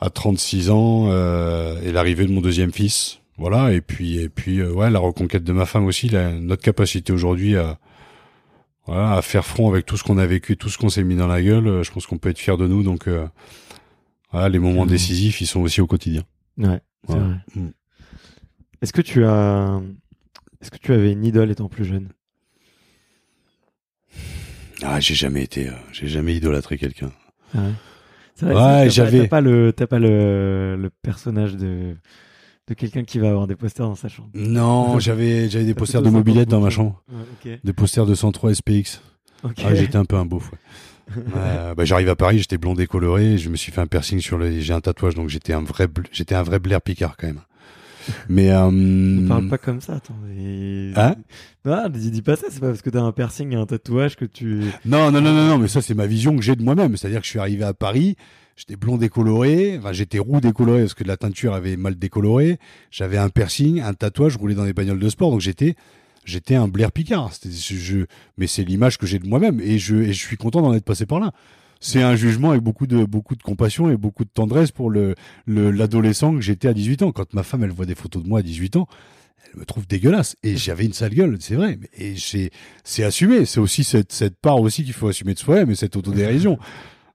[0.00, 4.58] à 36 ans euh, et l'arrivée de mon deuxième fils, voilà, et puis et puis
[4.60, 7.78] euh, ouais la reconquête de ma femme aussi, la, notre capacité aujourd'hui à
[8.86, 11.16] voilà, à faire front avec tout ce qu'on a vécu, tout ce qu'on s'est mis
[11.16, 12.84] dans la gueule, je pense qu'on peut être fier de nous.
[12.84, 13.08] Donc,
[14.30, 14.88] voilà, les moments Mmh.
[14.90, 16.22] décisifs, ils sont aussi au quotidien.
[16.56, 17.24] Ouais, c'est Voilà.
[17.26, 17.36] vrai.
[17.56, 17.68] Mm.
[18.82, 19.80] Est-ce que tu as,
[20.60, 22.10] est-ce que tu avais une idole étant plus jeune?
[24.82, 27.10] Ah, j'ai jamais été, euh, j'ai jamais idolâtré quelqu'un.
[27.54, 28.90] Ah ouais.
[28.90, 31.96] J'avais- T'as pas le, t'as pas le, le personnage de,
[32.68, 34.28] de quelqu'un qui va avoir des posters dans sa chambre.
[34.34, 37.02] Non, j'avais, j'avais des posters de mobilette dans ma 50 chambre,
[37.46, 39.00] Ouais, des posters de 103 SPX.
[39.42, 39.50] ok.
[39.50, 39.62] Ok.
[39.64, 40.50] Ah, j'étais un peu un beauf.
[40.52, 41.22] Ouais.
[41.22, 44.36] Ouais, bah, j'arrive à Paris, j'étais blond décoloré, je me suis fait un piercing sur
[44.38, 47.40] le, j'ai un tatouage, donc j'étais un vrai, j'étais un vrai Blair Picard quand même.
[48.28, 50.14] Mais euh, Ne parle pas comme ça, attends.
[50.38, 51.16] et- Hein?
[51.64, 54.16] Non, dis, dis pas ça, c'est pas parce que t'as un piercing et un tatouage
[54.16, 54.62] que tu.
[54.84, 56.96] Non, non, non, non, non, mais ça, c'est ma vision que j'ai de moi-même.
[56.96, 58.16] C'est-à-dire que je suis arrivé à Paris,
[58.56, 62.58] j'étais blond décoloré, enfin, j'étais roux décoloré parce que la teinture avait mal décoloré.
[62.90, 65.74] J'avais un piercing, un tatouage, je roulais dans des bagnoles de sport, donc j'étais,
[66.24, 67.32] j'étais un Blair Picard.
[67.44, 68.04] Je-
[68.38, 70.84] mais c'est l'image que j'ai de moi-même et je, et je suis content d'en être
[70.84, 71.32] passé par là.
[71.80, 75.14] C'est un jugement avec beaucoup de, beaucoup de compassion et beaucoup de tendresse pour le,
[75.46, 77.12] le, l'adolescent que j'étais à 18 ans.
[77.12, 78.88] Quand ma femme, elle voit des photos de moi à 18 ans,
[79.52, 80.36] elle me trouve dégueulasse.
[80.42, 81.78] Et j'avais une sale gueule, c'est vrai.
[81.96, 82.50] Et c'est,
[82.84, 83.44] c'est assumé.
[83.44, 86.58] C'est aussi cette, cette part aussi qu'il faut assumer de soi-même et cette autodérision.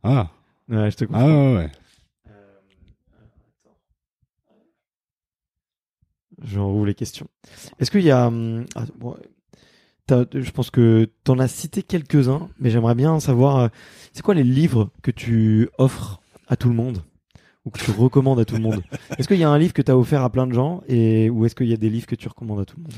[0.03, 0.31] Ah,
[0.67, 1.21] Ouais, je te comprends.
[1.21, 1.71] ah ouais, ouais.
[6.43, 7.27] Je rouvre les questions.
[7.79, 8.27] Est-ce qu'il y a.
[8.27, 9.15] hum, ah, bon,
[10.09, 13.57] je pense que t'en as cité quelques-uns, mais j'aimerais bien savoir.
[13.57, 13.67] euh,
[14.13, 17.03] c'est quoi les livres que tu offres à tout le monde
[17.65, 18.81] ou que tu recommandes à tout le monde?
[19.17, 21.29] Est-ce qu'il y a un livre que tu as offert à plein de gens et
[21.29, 22.93] ou est-ce qu'il y a des livres que tu recommandes à tout le monde?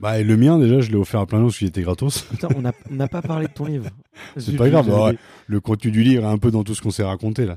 [0.00, 2.22] Bah, et le mien, déjà, je l'ai offert à plein d'autres parce qu'il était gratos.
[2.22, 2.62] Putain, on
[2.94, 3.86] n'a pas parlé de ton livre.
[4.36, 5.18] C'est pas grave, bah ouais.
[5.48, 7.56] le contenu du livre est un peu dans tout ce qu'on s'est raconté là.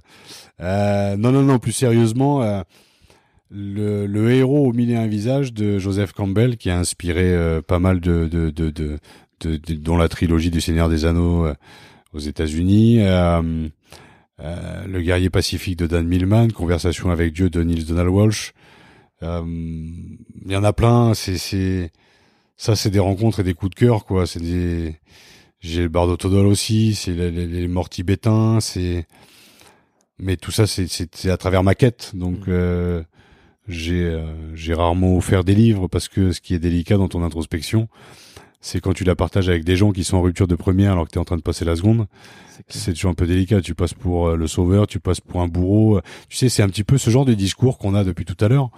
[0.60, 2.62] Euh, non, non, non, plus sérieusement, euh,
[3.52, 7.80] le, le héros au milieu un visage de Joseph Campbell qui a inspiré euh, pas
[7.80, 8.98] mal de, de, de, de,
[9.42, 11.54] de- de- dont la trilogie du Seigneur des Anneaux euh,
[12.14, 13.00] aux États-Unis.
[13.02, 13.68] Euh,
[14.40, 18.54] euh, le guerrier pacifique de Dan Millman, Conversation avec Dieu de Niels Donald Walsh.
[19.22, 21.14] Euh, Il y en a plein.
[21.14, 21.92] C'est, c'est,
[22.58, 24.26] ça, c'est des rencontres et des coups de cœur, quoi.
[24.26, 24.96] C'est des,
[25.60, 29.06] j'ai le Bardo Todol aussi, c'est les, les, les morts tibétains, c'est,
[30.18, 30.88] mais tout ça, c'est,
[31.30, 32.12] à travers ma quête.
[32.16, 33.04] Donc, Mm.
[33.68, 37.88] J'ai, euh, rarement offert des livres parce que ce qui est délicat dans ton introspection,
[38.60, 41.06] c'est quand tu la partages avec des gens qui sont en rupture de première alors
[41.06, 42.08] que tu es en train de passer la seconde.
[42.68, 43.62] c'est toujours un peu délicat.
[43.62, 46.02] Tu passes pour euh, le sauveur, tu passes pour un bourreau.
[46.30, 48.48] Tu sais, c'est un petit peu ce genre de discours qu'on a depuis tout à
[48.48, 48.70] l'heure.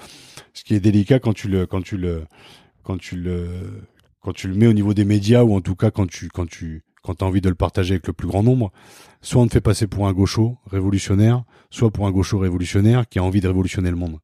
[0.54, 2.24] Ce qui est délicat quand tu le, quand tu le,
[2.84, 3.84] quand tu le,
[4.22, 6.48] quand tu le mets au niveau des médias ou en tout cas quand tu, quand
[6.48, 8.72] tu, quand as envie de le partager avec le plus grand nombre.
[9.22, 13.20] Soit on te fait passer pour un gaucho révolutionnaire, soit pour un gaucho révolutionnaire qui
[13.20, 14.20] a envie de révolutionner le monde.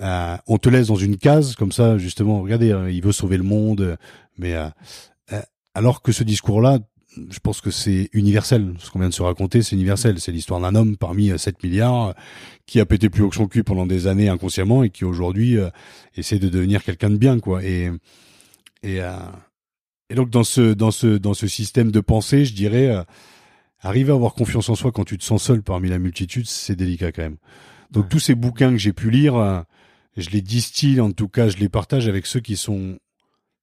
[0.00, 2.40] Euh, on te laisse dans une case comme ça, justement.
[2.40, 3.96] Regardez, hein, il veut sauver le monde,
[4.38, 4.68] mais euh,
[5.32, 5.40] euh,
[5.74, 6.80] alors que ce discours-là,
[7.30, 8.74] je pense que c'est universel.
[8.78, 10.18] Ce qu'on vient de se raconter, c'est universel.
[10.18, 12.14] C'est l'histoire d'un homme parmi 7 milliards
[12.66, 15.56] qui a pété plus haut que son cul pendant des années inconsciemment et qui aujourd'hui
[16.16, 17.62] essaie de devenir quelqu'un de bien, quoi.
[17.62, 17.88] Et
[18.82, 18.98] et
[20.10, 22.92] et donc dans ce dans ce dans ce système de pensée, je dirais,
[23.78, 26.74] arriver à avoir confiance en soi quand tu te sens seul parmi la multitude, c'est
[26.74, 27.36] délicat quand même.
[27.92, 29.64] Donc tous ces bouquins que j'ai pu lire,
[30.16, 32.98] je les distille, en tout cas, je les partage avec ceux qui sont.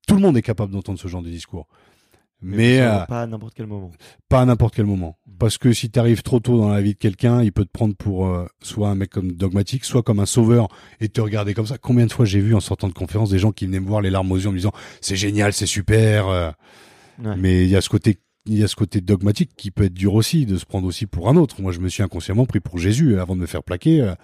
[0.07, 1.67] Tout le monde est capable d'entendre ce genre de discours.
[2.41, 3.91] Mais, euh, pas à n'importe quel moment.
[4.27, 5.17] Pas à n'importe quel moment.
[5.27, 5.31] Mm.
[5.37, 7.71] Parce que si tu arrives trop tôt dans la vie de quelqu'un, il peut te
[7.71, 10.67] prendre pour euh, soit un mec comme dogmatique, soit comme un sauveur
[10.99, 11.77] et te regarder comme ça.
[11.77, 14.01] Combien de fois j'ai vu en sortant de conférence des gens qui venaient me voir
[14.01, 16.27] les larmes aux yeux en me disant c'est génial, c'est super.
[16.27, 16.51] Euh.
[17.37, 18.17] Mais il y a ce côté
[18.47, 21.05] il y a ce côté dogmatique qui peut être dur aussi, de se prendre aussi
[21.05, 21.61] pour un autre.
[21.61, 24.15] Moi, je me suis inconsciemment pris pour Jésus avant de me faire plaquer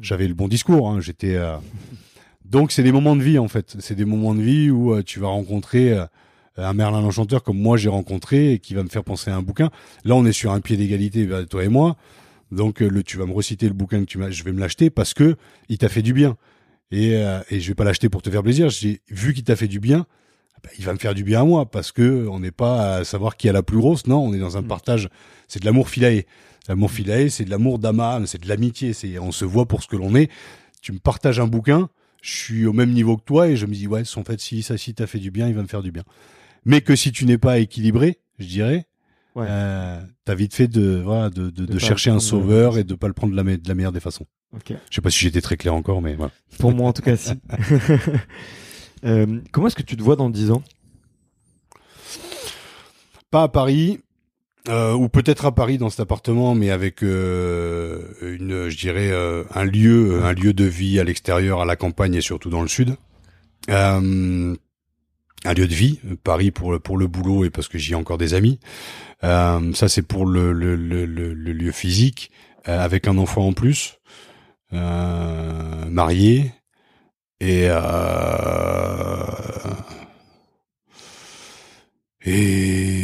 [0.00, 0.88] j'avais le bon discours.
[0.88, 1.56] Hein, J'étais euh,
[2.44, 3.76] donc c'est des moments de vie en fait.
[3.78, 6.04] C'est des moments de vie où euh, tu vas rencontrer euh,
[6.56, 9.42] un Merlin l'enchanteur comme moi j'ai rencontré et qui va me faire penser à un
[9.42, 9.70] bouquin.
[10.04, 11.96] Là on est sur un pied d'égalité bah, toi et moi.
[12.50, 14.90] Donc le, tu vas me reciter le bouquin que tu m'as, je vais me l'acheter
[14.90, 15.36] parce que
[15.68, 16.36] il t'a fait du bien.
[16.92, 17.12] Et,
[17.50, 18.68] et je vais pas l'acheter pour te faire plaisir.
[18.68, 20.06] J'ai vu qu'il t'a fait du bien.
[20.62, 23.04] Bah, il va me faire du bien à moi parce que on n'est pas à
[23.04, 24.08] savoir qui a la plus grosse.
[24.08, 24.66] Non, on est dans un mm.
[24.66, 25.08] partage.
[25.46, 26.26] C'est de l'amour filaé.
[26.68, 28.92] L'amour philae, c'est de l'amour d'ama, c'est de l'amitié.
[28.92, 30.30] C'est on se voit pour ce que l'on est.
[30.82, 31.88] Tu me partages un bouquin,
[32.22, 34.62] je suis au même niveau que toi et je me dis ouais, en fait si
[34.62, 36.04] ça si t'as fait du bien, il va me faire du bien.
[36.64, 38.86] Mais que si tu n'es pas équilibré, je dirais,
[39.34, 39.46] ouais.
[39.48, 43.08] euh, t'as vite fait de voilà de, de, de, chercher un sauveur et de pas
[43.08, 44.26] le prendre de la, de la meilleure des façons.
[44.54, 44.76] Okay.
[44.90, 46.32] Je sais pas si j'étais très clair encore, mais voilà.
[46.58, 47.32] Pour moi en tout cas si.
[49.04, 50.62] euh, comment est-ce que tu te vois dans 10 ans?
[53.30, 54.00] Pas à Paris,
[54.68, 59.44] euh, ou peut-être à Paris dans cet appartement, mais avec euh, une, je dirais, euh,
[59.54, 62.68] un lieu, un lieu de vie à l'extérieur, à la campagne et surtout dans le
[62.68, 62.96] sud.
[63.68, 67.94] Un lieu de vie, Paris pour le, pour le boulot et parce que j'y ai
[67.94, 68.60] encore des amis.
[69.22, 72.30] ça c'est pour le, le, le, le, lieu physique,
[72.64, 73.98] avec un enfant en plus,
[74.72, 76.52] marié
[77.40, 77.70] et
[82.22, 82.99] et,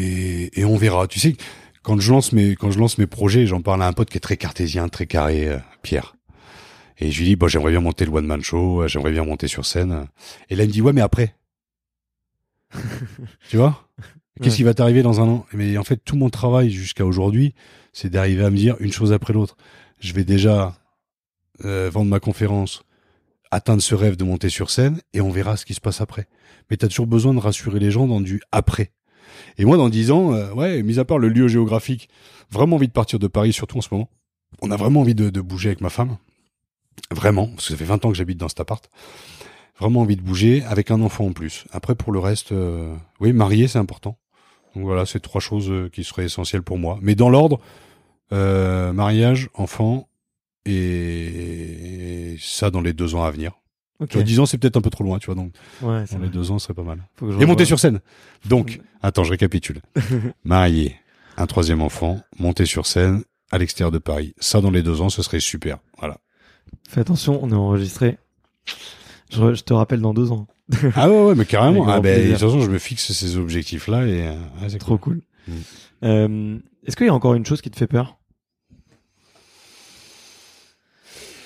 [0.56, 1.06] et on verra.
[1.06, 1.36] Tu sais,
[1.82, 4.16] quand je lance mes quand je lance mes projets, j'en parle à un pote qui
[4.16, 6.16] est très cartésien, très carré, euh, Pierre.
[6.98, 9.24] Et je lui dis, bon, j'aimerais bien monter le one man show, euh, j'aimerais bien
[9.24, 10.06] monter sur scène.
[10.48, 11.36] Et là, il me dit, ouais, mais après.
[13.48, 13.88] tu vois?
[14.42, 15.46] Qu'est-ce qui va t'arriver dans un an?
[15.52, 17.54] Mais en fait, tout mon travail jusqu'à aujourd'hui,
[17.92, 19.56] c'est d'arriver à me dire une chose après l'autre.
[19.98, 20.74] Je vais déjà
[21.64, 22.82] euh, vendre ma conférence,
[23.50, 26.28] atteindre ce rêve de monter sur scène, et on verra ce qui se passe après.
[26.70, 28.92] Mais tu as toujours besoin de rassurer les gens dans du après.
[29.58, 32.08] Et moi, dans dix ans, euh, ouais, mis à part le lieu géographique,
[32.50, 34.08] vraiment envie de partir de Paris, surtout en ce moment.
[34.62, 36.16] On a vraiment envie de, bouger avec ma femme.
[37.10, 38.90] Vraiment, parce que ça fait 20 ans que j'habite dans cet appart.
[39.78, 41.66] Vraiment envie de bouger avec un enfant en plus.
[41.70, 44.18] Après, pour le reste, euh, oui, marié, c'est important.
[44.74, 46.98] Donc voilà, c'est trois choses euh, qui seraient essentielles pour moi.
[47.02, 47.60] Mais dans l'ordre,
[48.30, 50.08] mariage, enfant,
[50.64, 53.52] et ça dans les deux ans à venir.
[53.98, 54.22] Okay.
[54.22, 55.34] 10 ans, c'est peut-être un peu trop loin, tu vois.
[55.34, 55.52] Donc,
[55.82, 57.02] ouais, dans les deux ans, ce serait pas mal.
[57.40, 58.00] Et monter sur scène.
[58.44, 59.80] Donc, attends, je récapitule.
[60.44, 60.96] Marié,
[61.36, 64.34] un troisième enfant, monter sur scène à l'extérieur de Paris.
[64.38, 65.78] Ça, dans les deux ans, ce serait super.
[65.98, 66.18] Voilà.
[66.88, 68.18] Fais attention, on est enregistré.
[69.30, 70.46] Je, je te rappelle dans deux ans.
[70.94, 71.86] ah ouais, ouais, mais carrément.
[71.88, 74.34] ah ben, de toute façon, je me fixe ces objectifs-là et euh,
[74.68, 75.22] c'est trop cool.
[75.46, 75.54] cool.
[75.54, 75.60] Mm.
[76.04, 78.18] Euh, Est-ce qu'il y a encore une chose qui te fait peur?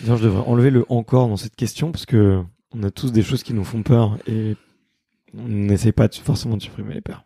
[0.04, 3.42] Je devrais enlever le encore dans cette question parce que on a tous des choses
[3.42, 4.56] qui nous font peur et
[5.36, 7.24] on n'essaye pas de, forcément de supprimer les peurs.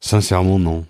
[0.00, 0.86] Sincèrement, non.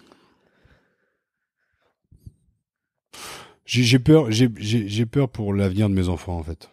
[3.64, 6.70] J'ai peur, j'ai peur pour l'avenir de mes enfants en fait.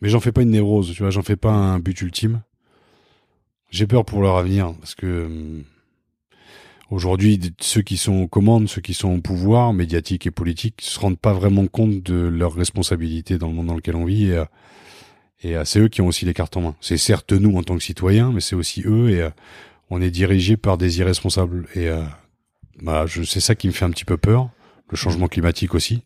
[0.00, 2.42] Mais j'en fais pas une névrose, tu vois, j'en fais pas un but ultime.
[3.70, 5.64] J'ai peur pour leur avenir parce que hum,
[6.94, 11.00] Aujourd'hui, ceux qui sont aux commandes, ceux qui sont au pouvoir, médiatique et politique, se
[11.00, 14.26] rendent pas vraiment compte de leurs responsabilités dans le monde dans lequel on vit.
[14.26, 14.44] Et, euh,
[15.42, 16.76] et euh, c'est eux qui ont aussi les cartes en main.
[16.80, 19.10] C'est certes nous en tant que citoyens, mais c'est aussi eux.
[19.10, 19.30] Et euh,
[19.90, 21.66] on est dirigé par des irresponsables.
[21.74, 21.88] Et
[22.80, 24.50] bah, je, c'est ça qui me fait un petit peu peur.
[24.88, 26.04] Le changement climatique aussi.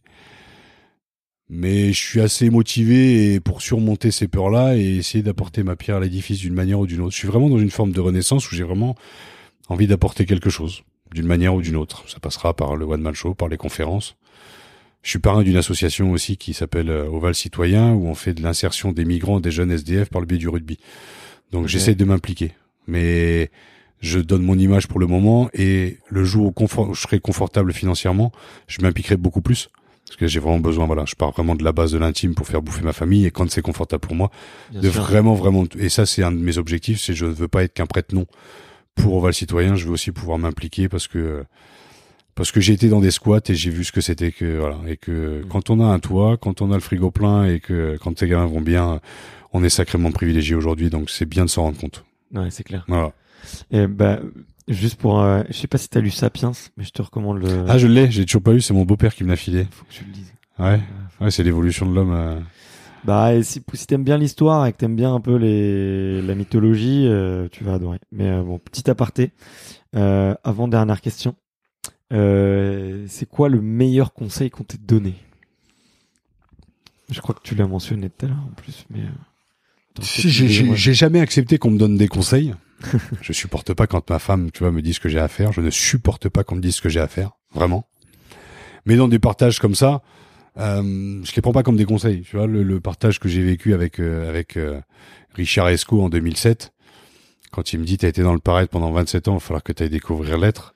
[1.50, 6.00] Mais je suis assez motivé pour surmonter ces peurs-là et essayer d'apporter ma pierre à
[6.00, 7.12] l'édifice d'une manière ou d'une autre.
[7.12, 8.96] Je suis vraiment dans une forme de renaissance où j'ai vraiment
[9.68, 10.82] envie d'apporter quelque chose,
[11.12, 12.04] d'une manière ou d'une autre.
[12.08, 14.16] Ça passera par le one man show, par les conférences.
[15.02, 18.42] Je suis parrain d'une association aussi qui s'appelle euh, Oval Citoyen, où on fait de
[18.42, 20.78] l'insertion des migrants, des jeunes SDF par le biais du rugby.
[21.52, 22.52] Donc j'essaie de m'impliquer.
[22.86, 23.50] Mais
[24.00, 28.32] je donne mon image pour le moment et le jour où je serai confortable financièrement,
[28.66, 29.70] je m'impliquerai beaucoup plus.
[30.06, 32.46] Parce que j'ai vraiment besoin, voilà, je pars vraiment de la base de l'intime pour
[32.46, 34.30] faire bouffer ma famille et quand c'est confortable pour moi,
[34.70, 35.02] Bien de sûr.
[35.02, 37.74] vraiment, vraiment, et ça c'est un de mes objectifs, c'est je ne veux pas être
[37.74, 38.26] qu'un prête-nom
[38.98, 41.44] pour Oval Citoyen, je veux aussi pouvoir m'impliquer parce que
[42.34, 44.78] parce que j'ai été dans des squats et j'ai vu ce que c'était que voilà
[44.86, 45.48] et que Mm.
[45.48, 48.28] quand on a un toit, quand on a le frigo plein et que quand tes
[48.28, 49.00] gamins vont bien,
[49.52, 52.04] on est sacrément privilégié aujourd'hui, donc c'est bien de s'en rendre compte.
[52.34, 52.84] Ouais, c'est clair.
[52.86, 53.12] Voilà.
[53.70, 54.20] Et bah,
[54.68, 57.64] juste pour, euh, je sais pas si t'as lu Sapiens, mais je te recommande le.
[57.66, 59.66] Ah, je l'ai, j'ai toujours pas lu, c'est mon beau-père qui me l'a filé.
[59.70, 60.32] Faut que tu le lises.
[60.58, 60.80] Ouais,
[61.20, 62.12] ouais, c'est l'évolution de l'homme.
[62.12, 62.38] euh.
[63.04, 66.34] Bah, et si, si t'aimes bien l'histoire et que t'aimes bien un peu les, la
[66.34, 67.98] mythologie, euh, tu vas adorer.
[68.12, 69.32] Mais euh, bon, petit aparté.
[69.96, 71.34] Euh, avant dernière question.
[72.10, 75.14] C'est quoi le meilleur conseil qu'on t'ait donné?
[77.10, 79.00] Je crois que tu l'as mentionné tout à l'heure en plus, mais.
[80.00, 82.54] j'ai jamais accepté qu'on me donne des conseils.
[83.22, 85.52] je supporte pas quand ma femme, tu vois, me dit ce que j'ai à faire.
[85.52, 87.88] Je ne supporte pas qu'on me dise ce que j'ai à faire, vraiment.
[88.86, 90.02] Mais dans des partages comme ça,
[90.58, 92.22] euh, je les prends pas comme des conseils.
[92.22, 94.80] Tu vois, le, le partage que j'ai vécu avec euh, avec euh,
[95.34, 96.72] Richard Esco en 2007,
[97.50, 99.62] quand il me dit t'as été dans le paraître pendant 27 ans, il va falloir
[99.62, 100.74] que tu ailles découvrir l'être.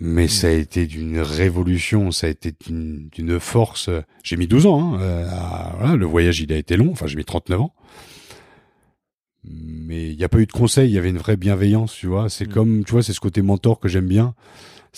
[0.00, 3.90] Mais ça a été d'une révolution, ça a été d'une force.
[4.22, 4.94] J'ai mis 12 ans.
[4.94, 6.90] Hein, euh, à- voilà, le voyage, il a été long.
[6.92, 7.74] Enfin, j'ai mis 39 ans.
[9.44, 12.06] Mais il n'y a pas eu de conseil, il y avait une vraie bienveillance, tu
[12.06, 12.28] vois.
[12.28, 12.52] C'est Mm.
[12.52, 14.34] comme, tu vois, c'est ce côté mentor que j'aime bien.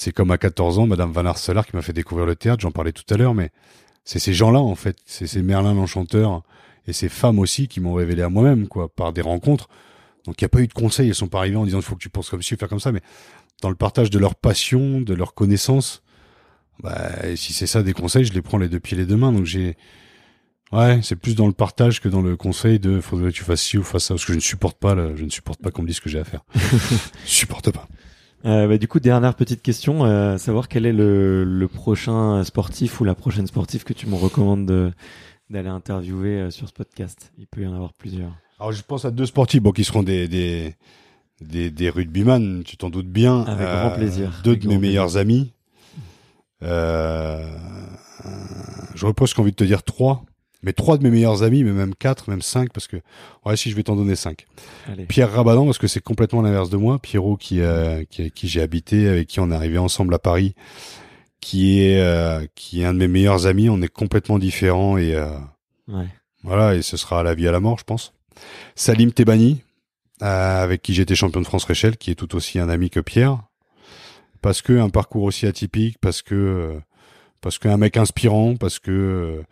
[0.01, 2.71] C'est comme à 14 ans, Madame Van Arselaar qui m'a fait découvrir le théâtre, j'en
[2.71, 3.51] parlais tout à l'heure, mais
[4.03, 4.97] c'est ces gens-là, en fait.
[5.05, 6.43] C'est ces Merlin l'Enchanteur
[6.87, 9.69] et ces femmes aussi qui m'ont révélé à moi-même, quoi, par des rencontres.
[10.25, 11.85] Donc il n'y a pas eu de conseil, elles sont pas arrivées en disant il
[11.85, 13.03] faut que tu penses comme ci, faire comme ça, mais
[13.61, 16.03] dans le partage de leur passion, de leur connaissance,
[16.83, 19.19] bah, et si c'est ça des conseils, je les prends les deux pieds les deux
[19.19, 19.33] mains.
[19.33, 19.77] Donc j'ai,
[20.73, 23.61] ouais, c'est plus dans le partage que dans le conseil de faudrait que tu fasses
[23.61, 25.83] ci ou fasses ça, parce que je ne supporte pas, je ne supporte pas qu'on
[25.83, 26.41] me dise ce que j'ai à faire.
[26.55, 27.87] je supporte pas.
[28.47, 33.01] Euh, bah, du coup, dernière petite question, euh, savoir quel est le, le prochain sportif
[33.01, 34.93] ou la prochaine sportive que tu me recommandes de-
[35.51, 37.33] d'aller interviewer euh, sur ce podcast.
[37.39, 38.33] Il peut y en avoir plusieurs.
[38.59, 40.75] Alors je pense à deux sportifs, bon, qui seront des des
[41.43, 43.43] des, des rugbyman, tu t'en doutes bien.
[43.43, 45.53] Avec grand plaisir, Deux avec de mes meilleurs amis.
[46.63, 47.47] Euh,
[48.95, 50.25] J'aurais presque envie de te dire trois,
[50.63, 52.97] mais trois de mes meilleurs amis, mais même quatre, même cinq, parce que
[53.47, 54.47] ouais, si je vais t'en donner cinq.
[54.89, 55.05] Allez.
[55.07, 56.99] Pierre Rabadan, parce que c'est complètement l'inverse de moi.
[56.99, 60.55] Pierrot, qui, euh, qui qui j'ai habité, avec qui on est arrivé ensemble à Paris,
[61.41, 63.69] qui est euh, qui est un de mes meilleurs amis.
[63.71, 65.29] On est complètement différents et euh,
[65.89, 66.07] Ouais.
[66.45, 68.13] voilà, et ce sera à la vie à la mort, je pense.
[68.77, 69.63] Salim Tebani,
[70.23, 73.01] euh, avec qui j'étais champion de France Réchelle, qui est tout aussi un ami que
[73.01, 73.43] Pierre,
[74.43, 76.79] parce que un parcours aussi atypique, parce que euh,
[77.41, 79.43] parce qu'un mec inspirant, parce que euh,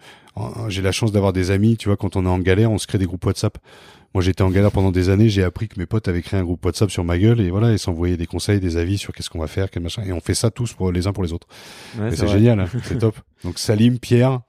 [0.69, 2.86] j'ai la chance d'avoir des amis, tu vois, quand on est en galère, on se
[2.86, 3.59] crée des groupes WhatsApp.
[4.15, 6.44] Moi, j'étais en galère pendant des années, j'ai appris que mes potes avaient créé un
[6.44, 9.28] groupe WhatsApp sur ma gueule et voilà, ils s'envoyaient des conseils, des avis sur qu'est-ce
[9.28, 11.32] qu'on va faire, quel machin, et on fait ça tous pour les uns pour les
[11.32, 11.47] autres.
[11.98, 13.16] Ouais, c'est génial, hein, c'est top.
[13.44, 14.40] Donc Salim, Pierre,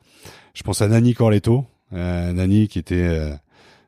[0.53, 3.33] je pense à Nani Corletto, euh, Nani qui était euh,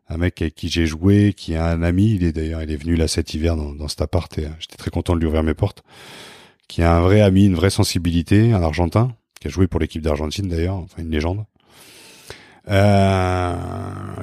[0.09, 2.75] un mec avec qui j'ai joué, qui est un ami, il est d'ailleurs, il est
[2.75, 5.27] venu là cet hiver dans, dans cet appart et euh, j'étais très content de lui
[5.27, 5.83] ouvrir mes portes.
[6.67, 10.01] Qui est un vrai ami, une vraie sensibilité, un Argentin, qui a joué pour l'équipe
[10.01, 11.45] d'Argentine d'ailleurs, enfin une légende.
[12.69, 13.55] Euh,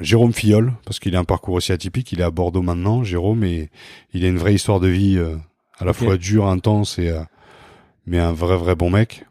[0.01, 3.43] Jérôme Fillol, parce qu'il a un parcours aussi atypique, il est à Bordeaux maintenant, Jérôme,
[3.43, 3.69] et
[4.13, 5.35] il a une vraie histoire de vie euh,
[5.77, 7.21] à la fois dure, intense et euh,
[8.05, 9.25] mais un vrai vrai bon mec.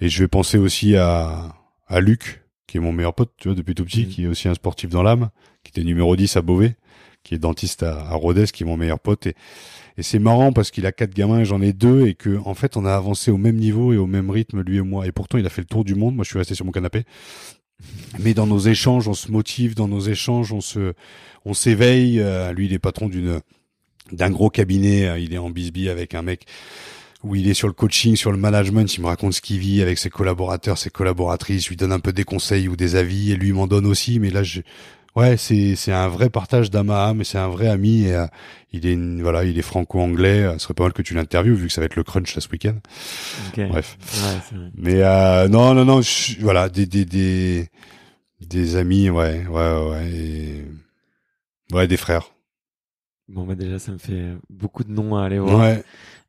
[0.00, 1.54] Et je vais penser aussi à
[1.88, 4.08] à Luc, qui est mon meilleur pote, tu vois, depuis tout petit, Mhm.
[4.08, 5.28] qui est aussi un sportif dans l'âme,
[5.62, 6.76] qui était numéro 10 à Beauvais,
[7.22, 9.26] qui est dentiste à, à Rodez, qui est mon meilleur pote.
[9.26, 9.34] Et,
[9.98, 12.54] et c'est marrant parce qu'il a quatre gamins et j'en ai deux, et que en
[12.54, 15.06] fait on a avancé au même niveau et au même rythme, lui et moi.
[15.06, 16.72] Et pourtant il a fait le tour du monde, moi je suis resté sur mon
[16.72, 17.04] canapé.
[18.18, 20.94] Mais dans nos échanges, on se motive, dans nos échanges, on se,
[21.44, 22.20] on s'éveille.
[22.20, 23.40] Euh, lui, il est patron d'une,
[24.12, 25.08] d'un gros cabinet.
[25.08, 26.46] euh, Il est en bisbee avec un mec
[27.22, 28.92] où il est sur le coaching, sur le management.
[28.94, 31.64] Il me raconte ce qu'il vit avec ses collaborateurs, ses collaboratrices.
[31.64, 34.18] Je lui donne un peu des conseils ou des avis et lui m'en donne aussi.
[34.18, 34.60] Mais là, je,
[35.16, 38.04] ouais, c'est, c'est un vrai partage d'âme à âme c'est un vrai ami.
[38.04, 38.26] Et, euh,
[38.72, 40.42] il est, une- voilà, il est franco-anglais.
[40.44, 42.34] Euh, Ce serait pas mal que tu l'interviewes vu que ça va être le crunch
[42.34, 42.76] là ce week-end.
[43.48, 43.68] Ok.
[43.68, 43.98] Bref.
[44.00, 44.70] Ouais, vrai.
[44.76, 47.68] Mais euh, non, non, non, je- voilà, des, des, des,
[48.40, 50.64] des amis, ouais, ouais, ouais, et-
[51.72, 52.30] ouais, des frères.
[53.28, 55.58] Bon, bah déjà, ça me fait beaucoup de noms à aller voir.
[55.60, 55.82] Ouais,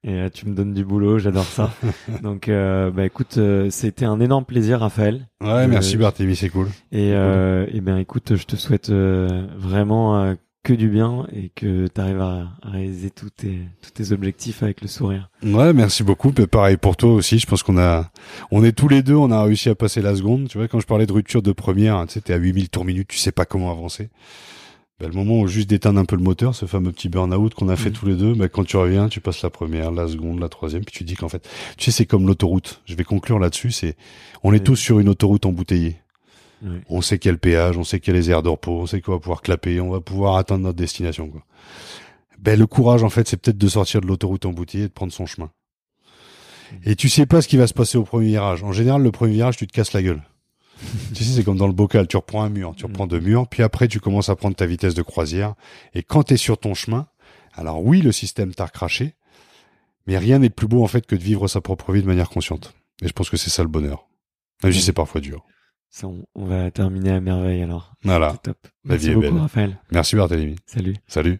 [0.05, 1.71] Et euh, tu me donnes du boulot, j'adore ça.
[2.23, 5.27] Donc, euh, bah écoute, euh, c'était un énorme plaisir, Raphaël.
[5.41, 6.67] ouais, Euh, merci Barthémy, c'est cool.
[6.91, 11.49] Et, euh, et ben écoute, je te souhaite euh, vraiment euh, que du bien et
[11.55, 15.29] que tu arrives à, à réaliser tous tes, tous tes objectifs avec le sourire.
[15.43, 16.31] Ouais, merci beaucoup.
[16.31, 17.39] Puis pareil pour toi aussi.
[17.39, 18.11] Je pense qu'on a,
[18.51, 20.47] on est tous les deux, on a réussi à passer la seconde.
[20.49, 22.69] Tu vois, quand je parlais de rupture de première, hein, tu sais, t'es à 8000
[22.69, 24.09] tours minutes, tu sais pas comment avancer.
[24.99, 27.67] Ben, le moment où juste d'éteindre un peu le moteur, ce fameux petit burn-out qu'on
[27.69, 27.95] a fait Mhm.
[27.95, 30.85] tous les deux, ben, quand tu reviens, tu passes la première, la seconde, la troisième,
[30.85, 31.47] puis tu dis qu'en fait,
[31.77, 32.81] tu sais, c'est comme l'autoroute.
[32.85, 33.95] Je vais conclure là-dessus, c'est,
[34.43, 34.63] on est Oui.
[34.63, 35.97] tous sur une autoroute embouteillée.
[36.61, 36.77] Oui.
[36.89, 39.19] On sait quel péage, on sait quelles les aires de repos, on sait qu'on va
[39.19, 41.43] pouvoir clapper, on va pouvoir atteindre notre destination, quoi.
[42.39, 45.11] Ben, le courage, en fait, c'est peut-être de sortir de l'autoroute embouteillée et de prendre
[45.11, 45.49] son chemin.
[46.85, 48.63] Et tu sais pas ce qui va se passer au premier virage.
[48.63, 50.21] En général, le premier virage, tu te casses la gueule.
[51.15, 52.07] tu sais, c'est comme dans le bocal.
[52.07, 54.65] Tu reprends un mur, tu reprends deux murs, puis après, tu commences à prendre ta
[54.65, 55.55] vitesse de croisière.
[55.93, 57.07] Et quand tu es sur ton chemin,
[57.53, 59.13] alors oui, le système t'a recraché,
[60.07, 62.29] mais rien n'est plus beau, en fait, que de vivre sa propre vie de manière
[62.29, 62.73] consciente.
[63.01, 64.07] Et je pense que c'est ça le bonheur.
[64.63, 64.83] Même si Oui.
[64.85, 65.43] c'est parfois dur.
[65.89, 67.93] Ça, on, on va terminer à merveille alors.
[68.03, 68.35] Voilà.
[68.43, 68.57] Top.
[68.85, 69.37] La Merci vie est beaucoup, belle.
[69.41, 69.79] Raphaël.
[69.91, 70.55] Merci Barthélémy.
[70.65, 70.95] Salut.
[71.07, 71.39] Salut.